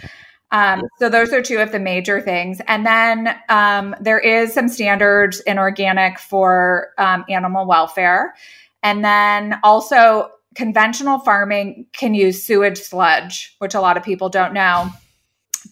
Um, 0.52 0.82
so 0.98 1.08
those 1.08 1.32
are 1.32 1.42
two 1.42 1.58
of 1.58 1.72
the 1.72 1.78
major 1.78 2.20
things. 2.20 2.60
And 2.68 2.86
then 2.86 3.36
um, 3.48 3.96
there 4.00 4.18
is 4.18 4.52
some 4.52 4.68
standards 4.68 5.40
in 5.40 5.58
organic 5.58 6.18
for 6.18 6.88
um, 6.98 7.24
animal 7.28 7.66
welfare. 7.66 8.34
And 8.82 9.04
then 9.04 9.58
also 9.64 10.30
conventional 10.56 11.18
farming 11.20 11.86
can 11.92 12.14
use 12.14 12.42
sewage 12.42 12.78
sludge, 12.78 13.54
which 13.58 13.74
a 13.74 13.80
lot 13.80 13.96
of 13.96 14.02
people 14.02 14.28
don't 14.28 14.52
know, 14.52 14.90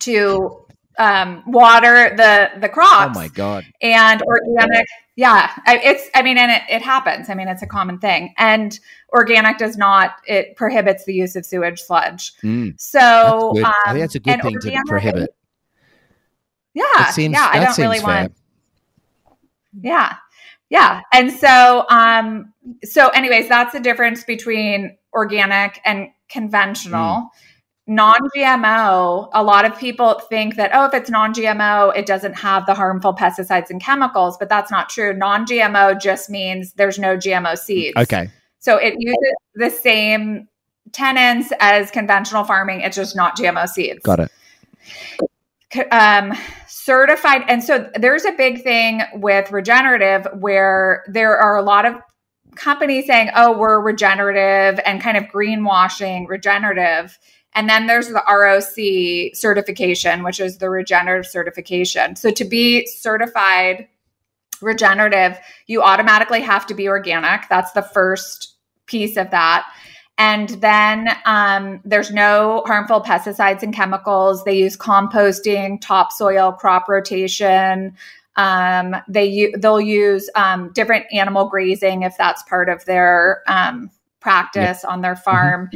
to 0.01 0.65
um, 0.99 1.43
water 1.47 2.15
the 2.17 2.51
the 2.61 2.69
crops. 2.69 3.17
Oh 3.17 3.21
my 3.21 3.29
god! 3.29 3.65
And 3.83 4.23
organic, 4.23 4.87
yeah, 5.17 5.51
it's. 5.67 6.09
I 6.15 6.23
mean, 6.23 6.39
and 6.39 6.53
it, 6.53 6.63
it 6.69 6.83
happens. 6.83 7.29
I 7.29 7.35
mean, 7.35 7.49
it's 7.49 7.63
a 7.63 7.67
common 7.67 7.99
thing. 7.99 8.33
And 8.39 8.79
organic 9.13 9.59
does 9.59 9.77
not. 9.77 10.13
It 10.27 10.55
prohibits 10.57 11.05
the 11.05 11.15
use 11.15 11.35
of 11.35 11.45
sewage 11.45 11.81
sludge. 11.81 12.33
Mm, 12.43 12.75
So 12.79 13.53
that's 13.55 13.67
um, 13.67 13.75
I 13.87 13.93
think 13.93 14.03
that's 14.03 14.15
a 14.15 14.21
good 14.21 14.43
thing 14.43 14.61
to 14.61 14.83
prohibit. 14.87 15.35
Yeah, 16.75 17.11
seems, 17.11 17.35
yeah. 17.35 17.49
I 17.53 17.65
don't 17.65 17.79
really 17.79 17.99
fair. 17.99 18.07
want. 18.07 18.33
Yeah. 19.81 20.17
Yeah. 20.71 21.03
And 21.13 21.31
so 21.33 21.87
um 21.91 22.53
so 22.83 23.09
anyways, 23.09 23.49
that's 23.49 23.73
the 23.73 23.81
difference 23.81 24.25
between 24.25 24.97
organic 25.13 25.81
and 25.85 26.09
conventional. 26.29 27.31
Non-GMO, 27.87 29.29
a 29.35 29.43
lot 29.45 29.67
of 29.67 29.79
people 29.79 30.19
think 30.31 30.57
that 30.57 30.71
oh 30.73 30.87
if 30.87 30.95
it's 30.95 31.11
non-GMO, 31.11 31.95
it 31.97 32.07
doesn't 32.07 32.35
have 32.35 32.65
the 32.67 32.75
harmful 32.75 33.15
pesticides 33.15 33.71
and 33.71 33.81
chemicals, 33.81 34.37
but 34.39 34.49
that's 34.49 34.71
not 34.71 34.89
true. 34.89 35.13
Non-GMO 35.15 36.01
just 36.01 36.31
means 36.31 36.73
there's 36.75 36.99
no 36.99 37.17
GMO 37.17 37.59
seeds. 37.59 37.97
Okay. 37.97 38.31
So 38.59 38.79
it 38.79 38.95
uses 38.99 39.35
the 39.55 39.69
same 39.69 40.49
tenants 40.93 41.53
as 41.61 41.91
conventional 41.91 42.45
farming, 42.45 42.81
it's 42.81 42.97
just 42.97 43.15
not 43.17 43.37
GMO 43.37 43.69
seeds 43.69 44.01
Got 44.03 44.21
it. 44.21 45.93
um, 45.93 46.33
certified. 46.85 47.43
And 47.49 47.65
so 47.65 47.91
there's 47.95 48.27
a 48.27 48.33
big 48.33 48.63
thing 48.63 49.03
with 49.15 49.51
regenerative 49.51 50.27
where 50.35 51.03
there 51.09 51.37
are 51.37 51.57
a 51.57 51.63
lot 51.63 51.87
of 51.87 51.95
companies 52.57 53.07
saying, 53.07 53.31
oh, 53.35 53.57
we're 53.57 53.81
regenerative 53.81 54.79
and 54.85 55.01
kind 55.01 55.17
of 55.17 55.25
greenwashing 55.25 56.29
regenerative. 56.29 57.19
And 57.55 57.71
then 57.71 57.87
there's 57.87 58.09
the 58.09 58.23
ROC 58.29 59.35
certification, 59.35 60.25
which 60.25 60.41
is 60.41 60.59
the 60.59 60.69
regenerative 60.69 61.27
certification. 61.27 62.17
So 62.17 62.31
to 62.33 62.45
be 62.45 62.87
certified 62.87 63.89
regenerative, 64.61 65.39
you 65.67 65.83
automatically 65.83 66.43
have 66.43 66.67
to 66.67 66.75
be 66.75 66.89
organic. 66.89 67.49
That's 67.49 67.73
the 67.73 67.83
first 67.83 68.57
piece 68.87 69.17
of 69.17 69.31
that. 69.31 69.67
And 70.17 70.49
then 70.51 71.09
um, 71.25 71.81
there's 71.85 72.13
no 72.13 72.63
harmful 72.67 73.01
pesticides 73.01 73.63
and 73.63 73.75
chemicals. 73.75 74.45
They 74.45 74.57
use 74.57 74.77
composting, 74.77 75.81
topsoil, 75.81 76.53
crop 76.53 76.89
rotation. 76.89 77.97
Um, 78.37 78.97
they 79.09 79.53
they'll 79.59 79.81
use 79.81 80.31
um, 80.35 80.73
different 80.73 81.07
animal 81.13 81.49
grazing 81.49 82.03
if 82.03 82.17
that's 82.17 82.43
part 82.45 82.69
of 82.69 82.85
their 82.85 83.43
um, 83.49 83.91
practice 84.21 84.85
on 84.85 85.01
their 85.01 85.17
farm. 85.17 85.71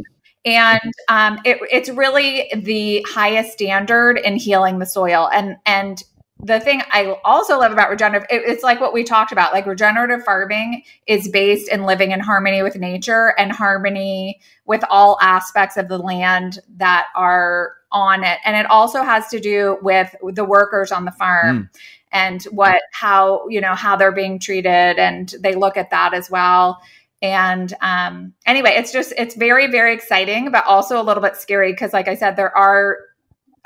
And 0.44 0.92
um, 1.08 1.40
it, 1.44 1.58
it's 1.70 1.88
really 1.90 2.50
the 2.54 3.04
highest 3.08 3.52
standard 3.52 4.18
in 4.18 4.36
healing 4.36 4.78
the 4.78 4.86
soil. 4.86 5.28
And 5.32 5.56
and 5.66 6.02
the 6.40 6.60
thing 6.60 6.82
I 6.90 7.16
also 7.24 7.58
love 7.58 7.72
about 7.72 7.90
regenerative, 7.90 8.26
it- 8.30 8.42
it's 8.46 8.62
like 8.62 8.80
what 8.80 8.92
we 8.92 9.02
talked 9.04 9.32
about. 9.32 9.52
Like 9.52 9.66
regenerative 9.66 10.24
farming 10.24 10.82
is 11.06 11.28
based 11.28 11.68
in 11.68 11.84
living 11.84 12.12
in 12.12 12.20
harmony 12.20 12.62
with 12.62 12.76
nature 12.76 13.34
and 13.38 13.50
harmony 13.50 14.40
with 14.64 14.84
all 14.88 15.18
aspects 15.20 15.76
of 15.76 15.88
the 15.88 15.98
land 15.98 16.60
that 16.76 17.08
are 17.16 17.72
on 17.90 18.22
it. 18.22 18.38
And 18.44 18.56
it 18.56 18.66
also 18.70 19.02
has 19.02 19.28
to 19.28 19.40
do 19.40 19.78
with 19.82 20.14
the 20.32 20.44
workers 20.44 20.92
on 20.92 21.04
the 21.04 21.10
farm 21.12 21.70
and 22.12 22.42
what 22.44 22.80
how 22.92 23.46
you 23.48 23.60
know 23.60 23.74
how 23.74 23.96
they're 23.96 24.12
being 24.12 24.38
treated 24.38 24.98
and 24.98 25.34
they 25.40 25.54
look 25.54 25.76
at 25.76 25.90
that 25.90 26.14
as 26.14 26.30
well 26.30 26.80
and 27.20 27.74
um 27.82 28.32
anyway 28.46 28.70
it's 28.76 28.92
just 28.92 29.12
it's 29.18 29.34
very 29.34 29.66
very 29.66 29.92
exciting 29.92 30.50
but 30.50 30.64
also 30.64 31.00
a 31.00 31.04
little 31.04 31.22
bit 31.22 31.36
scary 31.36 31.72
because 31.72 31.92
like 31.92 32.08
i 32.08 32.14
said 32.14 32.34
there 32.36 32.56
are 32.56 32.96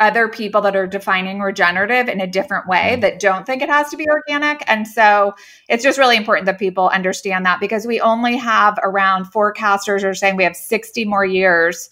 other 0.02 0.28
people 0.28 0.60
that 0.60 0.74
are 0.74 0.88
defining 0.88 1.38
regenerative 1.38 2.08
in 2.08 2.20
a 2.20 2.26
different 2.26 2.66
way 2.66 2.96
that 2.96 3.20
don't 3.20 3.46
think 3.46 3.62
it 3.62 3.68
has 3.68 3.88
to 3.88 3.96
be 3.96 4.04
organic. 4.08 4.64
And 4.66 4.86
so 4.86 5.32
it's 5.68 5.84
just 5.84 5.96
really 5.96 6.16
important 6.16 6.46
that 6.46 6.58
people 6.58 6.88
understand 6.88 7.46
that 7.46 7.60
because 7.60 7.86
we 7.86 8.00
only 8.00 8.36
have 8.36 8.80
around 8.82 9.26
forecasters 9.26 10.02
are 10.02 10.12
saying 10.12 10.34
we 10.34 10.42
have 10.42 10.56
60 10.56 11.04
more 11.04 11.24
years 11.24 11.88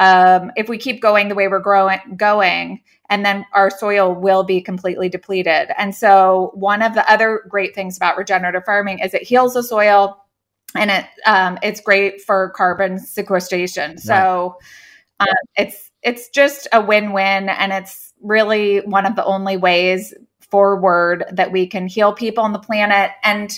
um, 0.00 0.50
if 0.56 0.68
we 0.68 0.78
keep 0.78 1.00
going 1.00 1.28
the 1.28 1.36
way 1.36 1.46
we're 1.46 1.60
growing 1.60 2.00
going 2.16 2.82
and 3.08 3.24
then 3.24 3.46
our 3.52 3.70
soil 3.70 4.12
will 4.12 4.42
be 4.42 4.60
completely 4.60 5.08
depleted. 5.08 5.70
And 5.78 5.94
so 5.94 6.50
one 6.54 6.82
of 6.82 6.94
the 6.94 7.08
other 7.08 7.44
great 7.48 7.72
things 7.72 7.96
about 7.96 8.16
regenerative 8.16 8.64
farming 8.64 8.98
is 8.98 9.14
it 9.14 9.22
heals 9.22 9.54
the 9.54 9.62
soil 9.62 10.20
and 10.74 10.90
it 10.90 11.06
um, 11.24 11.56
it's 11.62 11.80
great 11.80 12.20
for 12.20 12.50
carbon 12.56 12.98
sequestration. 12.98 13.96
So 13.98 14.56
um, 15.20 15.28
it's 15.56 15.83
it's 16.04 16.28
just 16.28 16.68
a 16.72 16.80
win-win 16.80 17.48
and 17.48 17.72
it's 17.72 18.12
really 18.20 18.78
one 18.80 19.06
of 19.06 19.16
the 19.16 19.24
only 19.24 19.56
ways 19.56 20.14
forward 20.40 21.24
that 21.32 21.50
we 21.50 21.66
can 21.66 21.88
heal 21.88 22.12
people 22.12 22.44
on 22.44 22.52
the 22.52 22.58
planet. 22.58 23.10
And 23.24 23.50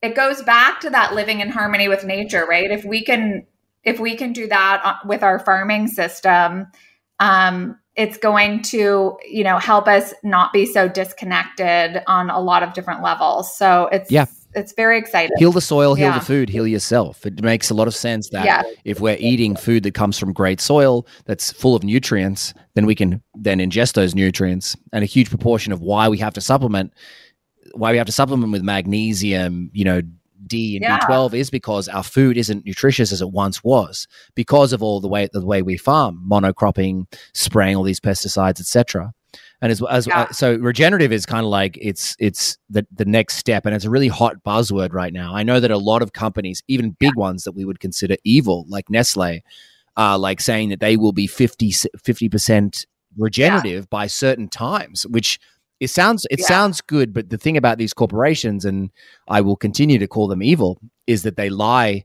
it 0.00 0.14
goes 0.14 0.42
back 0.42 0.80
to 0.80 0.90
that 0.90 1.14
living 1.14 1.40
in 1.40 1.50
harmony 1.50 1.88
with 1.88 2.04
nature 2.04 2.46
right? 2.48 2.70
If 2.70 2.84
we 2.84 3.02
can 3.02 3.46
if 3.82 4.00
we 4.00 4.16
can 4.16 4.32
do 4.32 4.48
that 4.48 4.98
with 5.04 5.22
our 5.22 5.38
farming 5.38 5.88
system 5.88 6.68
um, 7.18 7.78
it's 7.94 8.18
going 8.18 8.62
to 8.62 9.18
you 9.26 9.44
know 9.44 9.58
help 9.58 9.88
us 9.88 10.12
not 10.22 10.52
be 10.52 10.66
so 10.66 10.88
disconnected 10.88 12.02
on 12.06 12.30
a 12.30 12.40
lot 12.40 12.62
of 12.62 12.74
different 12.74 13.02
levels. 13.02 13.56
So 13.56 13.88
it's 13.90 14.10
Yeah. 14.10 14.26
It's 14.56 14.72
very 14.72 14.98
exciting 14.98 15.30
Heal 15.38 15.52
the 15.52 15.60
soil, 15.60 15.94
heal 15.94 16.08
Yeah. 16.08 16.18
the 16.18 16.24
food, 16.24 16.48
heal 16.48 16.66
yourself. 16.66 17.24
It 17.26 17.42
makes 17.42 17.70
a 17.70 17.74
lot 17.74 17.86
of 17.86 17.94
sense 17.94 18.30
that 18.30 18.44
Yeah. 18.44 18.62
if 18.84 19.00
we're 19.00 19.16
eating 19.20 19.54
food 19.54 19.82
that 19.84 19.94
comes 19.94 20.18
from 20.18 20.32
great 20.32 20.60
soil 20.60 21.06
that's 21.26 21.52
full 21.52 21.76
of 21.76 21.84
nutrients, 21.84 22.54
then 22.74 22.86
we 22.86 22.94
can 22.94 23.22
then 23.34 23.58
ingest 23.58 23.92
those 23.92 24.14
nutrients. 24.14 24.76
And 24.92 25.02
a 25.02 25.06
huge 25.06 25.28
proportion 25.28 25.72
of 25.72 25.80
why 25.80 26.08
we 26.08 26.18
have 26.18 26.34
to 26.34 26.40
supplement, 26.40 26.92
why 27.74 27.92
we 27.92 27.98
have 27.98 28.06
to 28.06 28.12
supplement 28.12 28.50
with 28.52 28.62
magnesium, 28.62 29.70
you 29.72 29.84
know, 29.84 30.00
D 30.46 30.76
and 30.76 30.82
Yeah. 30.82 30.98
B12 31.00 31.34
is 31.34 31.50
because 31.50 31.88
our 31.88 32.04
food 32.04 32.36
isn't 32.36 32.64
nutritious 32.64 33.10
as 33.10 33.20
it 33.20 33.30
once 33.32 33.64
was 33.64 34.06
because 34.34 34.72
of 34.72 34.82
all 34.82 35.00
the 35.00 35.08
way 35.08 35.28
the 35.32 35.44
way 35.44 35.60
we 35.62 35.76
farm, 35.76 36.22
monocropping, 36.30 37.06
spraying 37.34 37.74
all 37.76 37.82
these 37.82 38.00
pesticides, 38.00 38.60
etc. 38.60 39.12
And 39.62 39.72
as, 39.72 39.82
as 39.90 40.06
Yeah. 40.06 40.22
uh, 40.22 40.32
so, 40.32 40.56
regenerative 40.56 41.12
is 41.12 41.24
kind 41.26 41.44
of 41.44 41.50
like 41.50 41.78
it's 41.80 42.14
it's 42.18 42.58
the 42.68 42.86
the 42.94 43.04
next 43.06 43.36
step, 43.36 43.64
and 43.66 43.74
it's 43.74 43.84
a 43.86 43.90
really 43.90 44.08
hot 44.08 44.42
buzzword 44.44 44.92
right 44.92 45.12
now. 45.12 45.34
I 45.34 45.42
know 45.42 45.60
that 45.60 45.70
a 45.70 45.78
lot 45.78 46.02
of 46.02 46.12
companies, 46.12 46.62
even 46.68 46.90
big 46.98 47.14
ones 47.16 47.44
that 47.44 47.52
we 47.52 47.64
would 47.64 47.80
consider 47.80 48.16
evil, 48.24 48.66
like 48.68 48.90
Nestle, 48.90 49.40
are 49.96 50.18
like 50.18 50.40
saying 50.40 50.68
that 50.70 50.80
they 50.80 50.96
will 50.96 51.12
be 51.12 51.26
50 51.26 51.72
percent 52.28 52.86
regenerative 53.16 53.88
by 53.88 54.06
certain 54.06 54.48
times, 54.48 55.06
which 55.06 55.38
it 55.80 55.88
sounds 55.88 56.26
it 56.30 56.40
Yeah. 56.40 56.46
sounds 56.46 56.80
good, 56.82 57.12
but 57.14 57.30
the 57.30 57.38
thing 57.38 57.56
about 57.56 57.78
these 57.78 57.94
corporations, 57.94 58.64
and 58.64 58.90
I 59.28 59.40
will 59.40 59.56
continue 59.56 59.98
to 59.98 60.06
call 60.06 60.28
them 60.28 60.42
evil, 60.42 60.78
is 61.06 61.22
that 61.22 61.36
they 61.36 61.48
lie. 61.48 62.04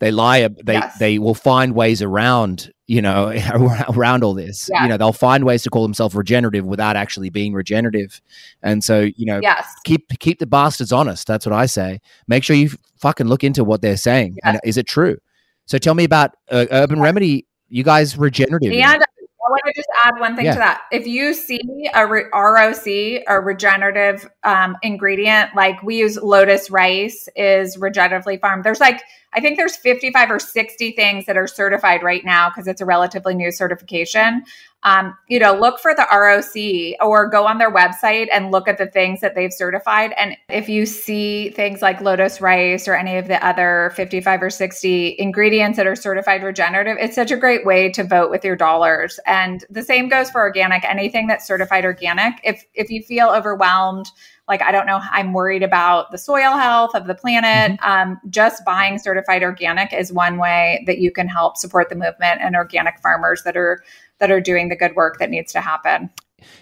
They 0.00 0.10
lie. 0.10 0.46
They 0.48 0.74
Yes. 0.74 0.98
they 0.98 1.18
will 1.18 1.34
find 1.34 1.74
ways 1.74 2.02
around. 2.02 2.70
You 2.86 3.00
know, 3.00 3.32
around 3.88 4.22
all 4.22 4.34
this. 4.34 4.68
Yeah. 4.70 4.82
You 4.82 4.88
know, 4.90 4.98
they'll 4.98 5.12
find 5.14 5.44
ways 5.44 5.62
to 5.62 5.70
call 5.70 5.82
themselves 5.84 6.14
regenerative 6.14 6.66
without 6.66 6.96
actually 6.96 7.30
being 7.30 7.54
regenerative. 7.54 8.20
And 8.62 8.84
so, 8.84 9.08
you 9.16 9.24
know, 9.24 9.40
yes 9.42 9.66
keep 9.84 10.06
keep 10.18 10.38
the 10.38 10.46
bastards 10.46 10.92
honest. 10.92 11.26
That's 11.26 11.46
what 11.46 11.54
I 11.54 11.64
say. 11.64 12.00
Make 12.28 12.44
sure 12.44 12.54
you 12.54 12.70
fucking 12.98 13.26
look 13.26 13.42
into 13.42 13.64
what 13.64 13.80
they're 13.80 13.96
saying. 13.96 14.36
And 14.44 14.60
is 14.64 14.76
it 14.76 14.86
true? 14.86 15.16
So 15.64 15.78
tell 15.78 15.94
me 15.94 16.04
about 16.04 16.32
uh, 16.50 16.66
Urban 16.70 17.00
Remedy. 17.00 17.46
You 17.70 17.84
guys 17.84 18.18
regenerative? 18.18 18.70
And 18.72 19.02
I 19.46 19.50
want 19.50 19.62
to 19.66 19.72
just 19.74 19.88
add 20.04 20.18
one 20.18 20.36
thing 20.36 20.46
Yeah. 20.46 20.54
to 20.54 20.58
that. 20.58 20.82
If 20.90 21.06
you 21.06 21.34
see 21.34 21.60
a 21.94 22.06
re- 22.06 22.24
ROC, 22.32 22.86
a 23.26 23.40
regenerative 23.40 24.28
um, 24.42 24.76
ingredient, 24.82 25.54
like 25.54 25.82
we 25.82 25.96
use 25.96 26.16
lotus 26.16 26.70
rice 26.70 27.28
is 27.36 27.76
regeneratively 27.76 28.40
farmed. 28.40 28.64
There's 28.64 28.80
like, 28.80 29.02
I 29.34 29.40
think 29.40 29.56
there's 29.56 29.76
55 29.76 30.30
or 30.30 30.38
60 30.38 30.92
things 30.92 31.26
that 31.26 31.36
are 31.36 31.46
certified 31.46 32.02
right 32.02 32.24
now 32.24 32.48
because 32.48 32.66
it's 32.68 32.80
a 32.80 32.86
relatively 32.86 33.34
new 33.34 33.50
certification. 33.50 34.44
Um, 34.84 35.16
you 35.28 35.38
know, 35.38 35.54
look 35.54 35.80
for 35.80 35.94
the 35.94 36.06
ROC 36.10 37.00
or 37.00 37.26
go 37.28 37.46
on 37.46 37.58
their 37.58 37.72
website 37.72 38.28
and 38.30 38.50
look 38.50 38.68
at 38.68 38.76
the 38.76 38.86
things 38.86 39.20
that 39.22 39.34
they've 39.34 39.52
certified. 39.52 40.12
And 40.18 40.36
if 40.50 40.68
you 40.68 40.84
see 40.84 41.50
things 41.50 41.80
like 41.80 42.02
lotus 42.02 42.40
rice 42.40 42.86
or 42.86 42.94
any 42.94 43.16
of 43.16 43.26
the 43.26 43.44
other 43.44 43.92
55 43.96 44.42
or 44.42 44.50
60 44.50 45.16
ingredients 45.18 45.78
that 45.78 45.86
are 45.86 45.96
certified 45.96 46.42
regenerative, 46.42 46.98
it's 47.00 47.14
such 47.14 47.30
a 47.30 47.36
great 47.36 47.64
way 47.64 47.90
to 47.92 48.04
vote 48.04 48.30
with 48.30 48.44
your 48.44 48.56
dollars. 48.56 49.18
And 49.26 49.64
the 49.70 49.82
same 49.82 50.08
goes 50.08 50.30
for 50.30 50.40
organic. 50.42 50.84
Anything 50.84 51.26
that's 51.26 51.46
certified 51.46 51.84
organic, 51.84 52.34
if 52.44 52.64
if 52.74 52.90
you 52.90 53.02
feel 53.02 53.28
overwhelmed, 53.28 54.10
like 54.46 54.62
I 54.62 54.72
don't 54.72 54.86
know, 54.86 55.00
I'm 55.10 55.32
worried 55.32 55.62
about 55.62 56.10
the 56.10 56.18
soil 56.18 56.56
health 56.56 56.94
of 56.94 57.06
the 57.06 57.14
planet. 57.14 57.78
Um, 57.82 58.20
just 58.28 58.64
buying 58.64 58.98
certified 58.98 59.42
organic 59.42 59.92
is 59.92 60.12
one 60.12 60.38
way 60.38 60.84
that 60.86 60.98
you 60.98 61.10
can 61.10 61.28
help 61.28 61.56
support 61.56 61.88
the 61.88 61.94
movement 61.94 62.40
and 62.40 62.54
organic 62.54 62.98
farmers 63.00 63.42
that 63.44 63.56
are 63.56 63.82
that 64.18 64.30
are 64.30 64.40
doing 64.40 64.68
the 64.68 64.76
good 64.76 64.94
work 64.96 65.18
that 65.18 65.30
needs 65.30 65.52
to 65.52 65.60
happen. 65.60 66.10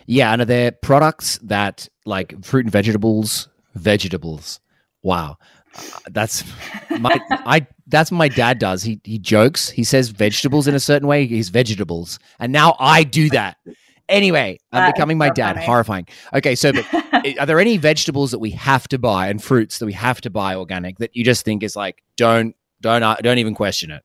Yeah, 0.06 0.32
and 0.32 0.42
are 0.42 0.46
there 0.46 0.70
products 0.70 1.38
that 1.42 1.88
like 2.06 2.44
fruit 2.44 2.66
and 2.66 2.72
vegetables, 2.72 3.48
vegetables? 3.74 4.60
Wow. 5.02 5.38
That's 6.10 6.44
my 6.98 7.18
I 7.30 7.66
that's 7.86 8.10
what 8.10 8.18
my 8.18 8.28
dad 8.28 8.58
does. 8.58 8.82
He 8.82 9.00
he 9.04 9.18
jokes. 9.18 9.70
He 9.70 9.84
says 9.84 10.10
vegetables 10.10 10.68
in 10.68 10.74
a 10.74 10.80
certain 10.80 11.08
way. 11.08 11.26
He's 11.26 11.48
vegetables. 11.48 12.18
And 12.38 12.52
now 12.52 12.76
I 12.78 13.04
do 13.04 13.30
that. 13.30 13.56
Anyway, 14.08 14.58
I'm 14.72 14.84
That 14.84 14.94
becoming 14.94 15.18
my 15.18 15.28
so 15.28 15.34
dad. 15.34 15.54
funny. 15.54 15.66
Horrifying. 15.66 16.08
Okay, 16.34 16.54
so 16.54 16.72
but 16.72 16.86
are 17.38 17.46
there 17.46 17.60
any 17.60 17.76
vegetables 17.76 18.30
that 18.32 18.38
we 18.38 18.50
have 18.50 18.88
to 18.88 18.98
buy 18.98 19.28
and 19.28 19.42
fruits 19.42 19.78
that 19.78 19.86
we 19.86 19.92
have 19.92 20.20
to 20.22 20.30
buy 20.30 20.54
organic 20.56 20.98
that 20.98 21.16
you 21.16 21.24
just 21.24 21.44
think 21.44 21.62
is 21.62 21.76
like 21.76 22.02
don't 22.16 22.54
don't 22.80 23.02
uh, 23.02 23.16
don't 23.22 23.38
even 23.38 23.54
question 23.54 23.90
it? 23.90 24.02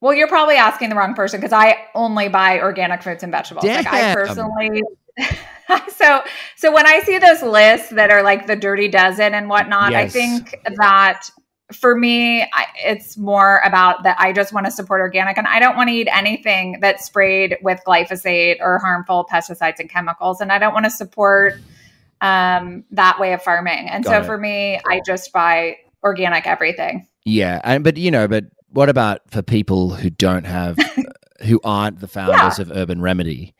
Well, 0.00 0.14
you're 0.14 0.28
probably 0.28 0.54
asking 0.56 0.90
the 0.90 0.94
wrong 0.94 1.14
person 1.14 1.40
because 1.40 1.52
I 1.52 1.76
only 1.94 2.28
buy 2.28 2.60
organic 2.60 3.02
fruits 3.02 3.22
and 3.22 3.32
vegetables. 3.32 3.64
Like 3.64 3.86
I 3.86 4.14
personally 4.14 4.82
so 5.88 6.22
so 6.56 6.72
when 6.72 6.86
I 6.86 7.00
see 7.00 7.18
those 7.18 7.42
lists 7.42 7.90
that 7.90 8.10
are 8.10 8.22
like 8.22 8.46
the 8.46 8.56
dirty 8.56 8.88
dozen 8.88 9.34
and 9.34 9.48
whatnot, 9.48 9.92
I 9.94 10.08
think 10.08 10.56
that 10.76 11.28
for 11.72 11.94
me, 11.94 12.42
I, 12.42 12.66
it's 12.76 13.16
more 13.16 13.60
about 13.64 14.02
that 14.02 14.18
I 14.18 14.32
just 14.32 14.52
want 14.52 14.66
to 14.66 14.72
support 14.72 15.00
organic 15.00 15.36
and 15.36 15.46
I 15.46 15.60
don't 15.60 15.76
want 15.76 15.88
to 15.88 15.94
eat 15.94 16.08
anything 16.10 16.78
that's 16.80 17.04
sprayed 17.04 17.58
with 17.62 17.80
glyphosate 17.86 18.56
or 18.60 18.78
harmful 18.78 19.26
pesticides 19.30 19.78
and 19.78 19.90
chemicals. 19.90 20.40
And 20.40 20.50
I 20.50 20.58
don't 20.58 20.72
want 20.72 20.86
to 20.86 20.90
support 20.90 21.54
um, 22.20 22.84
that 22.90 23.20
way 23.20 23.32
of 23.32 23.42
farming. 23.42 23.88
And 23.88 24.04
Got 24.04 24.10
so 24.10 24.20
it. 24.20 24.26
for 24.26 24.38
me, 24.38 24.80
I 24.88 25.00
just 25.04 25.32
buy 25.32 25.76
organic 26.02 26.46
everything. 26.46 27.06
Yeah, 27.24 27.60
and 27.62 27.84
but 27.84 27.96
you 27.96 28.10
know, 28.10 28.26
but 28.26 28.44
what 28.70 28.88
about 28.88 29.20
for 29.30 29.42
people 29.42 29.90
who 29.90 30.08
don't 30.10 30.44
have, 30.44 30.78
who 31.42 31.60
aren't 31.62 32.00
the 32.00 32.08
founders 32.08 32.58
of 32.58 32.70
Urban 32.74 33.02
Remedy? 33.02 33.54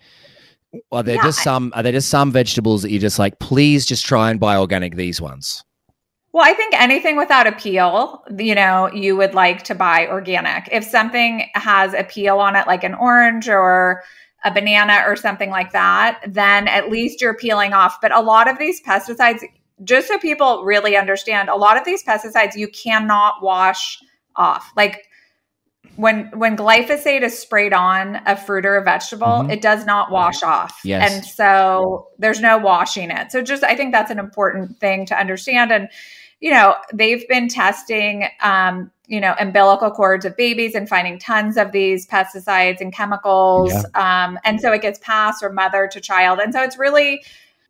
Are 0.93 1.03
there 1.03 1.17
Yeah, 1.17 1.25
just 1.25 1.43
some? 1.43 1.73
Are 1.75 1.83
there 1.83 1.93
just 1.93 2.09
some 2.09 2.33
vegetables 2.33 2.83
that 2.83 2.91
you're 2.91 3.01
just 3.01 3.19
like, 3.19 3.39
please 3.39 3.87
just 3.87 4.05
try 4.07 4.31
and 4.31 4.41
buy 4.41 4.57
organic 4.57 4.97
these 4.97 5.21
ones? 5.21 5.65
Well, 6.33 6.45
I 6.45 6.53
think 6.53 6.79
anything 6.79 7.17
without 7.17 7.47
appeal, 7.47 8.23
you 8.39 8.55
know, 8.55 8.91
you 8.93 9.17
would 9.17 9.35
like 9.35 9.63
to 9.65 9.75
buy 9.75 10.07
organic. 10.07 10.69
If 10.71 10.85
something 10.85 11.49
has 11.55 11.95
appeal 11.95 12.39
on 12.39 12.55
it, 12.55 12.67
like 12.67 12.85
an 12.85 12.95
orange 12.95 13.49
or 13.49 14.03
a 14.45 14.53
banana 14.53 15.03
or 15.07 15.17
something 15.17 15.51
like 15.51 15.73
that, 15.73 16.21
then 16.27 16.69
at 16.69 16.91
least 16.91 17.21
you're 17.23 17.35
peeling 17.35 17.73
off. 17.73 18.01
But 18.01 18.13
a 18.13 18.21
lot 18.21 18.49
of 18.49 18.59
these 18.59 18.81
pesticides, 18.83 19.43
just 19.85 20.07
so 20.09 20.19
people 20.19 20.65
really 20.65 20.97
understand, 20.97 21.49
a 21.49 21.57
lot 21.57 21.77
of 21.79 21.85
these 21.85 22.05
pesticides 22.05 22.55
you 22.57 22.69
cannot 22.69 23.43
wash 23.43 23.99
off. 24.37 24.71
Like 24.77 25.05
when 25.97 26.31
when 26.39 26.57
glyphosate 26.57 27.23
is 27.23 27.37
sprayed 27.37 27.73
on 27.73 28.21
a 28.27 28.37
fruit 28.37 28.65
or 28.65 28.77
a 28.77 28.85
vegetable, 28.85 29.27
Mhm. 29.27 29.53
it 29.53 29.61
does 29.61 29.85
not 29.85 30.13
wash 30.13 30.43
off. 30.45 30.79
Yes. 30.85 31.13
And 31.13 31.25
so 31.25 32.09
there's 32.19 32.41
no 32.41 32.59
washing 32.59 33.11
it. 33.11 33.33
So 33.33 33.43
just 33.43 33.65
I 33.65 33.75
think 33.75 33.93
that's 33.93 34.11
an 34.11 34.19
important 34.21 34.79
thing 34.79 35.07
to 35.07 35.19
understand. 35.19 35.73
And 35.73 35.89
you 36.41 36.51
know, 36.51 36.77
they've 36.93 37.27
been 37.29 37.49
testing 37.49 38.29
um, 38.41 38.91
you 39.07 39.21
know, 39.21 39.35
umbilical 39.41 39.91
cords 39.91 40.27
of 40.27 40.37
babies 40.37 40.75
and 40.75 40.87
finding 40.89 41.19
tons 41.19 41.57
of 41.57 41.73
these 41.73 42.07
pesticides 42.07 42.81
and 42.81 42.93
chemicals. 42.93 43.73
Um, 43.95 44.39
and 44.45 44.61
so 44.61 44.71
it 44.71 44.83
gets 44.83 44.99
passed 44.99 45.41
from 45.41 45.55
mother 45.55 45.89
to 45.91 46.01
child. 46.01 46.41
And 46.41 46.53
so 46.53 46.63
it's 46.63 46.79
really 46.79 47.23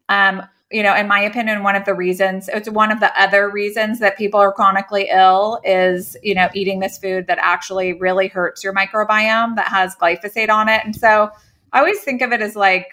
um, 0.08 0.42
you 0.70 0.82
know, 0.82 0.94
in 0.94 1.08
my 1.08 1.20
opinion, 1.20 1.62
one 1.62 1.76
of 1.76 1.86
the 1.86 1.94
reasons, 1.94 2.48
it's 2.52 2.68
one 2.68 2.92
of 2.92 3.00
the 3.00 3.18
other 3.20 3.48
reasons 3.48 4.00
that 4.00 4.18
people 4.18 4.38
are 4.38 4.52
chronically 4.52 5.08
ill 5.10 5.60
is, 5.64 6.14
you 6.22 6.34
know, 6.34 6.48
eating 6.52 6.80
this 6.80 6.98
food 6.98 7.26
that 7.26 7.38
actually 7.40 7.94
really 7.94 8.28
hurts 8.28 8.62
your 8.62 8.74
microbiome 8.74 9.56
that 9.56 9.68
has 9.68 9.96
glyphosate 9.96 10.50
on 10.50 10.68
it. 10.68 10.82
And 10.84 10.94
so 10.94 11.30
I 11.72 11.78
always 11.78 12.00
think 12.00 12.20
of 12.20 12.32
it 12.32 12.42
as 12.42 12.54
like 12.54 12.86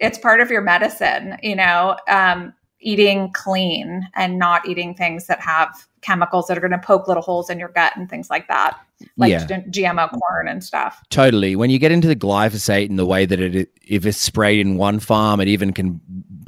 it's 0.00 0.18
part 0.18 0.40
of 0.40 0.50
your 0.50 0.62
medicine, 0.62 1.36
you 1.42 1.54
know, 1.54 1.96
um, 2.08 2.52
eating 2.80 3.30
clean 3.32 4.08
and 4.14 4.38
not 4.38 4.66
eating 4.66 4.94
things 4.94 5.26
that 5.26 5.40
have 5.40 5.86
chemicals 6.00 6.46
that 6.46 6.56
are 6.56 6.60
going 6.62 6.70
to 6.70 6.78
poke 6.78 7.06
little 7.06 7.22
holes 7.22 7.50
in 7.50 7.58
your 7.58 7.68
gut 7.68 7.92
and 7.94 8.08
things 8.08 8.30
like 8.30 8.48
that, 8.48 8.78
like 9.18 9.30
Yeah. 9.30 9.44
GMO 9.46 10.08
corn 10.10 10.48
and 10.48 10.64
stuff. 10.64 11.02
Totally. 11.10 11.56
When 11.56 11.68
you 11.68 11.78
get 11.78 11.92
into 11.92 12.08
the 12.08 12.16
glyphosate 12.16 12.88
and 12.88 12.98
the 12.98 13.04
way 13.04 13.26
that 13.26 13.38
it, 13.38 13.68
if 13.86 14.06
it's 14.06 14.16
sprayed 14.18 14.60
in 14.60 14.76
one 14.76 14.98
farm, 14.98 15.40
it 15.40 15.48
even 15.48 15.72
can 15.74 16.00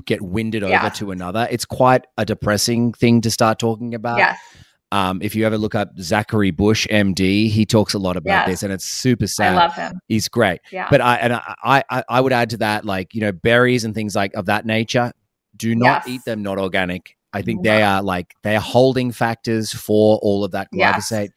get 0.06 0.22
winded 0.22 0.62
over 0.62 0.72
Yeah. 0.72 0.88
to 0.88 1.10
another. 1.10 1.46
It's 1.50 1.66
quite 1.66 2.06
a 2.16 2.24
depressing 2.24 2.92
thing 2.94 3.20
to 3.20 3.30
start 3.30 3.58
talking 3.58 3.94
about. 3.94 4.16
yes. 4.18 4.38
Um, 4.90 5.20
if 5.22 5.34
you 5.34 5.46
ever 5.46 5.56
look 5.56 5.74
up 5.74 5.98
Zachary 5.98 6.50
Bush, 6.50 6.86
MD, 6.90 7.48
he 7.48 7.64
talks 7.64 7.94
a 7.94 7.98
lot 7.98 8.16
about 8.18 8.46
Yes. 8.46 8.48
this, 8.48 8.62
and 8.62 8.70
it's 8.72 8.84
super 8.84 9.26
sad. 9.26 9.54
I 9.54 9.56
love 9.56 9.74
him. 9.74 9.98
He's 10.08 10.28
great. 10.28 10.60
Yeah. 10.70 10.86
But 10.90 11.00
I 11.00 11.16
and 11.16 11.32
I, 11.32 11.82
I 11.90 12.04
I 12.10 12.20
would 12.20 12.32
add 12.34 12.50
to 12.50 12.58
that, 12.58 12.84
like 12.84 13.14
you 13.14 13.22
know, 13.22 13.32
berries 13.32 13.84
and 13.84 13.94
things 13.94 14.14
like 14.14 14.34
of 14.34 14.46
that 14.46 14.66
nature. 14.66 15.12
Do 15.62 15.74
not 15.76 16.02
Yes. 16.06 16.08
eat 16.08 16.24
them 16.24 16.42
not 16.42 16.58
organic. 16.58 17.16
I 17.32 17.40
think 17.42 17.62
they 17.62 17.82
are 17.82 18.02
like 18.02 18.34
they 18.42 18.56
are 18.56 18.60
holding 18.60 19.12
factors 19.12 19.72
for 19.72 20.18
all 20.18 20.44
of 20.44 20.50
that 20.50 20.68
Yes. 20.72 21.08
glyphosate. 21.10 21.28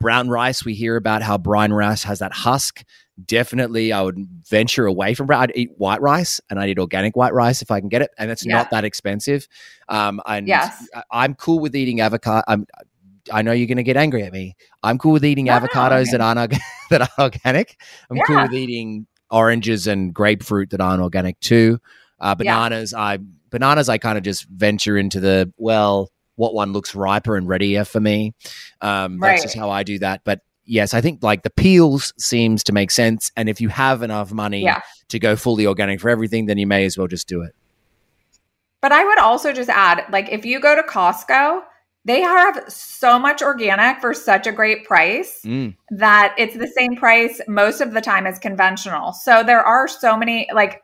Brown 0.00 0.28
rice, 0.28 0.64
we 0.64 0.74
hear 0.74 0.96
about 0.96 1.22
how 1.22 1.36
brown 1.38 1.72
rice 1.72 2.04
has 2.04 2.20
that 2.20 2.32
husk. 2.32 2.84
Definitely, 3.26 3.92
I 3.92 4.02
would 4.02 4.16
venture 4.48 4.86
away 4.86 5.14
from 5.14 5.26
brown. 5.26 5.42
I'd 5.42 5.52
eat 5.54 5.70
white 5.76 6.00
rice, 6.00 6.40
and 6.48 6.58
I'd 6.60 6.70
eat 6.70 6.78
organic 6.78 7.16
white 7.16 7.34
rice 7.34 7.60
if 7.62 7.70
I 7.70 7.80
can 7.80 7.88
get 7.88 8.02
it, 8.02 8.10
and 8.18 8.30
it's 8.30 8.44
Yeah. 8.46 8.54
not 8.58 8.70
that 8.70 8.84
expensive. 8.84 9.46
Um, 9.88 10.20
and 10.26 10.46
Yes. 10.48 10.88
I'm 11.10 11.34
cool 11.34 11.58
with 11.60 11.74
eating 11.76 12.00
avocado. 12.00 12.42
I'm, 12.48 12.66
I 13.32 13.42
know 13.42 13.52
you're 13.52 13.66
going 13.68 13.76
to 13.76 13.82
get 13.84 13.96
angry 13.96 14.22
at 14.22 14.32
me. 14.32 14.56
I'm 14.82 14.96
cool 14.98 15.12
with 15.12 15.24
eating 15.24 15.44
No, 15.46 15.58
no, 15.58 15.66
avocados 15.66 16.10
that 16.12 16.20
aren't 16.20 16.54
that 16.90 17.02
are 17.02 17.08
organic. 17.24 17.76
I'm 18.10 18.18
cool 18.26 18.42
with 18.42 18.54
eating 18.54 19.06
oranges 19.30 19.86
and 19.86 20.12
grapefruit 20.14 20.70
that 20.70 20.80
aren't 20.80 21.02
organic 21.02 21.38
too. 21.40 21.78
Uh, 22.18 22.34
Yeah. 22.40 22.54
bananas, 22.68 22.94
I 22.94 23.18
bananas, 23.52 23.88
I 23.88 23.98
kind 23.98 24.18
of 24.18 24.24
just 24.24 24.48
venture 24.48 24.98
into 24.98 25.20
the 25.20 25.52
well, 25.56 26.10
what 26.36 26.54
one 26.54 26.72
looks 26.72 26.94
riper 26.94 27.36
and 27.36 27.48
readier 27.48 27.84
for 27.84 28.00
me. 28.00 28.34
Um, 28.80 29.20
That's 29.20 29.42
just 29.42 29.56
how 29.56 29.70
I 29.70 29.82
do 29.84 29.98
that. 30.00 30.22
But 30.24 30.40
yes, 30.64 30.94
I 30.94 31.00
think 31.00 31.22
like 31.22 31.42
the 31.42 31.50
peels 31.50 32.12
seems 32.18 32.64
to 32.64 32.72
make 32.72 32.90
sense. 32.90 33.30
And 33.36 33.48
if 33.48 33.60
you 33.60 33.68
have 33.68 34.02
enough 34.02 34.32
money 34.32 34.62
Yeah. 34.62 34.80
to 35.08 35.18
go 35.18 35.36
fully 35.36 35.66
organic 35.66 36.00
for 36.00 36.08
everything, 36.08 36.46
then 36.46 36.58
you 36.58 36.66
may 36.66 36.84
as 36.84 36.96
well 36.98 37.06
just 37.06 37.28
do 37.28 37.42
it. 37.42 37.54
But 38.80 38.92
I 38.92 39.04
would 39.04 39.18
also 39.18 39.52
just 39.52 39.70
add, 39.70 40.04
like, 40.10 40.30
if 40.32 40.44
you 40.44 40.58
go 40.58 40.74
to 40.74 40.82
Costco, 40.82 41.62
they 42.04 42.20
have 42.20 42.64
so 42.66 43.16
much 43.16 43.40
organic 43.42 44.00
for 44.00 44.12
such 44.12 44.46
a 44.48 44.52
great 44.52 44.84
price 44.84 45.40
Mm. 45.44 45.76
that 45.90 46.34
it's 46.36 46.56
the 46.56 46.66
same 46.66 46.96
price 46.96 47.40
most 47.46 47.80
of 47.80 47.92
the 47.92 48.00
time 48.00 48.26
as 48.26 48.40
conventional. 48.40 49.12
So 49.12 49.44
there 49.44 49.62
are 49.62 49.86
so 49.86 50.16
many, 50.16 50.48
like, 50.52 50.82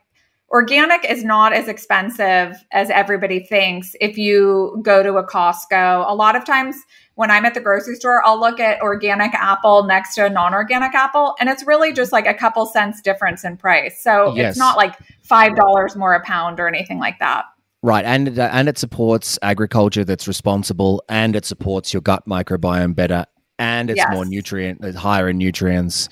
organic 0.50 1.04
is 1.04 1.24
not 1.24 1.52
as 1.52 1.68
expensive 1.68 2.56
as 2.72 2.88
everybody 2.90 3.40
thinks 3.40 3.94
if 4.00 4.16
you 4.16 4.78
go 4.82 5.02
to 5.02 5.14
a 5.16 5.26
Costco. 5.26 6.08
A 6.08 6.14
lot 6.14 6.36
of 6.36 6.44
times 6.44 6.76
when 7.16 7.30
I'm 7.30 7.44
at 7.44 7.54
the 7.54 7.60
grocery 7.60 7.96
store, 7.96 8.24
I'll 8.24 8.38
look 8.40 8.58
at 8.60 8.80
organic 8.80 9.34
apple 9.34 9.84
next 9.84 10.14
to 10.14 10.24
a 10.26 10.30
non 10.30 10.54
organic 10.54 10.94
apple, 10.94 11.34
and 11.40 11.48
it's 11.48 11.66
really 11.66 11.92
just 11.92 12.12
like 12.12 12.26
a 12.26 12.34
couple 12.34 12.64
cents 12.64 13.00
difference 13.02 13.44
in 13.44 13.56
price. 13.56 14.02
So 14.02 14.34
Yes. 14.34 14.50
it's 14.52 14.58
not 14.58 14.76
like 14.76 14.94
$5 15.28 15.96
more 15.96 16.14
a 16.14 16.20
pound 16.24 16.60
or 16.60 16.68
anything 16.68 16.98
like 16.98 17.18
that. 17.18 17.44
Right, 17.82 18.04
and 18.04 18.28
it- 18.28 18.38
and 18.38 18.68
it 18.68 18.78
supports 18.78 19.38
agriculture 19.42 20.04
that's 20.04 20.26
responsible, 20.26 21.02
and 21.08 21.36
it 21.36 21.44
supports 21.44 21.92
your 21.92 22.00
gut 22.02 22.24
microbiome 22.26 22.94
better, 22.94 23.24
and 23.58 23.90
it's 23.90 23.98
Yes. 23.98 24.08
more 24.12 24.24
nutrient, 24.24 24.82
it's 24.82 24.96
higher 24.98 25.28
in 25.28 25.38
nutrients. 25.38 26.08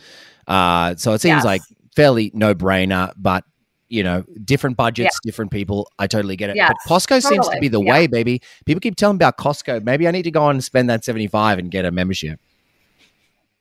Uh, 0.46 0.94
so 0.96 1.12
it 1.12 1.20
seems 1.20 1.38
Yes. 1.38 1.44
like 1.44 1.62
fairly 1.96 2.30
no 2.34 2.54
brainer, 2.54 3.12
but 3.16 3.42
you 3.88 4.02
know, 4.02 4.24
different 4.44 4.76
budgets, 4.76 5.18
different 5.22 5.50
people. 5.50 5.90
I 5.98 6.06
totally 6.06 6.36
get 6.36 6.50
it. 6.50 6.56
Yes, 6.56 6.72
but 6.72 6.90
Costco 6.90 7.22
seems 7.22 7.48
to 7.48 7.58
be 7.60 7.68
the 7.68 7.80
Yeah. 7.80 7.92
way, 7.92 8.06
baby. 8.06 8.42
People 8.64 8.80
keep 8.80 8.96
telling 8.96 9.16
me 9.16 9.18
about 9.18 9.38
Costco. 9.38 9.84
Maybe 9.84 10.08
I 10.08 10.10
need 10.10 10.24
to 10.24 10.30
go 10.30 10.42
on 10.42 10.56
and 10.56 10.64
spend 10.64 10.90
that 10.90 11.04
seventy 11.04 11.26
five 11.28 11.58
and 11.58 11.70
get 11.70 11.84
a 11.84 11.90
membership. 11.90 12.40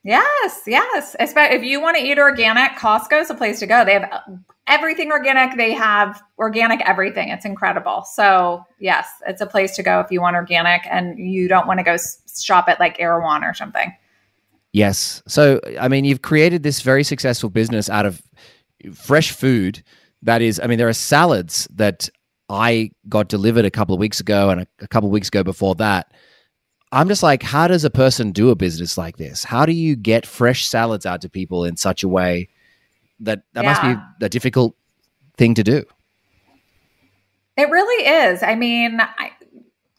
Yes, 0.02 0.62
yes. 0.68 1.16
If 1.18 1.64
you 1.64 1.80
want 1.80 1.96
to 1.96 2.02
eat 2.02 2.16
organic, 2.16 2.72
Costco's 2.72 3.28
a 3.28 3.34
place 3.34 3.58
to 3.58 3.66
go. 3.66 3.84
They 3.84 3.94
have 3.94 4.04
uh, 4.04 4.20
everything 4.68 5.10
organic. 5.10 5.56
They 5.56 5.72
have 5.72 6.22
organic 6.38 6.80
everything. 6.82 7.30
It's 7.30 7.44
incredible. 7.44 8.04
So, 8.12 8.64
yes, 8.78 9.08
it's 9.26 9.40
a 9.40 9.46
place 9.46 9.74
to 9.74 9.82
go 9.82 9.98
if 9.98 10.12
you 10.12 10.20
want 10.20 10.36
organic 10.36 10.86
and 10.88 11.18
you 11.18 11.48
don't 11.48 11.66
want 11.66 11.80
to 11.80 11.84
go 11.84 11.96
shop 12.40 12.68
at 12.68 12.78
like 12.78 13.00
Erewhon 13.00 13.42
or 13.42 13.52
something. 13.52 13.92
Yes. 14.72 15.24
So, 15.26 15.60
I 15.80 15.88
mean, 15.88 16.04
you've 16.04 16.22
created 16.22 16.62
this 16.62 16.82
very 16.82 17.02
successful 17.02 17.50
business 17.50 17.90
out 17.90 18.06
of 18.06 18.22
fresh 18.94 19.32
food. 19.32 19.82
That 20.26 20.42
is, 20.42 20.60
I 20.62 20.66
mean, 20.66 20.76
there 20.76 20.88
are 20.88 20.92
salads 20.92 21.68
that 21.74 22.08
I 22.48 22.90
got 23.08 23.28
delivered 23.28 23.64
a 23.64 23.70
couple 23.70 23.94
of 23.94 24.00
weeks 24.00 24.18
ago 24.18 24.50
and 24.50 24.62
a, 24.62 24.66
a 24.80 24.88
couple 24.88 25.08
of 25.08 25.12
weeks 25.12 25.28
ago 25.28 25.44
before 25.44 25.76
that. 25.76 26.12
I'm 26.90 27.06
just 27.06 27.22
like, 27.22 27.44
how 27.44 27.68
does 27.68 27.84
a 27.84 27.90
person 27.90 28.32
do 28.32 28.50
a 28.50 28.56
business 28.56 28.98
like 28.98 29.18
this? 29.18 29.44
How 29.44 29.66
do 29.66 29.72
you 29.72 29.94
get 29.94 30.26
fresh 30.26 30.66
salads 30.66 31.06
out 31.06 31.20
to 31.22 31.28
people 31.28 31.64
in 31.64 31.76
such 31.76 32.02
a 32.02 32.08
way 32.08 32.48
that 33.20 33.42
that 33.52 33.64
must 33.64 33.82
be 33.82 33.94
a 34.20 34.28
difficult 34.28 34.74
thing 35.36 35.54
to 35.54 35.62
do? 35.62 35.84
It 37.56 37.70
really 37.70 38.06
is. 38.06 38.42
I 38.42 38.56
mean, 38.56 38.98
I, 39.00 39.30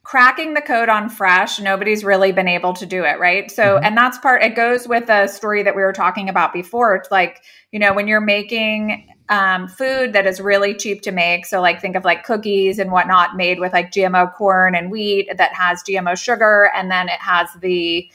cracking 0.03 0.53
the 0.53 0.61
code 0.61 0.89
on 0.89 1.09
fresh, 1.09 1.59
nobody's 1.59 2.03
really 2.03 2.31
been 2.31 2.47
able 2.47 2.73
to 2.73 2.85
do 2.85 3.03
it, 3.03 3.19
right? 3.19 3.49
So, 3.49 3.77
Mhm. 3.77 3.81
and 3.83 3.97
that's 3.97 4.17
part, 4.17 4.43
it 4.43 4.55
goes 4.55 4.87
with 4.87 5.07
the 5.07 5.27
story 5.27 5.63
that 5.63 5.75
we 5.75 5.81
were 5.81 5.93
talking 5.93 6.29
about 6.29 6.53
before. 6.53 6.95
It's 6.95 7.11
like, 7.11 7.41
you 7.71 7.79
know, 7.79 7.93
when 7.93 8.07
you're 8.07 8.21
making 8.21 9.07
um, 9.29 9.67
food 9.67 10.13
that 10.13 10.25
is 10.25 10.39
really 10.39 10.73
cheap 10.73 11.01
to 11.03 11.11
make, 11.11 11.45
so 11.45 11.61
like 11.61 11.81
think 11.81 11.95
of 11.95 12.05
like 12.05 12.23
cookies 12.23 12.79
and 12.79 12.91
whatnot 12.91 13.35
made 13.35 13.59
with 13.59 13.73
like 13.73 13.91
GMO 13.91 14.33
corn 14.33 14.75
and 14.75 14.89
wheat 14.91 15.29
that 15.37 15.53
has 15.53 15.83
GMO 15.83 16.17
sugar, 16.17 16.71
and 16.75 16.89
then 16.89 17.09
it 17.09 17.19
has 17.19 17.49
the 17.61 18.09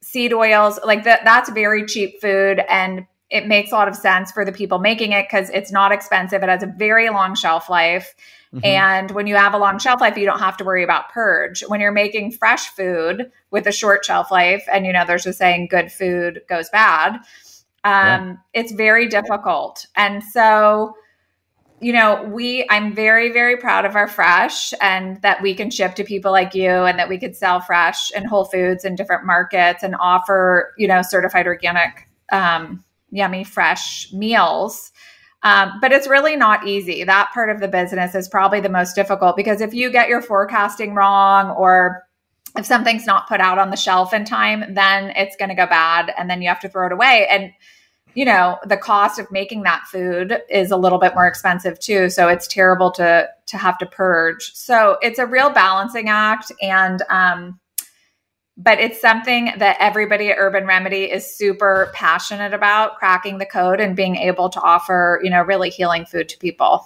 seed 0.00 0.32
oils, 0.32 0.78
like 0.84 1.04
that, 1.04 1.20
that's 1.24 1.50
very 1.50 1.84
cheap 1.84 2.20
food. 2.20 2.62
And 2.68 3.06
it 3.30 3.46
makes 3.46 3.72
a 3.72 3.74
lot 3.74 3.88
of 3.88 3.96
sense 3.96 4.32
for 4.32 4.44
the 4.44 4.52
people 4.52 4.78
making 4.78 5.12
it 5.12 5.26
because 5.28 5.50
it's 5.50 5.70
not 5.70 5.92
expensive. 5.92 6.42
It 6.42 6.48
has 6.48 6.62
a 6.62 6.66
very 6.78 7.10
long 7.10 7.34
shelf 7.34 7.68
life. 7.68 8.14
Mhm. 8.54 8.64
And 8.64 9.10
when 9.10 9.26
you 9.26 9.36
have 9.36 9.52
a 9.52 9.58
long 9.58 9.78
shelf 9.78 10.00
life, 10.00 10.16
you 10.16 10.24
don't 10.24 10.38
have 10.38 10.56
to 10.58 10.64
worry 10.64 10.82
about 10.82 11.10
purge. 11.10 11.62
When 11.68 11.80
you're 11.80 11.92
making 11.92 12.32
fresh 12.32 12.68
food 12.68 13.30
with 13.50 13.66
a 13.66 13.72
short 13.72 14.06
shelf 14.06 14.30
life, 14.30 14.64
and 14.72 14.86
you 14.86 14.94
know, 14.94 15.04
there's 15.06 15.26
a 15.26 15.34
saying 15.34 15.68
good 15.70 15.92
food 15.92 16.40
goes 16.48 16.70
bad, 16.70 17.18
um, 17.84 18.38
it's 18.54 18.72
very 18.72 19.08
difficult. 19.08 19.86
And 19.96 20.22
so, 20.22 20.94
you 21.80 21.92
know, 21.92 22.24
we, 22.24 22.66
I'm 22.70 22.94
very, 22.94 23.30
very 23.30 23.56
proud 23.56 23.84
of 23.84 23.94
our 23.94 24.08
fresh 24.08 24.74
and 24.80 25.20
that 25.22 25.40
we 25.42 25.54
can 25.54 25.70
ship 25.70 25.94
to 25.94 26.04
people 26.04 26.32
like 26.32 26.54
you 26.54 26.70
and 26.70 26.98
that 26.98 27.08
we 27.08 27.18
could 27.18 27.36
sell 27.36 27.60
fresh 27.60 28.10
in 28.12 28.24
Whole 28.24 28.44
Foods 28.44 28.84
and 28.84 28.96
different 28.96 29.24
markets 29.24 29.82
and 29.82 29.94
offer, 30.00 30.74
you 30.76 30.88
know, 30.88 31.02
certified 31.02 31.46
organic, 31.46 32.08
um, 32.32 32.84
yummy, 33.10 33.44
fresh 33.44 34.12
meals. 34.12 34.90
Um, 35.44 35.78
but 35.80 35.92
it's 35.92 36.08
really 36.08 36.34
not 36.34 36.66
easy. 36.66 37.04
That 37.04 37.30
part 37.32 37.48
of 37.48 37.60
the 37.60 37.68
business 37.68 38.16
is 38.16 38.28
probably 38.28 38.60
the 38.60 38.68
most 38.68 38.94
difficult 38.94 39.36
because 39.36 39.60
if 39.60 39.72
you 39.72 39.88
get 39.90 40.08
your 40.08 40.20
forecasting 40.20 40.94
wrong 40.94 41.50
or 41.50 42.07
if 42.56 42.66
something's 42.66 43.06
not 43.06 43.28
put 43.28 43.40
out 43.40 43.58
on 43.58 43.70
the 43.70 43.76
shelf 43.76 44.12
in 44.12 44.24
time, 44.24 44.74
then 44.74 45.12
it's 45.16 45.36
going 45.36 45.50
to 45.50 45.54
go 45.54 45.66
bad 45.66 46.12
and 46.16 46.28
then 46.30 46.42
you 46.42 46.48
have 46.48 46.60
to 46.60 46.68
throw 46.68 46.86
it 46.86 46.92
away. 46.92 47.26
And, 47.30 47.52
you 48.14 48.24
know, 48.24 48.58
the 48.64 48.76
cost 48.76 49.18
of 49.18 49.30
making 49.30 49.62
that 49.64 49.86
food 49.86 50.40
is 50.50 50.70
a 50.70 50.76
little 50.76 50.98
bit 50.98 51.14
more 51.14 51.26
expensive 51.26 51.78
too. 51.78 52.08
So 52.10 52.28
it's 52.28 52.48
terrible 52.48 52.90
to, 52.92 53.28
to 53.46 53.58
have 53.58 53.78
to 53.78 53.86
purge. 53.86 54.52
So 54.54 54.96
it's 55.02 55.18
a 55.18 55.26
real 55.26 55.50
balancing 55.50 56.08
act. 56.08 56.50
And, 56.62 57.02
um, 57.10 57.60
but 58.56 58.80
it's 58.80 59.00
something 59.00 59.52
that 59.58 59.76
everybody 59.78 60.30
at 60.30 60.36
Urban 60.38 60.66
Remedy 60.66 61.04
is 61.04 61.32
super 61.32 61.92
passionate 61.94 62.52
about 62.52 62.96
cracking 62.96 63.38
the 63.38 63.46
code 63.46 63.78
and 63.78 63.94
being 63.94 64.16
able 64.16 64.48
to 64.48 64.60
offer, 64.60 65.20
you 65.22 65.30
know, 65.30 65.42
really 65.42 65.70
healing 65.70 66.04
food 66.04 66.28
to 66.30 66.38
people. 66.38 66.84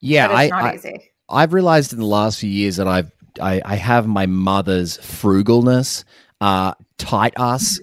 Yeah, 0.00 0.28
I, 0.28 0.48
not 0.48 0.64
I 0.64 0.74
easy. 0.74 1.10
I've 1.30 1.54
realized 1.54 1.94
in 1.94 2.00
the 2.00 2.04
last 2.04 2.38
few 2.38 2.50
years 2.50 2.76
that 2.76 2.86
I've 2.86 3.10
I, 3.40 3.60
I 3.64 3.76
have 3.76 4.06
my 4.06 4.26
mother's 4.26 4.98
frugalness. 4.98 6.04
Uh, 6.40 6.74
tight 6.98 7.34
ass 7.38 7.78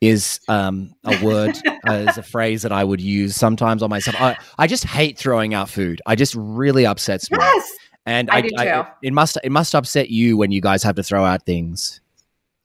is 0.00 0.40
um, 0.48 0.94
a 1.04 1.24
word, 1.24 1.56
uh, 1.88 1.92
is 2.08 2.18
a 2.18 2.22
phrase 2.22 2.62
that 2.62 2.72
I 2.72 2.82
would 2.84 3.00
use 3.00 3.36
sometimes 3.36 3.82
on 3.82 3.90
myself. 3.90 4.20
I, 4.20 4.36
I 4.58 4.66
just 4.66 4.84
hate 4.84 5.16
throwing 5.18 5.54
out 5.54 5.68
food. 5.68 6.00
I 6.06 6.14
just 6.16 6.34
really 6.36 6.84
upsets 6.86 7.30
me. 7.30 7.38
Yes. 7.40 7.70
And 8.04 8.30
I 8.30 8.36
I, 8.36 8.40
do 8.42 8.48
I- 8.58 8.64
too. 8.64 8.82
it 9.04 9.12
must 9.12 9.38
it 9.44 9.52
must 9.52 9.74
upset 9.74 10.10
you 10.10 10.36
when 10.36 10.50
you 10.50 10.60
guys 10.60 10.82
have 10.82 10.96
to 10.96 11.02
throw 11.04 11.24
out 11.24 11.46
things. 11.46 12.00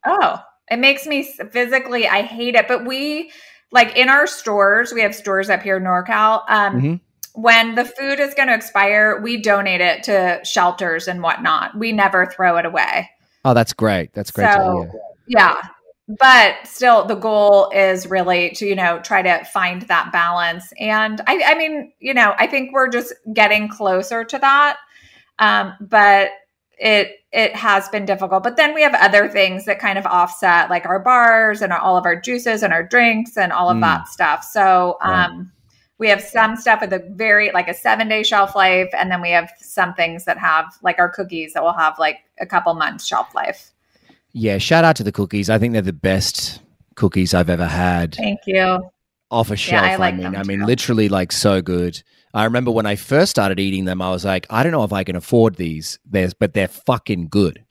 Oh, 0.05 0.39
it 0.71 0.77
makes 0.77 1.05
me 1.05 1.23
physically, 1.51 2.07
I 2.07 2.23
hate 2.23 2.55
it. 2.55 2.67
But 2.67 2.85
we, 2.85 3.31
like 3.71 3.95
in 3.95 4.09
our 4.09 4.25
stores, 4.25 4.91
we 4.93 5.01
have 5.01 5.13
stores 5.13 5.49
up 5.49 5.61
here 5.61 5.77
in 5.77 5.83
NorCal. 5.83 6.41
Um, 6.49 6.81
Mhm. 6.81 6.99
When 7.37 7.75
the 7.75 7.85
food 7.85 8.19
is 8.19 8.33
going 8.33 8.47
to 8.47 8.55
expire, 8.55 9.21
we 9.21 9.37
donate 9.41 9.79
it 9.79 10.01
to 10.03 10.39
shelters 10.43 11.07
and 11.07 11.21
whatnot. 11.21 11.77
We 11.77 11.91
never 11.91 12.25
throw 12.25 12.57
it 12.57 12.65
away. 12.65 13.09
Oh, 13.45 13.53
that's 13.53 13.73
great. 13.73 14.11
That's 14.13 14.31
great 14.31 14.51
So- 14.51 14.89
Yeah. 15.27 15.61
But 16.19 16.55
still, 16.65 17.03
the 17.05 17.15
goal 17.15 17.69
is 17.75 18.07
really 18.07 18.51
to, 18.51 18.65
you 18.65 18.75
know, 18.75 18.99
try 19.01 19.21
to 19.21 19.43
find 19.45 19.81
that 19.83 20.11
balance. 20.13 20.71
And 20.79 21.21
I, 21.27 21.43
I 21.47 21.55
mean, 21.55 21.91
you 21.99 22.13
know, 22.13 22.33
I 22.39 22.47
think 22.47 22.71
we're 22.73 22.87
just 22.89 23.13
getting 23.33 23.67
closer 23.67 24.23
to 24.23 24.39
that. 24.39 24.77
Um, 25.39 25.73
but 25.81 26.29
it 26.79 27.11
it 27.33 27.55
has 27.55 27.89
been 27.89 28.05
difficult. 28.05 28.41
But 28.43 28.55
then 28.55 28.73
we 28.73 28.81
have 28.83 28.95
other 28.95 29.27
things 29.27 29.65
that 29.65 29.79
kind 29.79 29.97
of 29.99 30.05
offset, 30.05 30.69
like 30.69 30.85
our 30.85 30.99
bars 30.99 31.61
and 31.61 31.73
all 31.73 31.97
of 31.97 32.05
our 32.05 32.19
juices 32.19 32.63
and 32.63 32.71
our 32.73 32.83
drinks 32.83 33.35
and 33.37 33.51
all 33.51 33.69
of 33.69 33.77
Mm. 33.77 33.81
that 33.81 34.07
stuff. 34.07 34.43
So 34.45 34.97
um 35.01 35.51
we 35.99 36.09
have 36.09 36.21
some 36.21 36.55
stuff 36.55 36.81
with 36.81 36.93
a 36.93 36.99
very 37.11 37.51
like 37.51 37.67
a 37.67 37.73
seven 37.73 38.07
day 38.07 38.23
shelf 38.23 38.55
life, 38.55 38.89
and 38.93 39.11
then 39.11 39.21
we 39.21 39.31
have 39.31 39.51
some 39.59 39.93
things 39.93 40.25
that 40.25 40.37
have 40.37 40.65
like 40.83 40.99
our 40.99 41.09
cookies 41.09 41.53
that 41.53 41.63
will 41.63 41.73
have 41.73 41.97
like 41.97 42.19
a 42.39 42.45
couple 42.45 42.73
months 42.73 43.05
shelf 43.05 43.33
life. 43.33 43.71
Yeah, 44.33 44.57
shout 44.59 44.83
out 44.83 44.95
to 44.97 45.03
the 45.03 45.11
cookies. 45.11 45.49
I 45.49 45.57
think 45.57 45.73
they're 45.73 45.81
the 45.81 45.93
best 45.93 46.61
cookies 46.95 47.33
I've 47.33 47.49
ever 47.49 47.65
had. 47.65 48.15
Thank 48.15 48.41
you. 48.45 48.89
off 49.31 49.51
a 49.51 49.55
shelf. 49.55 49.83
I 49.83 49.93
I, 49.93 49.95
like 49.95 50.15
mean, 50.15 50.23
them 50.23 50.35
I 50.35 50.43
mean, 50.43 50.65
literally 50.65 51.09
like 51.09 51.31
so 51.31 51.61
good. 51.61 52.01
I 52.33 52.43
remember 52.43 52.69
when 52.71 52.85
I 52.85 52.95
first 52.95 53.31
started 53.31 53.59
eating 53.59 53.85
them, 53.85 54.01
I 54.01 54.11
was 54.11 54.23
like, 54.25 54.45
I 54.49 54.61
don't 54.61 54.71
know 54.71 54.83
if 54.83 54.93
I 54.93 55.03
can 55.03 55.15
afford 55.15 55.55
these. 55.55 55.97
There's, 56.05 56.33
but 56.33 56.53
they're 56.53 56.67
fucking 56.67 57.29
good. 57.29 57.65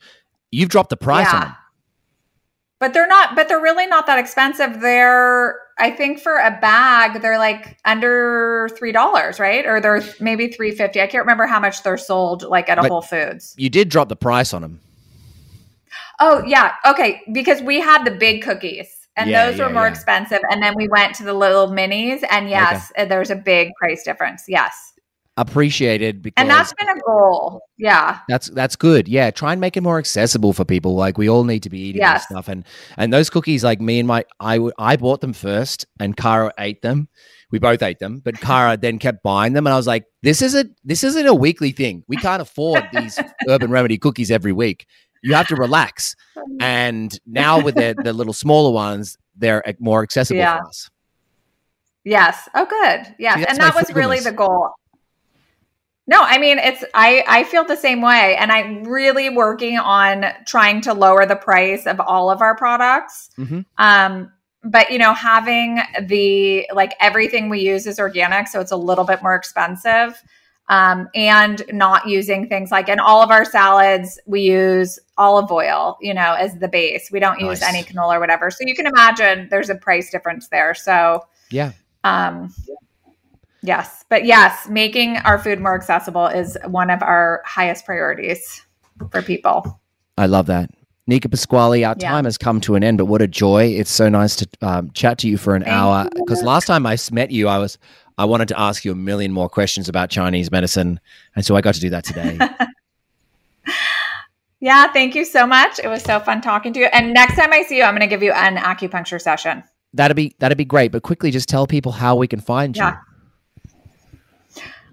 You've 0.51 0.69
dropped 0.69 0.89
the 0.89 0.97
price 0.97 1.31
on 1.33 1.41
them. 1.41 1.55
But 2.79 2.93
they're 2.93 3.07
not, 3.07 3.35
but 3.35 3.47
they're 3.47 3.61
really 3.61 3.87
not 3.87 4.07
that 4.07 4.19
expensive. 4.19 4.81
They're, 4.81 5.57
I 5.79 5.91
think 5.91 6.19
for 6.19 6.37
a 6.37 6.57
bag, 6.59 7.21
they're 7.21 7.37
like 7.37 7.77
under 7.85 8.69
three 8.77 8.91
dollars, 8.91 9.39
right? 9.39 9.65
Or 9.65 9.79
they're 9.79 10.01
maybe 10.19 10.47
three 10.47 10.71
fifty. 10.71 11.01
I 11.01 11.07
can't 11.07 11.23
remember 11.23 11.45
how 11.45 11.59
much 11.59 11.83
they're 11.83 11.97
sold 11.97 12.43
like 12.43 12.67
at 12.69 12.79
a 12.79 12.81
But- 12.81 12.91
Whole 12.91 13.01
Foods. 13.01 13.53
You 13.57 13.69
did 13.69 13.89
drop 13.89 14.09
the 14.09 14.15
price 14.15 14.53
on 14.53 14.61
them. 14.63 14.79
Oh 16.19 16.43
yeah, 16.45 16.73
okay. 16.85 17.21
Because 17.31 17.61
we 17.61 17.79
had 17.79 18.03
the 18.05 18.11
big 18.11 18.41
cookies, 18.41 19.07
and 19.15 19.29
Yeah, 19.29 19.49
those 19.51 19.59
were 19.59 19.69
more 19.69 19.83
yeah. 19.83 19.91
expensive. 19.91 20.39
And 20.49 20.63
then 20.63 20.73
we 20.75 20.87
went 20.87 21.13
to 21.15 21.23
the 21.23 21.33
little 21.33 21.67
minis, 21.67 22.23
and 22.29 22.49
yes, 22.49 22.91
uh, 22.97 23.05
there's 23.05 23.29
a 23.29 23.35
big 23.35 23.69
price 23.79 24.03
difference. 24.03 24.45
Yes, 24.47 24.93
Appreciated 25.39 26.21
because 26.23 26.41
and 26.41 26.49
that's 26.49 26.73
been 26.73 26.89
a 26.89 26.99
goal. 27.05 27.61
Yeah, 27.77 28.19
that's 28.27 28.47
that's 28.49 28.75
good. 28.75 29.07
Yeah, 29.07 29.29
try 29.29 29.51
and 29.51 29.61
make 29.61 29.77
it 29.77 29.81
more 29.81 29.99
accessible 29.99 30.51
for 30.51 30.65
people. 30.65 30.95
Like 30.95 31.17
we 31.19 31.29
all 31.29 31.43
need 31.43 31.61
to 31.63 31.69
be 31.69 31.79
eating 31.79 32.01
Yes. 32.01 32.21
this 32.21 32.35
stuff, 32.35 32.47
and 32.47 32.65
and 32.97 33.13
those 33.13 33.29
cookies, 33.29 33.63
like 33.63 33.79
me 33.79 33.99
and 33.99 34.07
my, 34.07 34.25
i 34.39 34.59
i 34.79 34.95
bought 34.97 35.21
them 35.21 35.33
first, 35.33 35.85
and 35.99 36.17
Cara 36.17 36.51
ate 36.57 36.81
them. 36.81 37.07
We 37.51 37.59
both 37.59 37.83
ate 37.83 37.99
them, 37.99 38.19
but 38.25 38.41
Cara 38.41 38.77
then 38.77 38.97
kept 38.97 39.21
buying 39.21 39.53
them, 39.53 39.67
and 39.67 39.73
I 39.75 39.77
was 39.77 39.85
like, 39.85 40.05
"This 40.23 40.41
isn't 40.41 40.75
this 40.83 41.03
isn't 41.03 41.27
a 41.27 41.35
weekly 41.35 41.71
thing. 41.71 42.03
We 42.07 42.17
can't 42.17 42.41
afford 42.41 42.83
these 42.91 43.19
Urban 43.47 43.69
Remedy 43.69 43.99
cookies 43.99 44.31
every 44.31 44.53
week. 44.53 44.87
You 45.21 45.35
have 45.35 45.47
to 45.49 45.55
relax." 45.55 46.15
And 46.59 47.17
now 47.27 47.61
with 47.61 47.75
the 47.75 47.95
the 48.03 48.11
little 48.11 48.33
smaller 48.33 48.71
ones, 48.71 49.17
they're 49.35 49.63
more 49.79 50.01
accessible 50.01 50.39
Yeah. 50.39 50.57
for 50.61 50.67
us. 50.67 50.89
Yes. 52.03 52.49
Oh, 52.55 52.65
good. 52.65 53.15
Yes. 53.19 53.37
See, 53.39 53.45
and 53.45 53.57
that 53.59 53.75
was 53.75 53.93
really 53.93 54.19
the 54.19 54.31
goal. 54.31 54.71
No, 56.09 56.21
I 56.23 56.37
mean 56.37 56.57
it's 56.57 56.83
I 56.93 57.23
I 57.27 57.43
feel 57.43 57.65
the 57.65 57.75
same 57.75 58.01
way 58.01 58.35
and 58.37 58.51
I'm 58.51 58.83
really 58.85 59.29
working 59.29 59.77
on 59.77 60.25
trying 60.45 60.79
to 60.81 60.93
lower 60.93 61.25
the 61.25 61.35
price 61.35 61.85
of 61.85 61.99
all 61.99 62.29
of 62.29 62.41
our 62.41 62.55
products. 62.55 63.29
Mhm. 63.37 63.65
Um 63.77 64.31
but 64.63 64.89
you 64.91 64.97
know 64.97 65.13
having 65.13 65.79
the 66.01 66.65
like 66.73 66.93
everything 66.99 67.49
we 67.49 67.59
use 67.59 67.85
is 67.85 67.99
organic 67.99 68.47
so 68.47 68.59
it's 68.61 68.71
a 68.71 68.77
little 68.77 69.03
bit 69.03 69.21
more 69.21 69.35
expensive. 69.35 70.21
Um 70.69 71.09
and 71.13 71.61
not 71.73 72.07
using 72.07 72.47
things 72.47 72.71
like 72.71 72.87
in 72.87 72.99
all 73.01 73.21
of 73.21 73.29
our 73.29 73.43
salads 73.43 74.17
we 74.25 74.41
use 74.41 74.99
olive 75.17 75.51
oil, 75.51 75.97
you 75.99 76.13
know, 76.13 76.33
as 76.33 76.57
the 76.59 76.67
base. 76.69 77.09
We 77.11 77.19
don't 77.19 77.39
use 77.41 77.61
any 77.61 77.83
canola 77.83 78.15
or 78.15 78.19
whatever. 78.21 78.49
So 78.49 78.59
you 78.61 78.75
can 78.75 78.85
imagine 78.85 79.47
there's 79.49 79.69
a 79.69 79.75
price 79.75 80.09
difference 80.09 80.47
there. 80.47 80.73
So 80.73 81.25
Yeah. 81.49 81.71
um, 82.05 82.53
yes, 83.67 84.03
but 84.09 84.25
yes, 84.25 84.67
making 84.69 85.17
our 85.17 85.37
food 85.37 85.59
more 85.59 85.75
accessible 85.75 86.25
is 86.27 86.57
one 86.65 86.89
of 86.89 87.03
our 87.03 87.43
highest 87.45 87.85
priorities 87.85 88.61
for 89.11 89.21
people. 89.21 89.79
I 90.17 90.25
love 90.25 90.47
that. 90.47 90.71
Neka 91.09 91.29
Pasquale, 91.29 91.83
our 91.85 91.95
Yeah. 91.99 92.09
time 92.09 92.25
has 92.25 92.37
come 92.37 92.59
to 92.61 92.75
an 92.75 92.83
end, 92.83 92.97
but 92.97 93.05
what 93.05 93.21
a 93.21 93.27
joy. 93.27 93.65
It's 93.65 93.91
so 93.91 94.09
nice 94.09 94.35
to 94.37 94.47
um, 94.61 94.91
chat 94.91 95.17
to 95.19 95.27
you 95.29 95.37
for 95.37 95.55
an 95.55 95.61
Thank 95.63 95.73
hour. 95.73 96.09
Because 96.15 96.41
last 96.43 96.65
time 96.65 96.85
I 96.85 96.97
met 97.11 97.31
you, 97.31 97.47
I 97.47 97.59
was 97.59 97.77
I 98.17 98.25
wanted 98.25 98.47
to 98.47 98.59
ask 98.59 98.83
you 98.83 98.91
a 98.91 98.95
million 98.95 99.31
more 99.31 99.47
questions 99.47 99.87
about 99.87 100.09
Chinese 100.09 100.49
medicine. 100.51 100.99
And 101.35 101.45
so 101.45 101.55
I 101.55 101.61
got 101.61 101.75
to 101.75 101.79
do 101.81 101.89
that 101.91 102.03
today. 102.03 102.39
Yeah, 104.59 104.91
thank 104.91 105.13
you 105.13 105.23
so 105.23 105.45
much. 105.45 105.77
It 105.77 105.87
was 105.87 106.01
so 106.01 106.19
fun 106.19 106.41
talking 106.41 106.73
to 106.73 106.79
you. 106.79 106.87
And 106.87 107.13
next 107.13 107.35
time 107.35 107.53
I 107.53 107.61
see 107.61 107.77
you, 107.77 107.83
I'm 107.83 107.91
going 107.93 108.01
to 108.01 108.07
give 108.07 108.23
you 108.23 108.31
an 108.31 108.55
acupuncture 108.57 109.21
session. 109.21 109.63
that'd 109.93 110.17
be 110.17 110.35
that'd 110.39 110.57
be 110.57 110.65
great. 110.65 110.91
But 110.91 111.03
quickly 111.03 111.29
just 111.29 111.47
tell 111.47 111.67
people 111.67 111.91
how 111.91 112.15
we 112.15 112.27
can 112.27 112.39
find 112.39 112.75
you. 112.75 112.81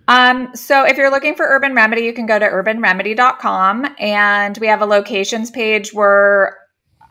Um, 0.07 0.55
so 0.55 0.85
if 0.85 0.97
you're 0.97 1.11
looking 1.11 1.35
for 1.35 1.47
Urban 1.47 1.75
Remedy, 1.75 2.03
you 2.03 2.13
can 2.13 2.27
go 2.27 2.39
to 2.39 2.47
urbanremedy.com 2.47 3.95
and 3.99 4.59
we 4.59 4.67
have 4.67 4.83
a 4.83 4.87
locations 4.87 5.51
page 5.51 5.95
where 5.95 6.59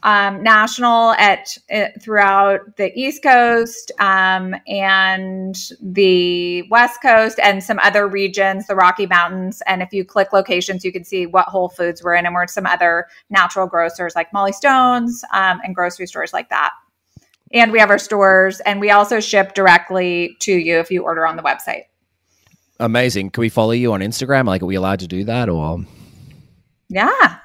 um, 0.04 0.44
national 0.44 1.12
at 1.14 1.58
uh, 1.74 1.86
throughout 2.00 2.76
the 2.76 2.91
East 2.94 3.24
Coast 3.24 3.91
um, 4.00 4.54
and 4.68 5.56
the 5.82 6.64
West 6.64 7.02
Coast 7.02 7.39
and 7.41 7.64
some 7.64 7.80
other 7.80 8.08
regions, 8.08 8.68
the 8.68 8.76
Rocky 8.76 9.06
Mountains. 9.06 9.64
And 9.66 9.82
if 9.82 9.94
you 9.94 10.04
click 10.04 10.34
locations, 10.34 10.84
you 10.84 10.91
can 10.91 11.06
see 11.06 11.26
what 11.26 11.48
Whole 11.48 11.70
Foods 11.70 12.04
we're 12.04 12.16
in, 12.16 12.26
and 12.26 12.36
we're 12.36 12.48
some 12.48 12.66
other 12.66 13.08
natural 13.30 13.66
grocers 13.66 14.14
like 14.14 14.32
Mollie 14.34 14.52
Stone's 14.52 15.24
um, 15.32 15.62
and 15.64 15.74
grocery 15.74 16.06
stores 16.06 16.34
like 16.34 16.50
that. 16.50 16.72
And 17.54 17.72
we 17.72 17.80
have 17.80 17.89
our 17.89 18.00
stores, 18.00 18.60
and 18.62 18.82
we 18.82 18.91
also 18.91 19.20
ship 19.22 19.54
directly 19.54 20.36
to 20.41 20.52
you 20.52 20.80
if 20.80 20.91
you 20.91 21.04
order 21.04 21.26
on 21.26 21.38
the 21.38 21.44
website. 21.44 21.84
Amazing. 22.84 23.29
Can 23.29 23.41
we 23.41 23.49
follow 23.49 23.71
you 23.71 23.93
on 23.93 24.01
Instagram? 24.01 24.45
Like, 24.45 24.61
are 24.61 24.65
we 24.65 24.75
allowed 24.75 24.99
to 24.99 25.07
do 25.07 25.23
that 25.23 25.47
or? 25.47 25.79
Yeah. 26.89 27.38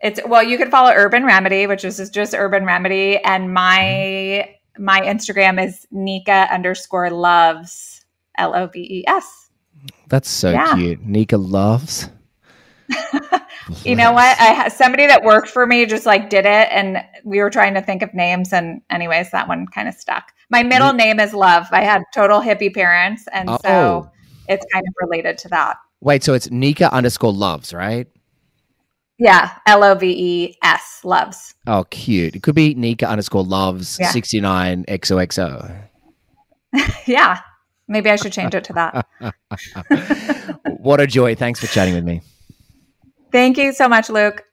It's 0.00 0.20
well, 0.26 0.42
you 0.42 0.56
can 0.56 0.70
follow 0.70 0.92
Urban 0.94 1.24
Remedy, 1.24 1.66
which 1.66 1.84
is 1.84 2.08
just 2.10 2.34
Urban 2.34 2.64
Remedy, 2.64 3.18
and 3.18 3.52
my 3.52 4.48
my 4.78 5.00
Instagram 5.00 5.64
is 5.64 5.86
Neka 5.92 6.48
underscore 6.50 7.10
loves 7.10 8.04
L 8.38 8.54
O 8.54 8.66
V 8.68 8.78
E 8.80 9.04
S. 9.08 9.50
That's 10.08 10.28
so 10.30 10.50
Yeah. 10.52 10.74
cute. 10.74 11.04
Neka 11.06 11.36
loves. 11.38 12.08
You 13.84 13.94
know 13.94 14.12
what? 14.12 14.38
I 14.40 14.46
had 14.46 14.72
somebody 14.72 15.06
that 15.06 15.22
worked 15.22 15.48
for 15.48 15.66
me 15.66 15.86
just 15.86 16.04
like 16.04 16.28
did 16.28 16.44
it, 16.44 16.68
and 16.72 16.98
we 17.24 17.38
were 17.40 17.48
trying 17.48 17.74
to 17.74 17.80
think 17.80 18.02
of 18.02 18.12
names, 18.12 18.52
and 18.52 18.82
anyways, 18.90 19.30
that 19.30 19.46
one 19.46 19.66
kind 19.68 19.86
of 19.88 19.94
stuck. 19.94 20.32
My 20.50 20.64
middle 20.64 20.92
name 20.92 21.20
is 21.20 21.32
Love. 21.32 21.66
I 21.70 21.82
had 21.84 22.02
total 22.12 22.40
hippie 22.40 22.74
parents, 22.74 23.24
and 23.32 23.48
Oh. 23.48 23.58
so 23.62 24.10
it's 24.48 24.64
kind 24.72 24.84
of 24.86 24.94
related 25.00 25.38
to 25.38 25.48
that. 25.48 25.76
Wait, 26.00 26.22
so 26.24 26.34
it's 26.34 26.48
Neka 26.48 26.90
underscore 26.90 27.32
loves, 27.32 27.72
right? 27.72 28.08
Yeah, 29.18 29.52
L 29.66 29.84
O 29.84 29.94
V 29.94 30.06
E 30.10 30.58
S 30.62 31.00
loves. 31.04 31.54
Oh, 31.66 31.84
cute. 31.90 32.34
It 32.34 32.42
could 32.42 32.54
be 32.56 32.74
Neka 32.74 33.08
underscore 33.08 33.44
loves 33.44 33.98
Yeah. 34.00 34.10
69 34.10 34.84
XOXO. 34.86 35.88
Yeah, 37.06 37.38
maybe 37.86 38.08
I 38.10 38.16
should 38.16 38.32
change 38.32 38.54
it 38.54 38.64
to 38.64 38.72
that. 38.72 39.06
what 40.78 41.00
a 41.00 41.06
joy. 41.06 41.34
Thanks 41.34 41.60
for 41.60 41.66
chatting 41.66 41.94
with 41.94 42.04
me. 42.04 42.22
Thank 43.30 43.58
you 43.58 43.72
so 43.72 43.88
much, 43.88 44.08
Luke. 44.08 44.44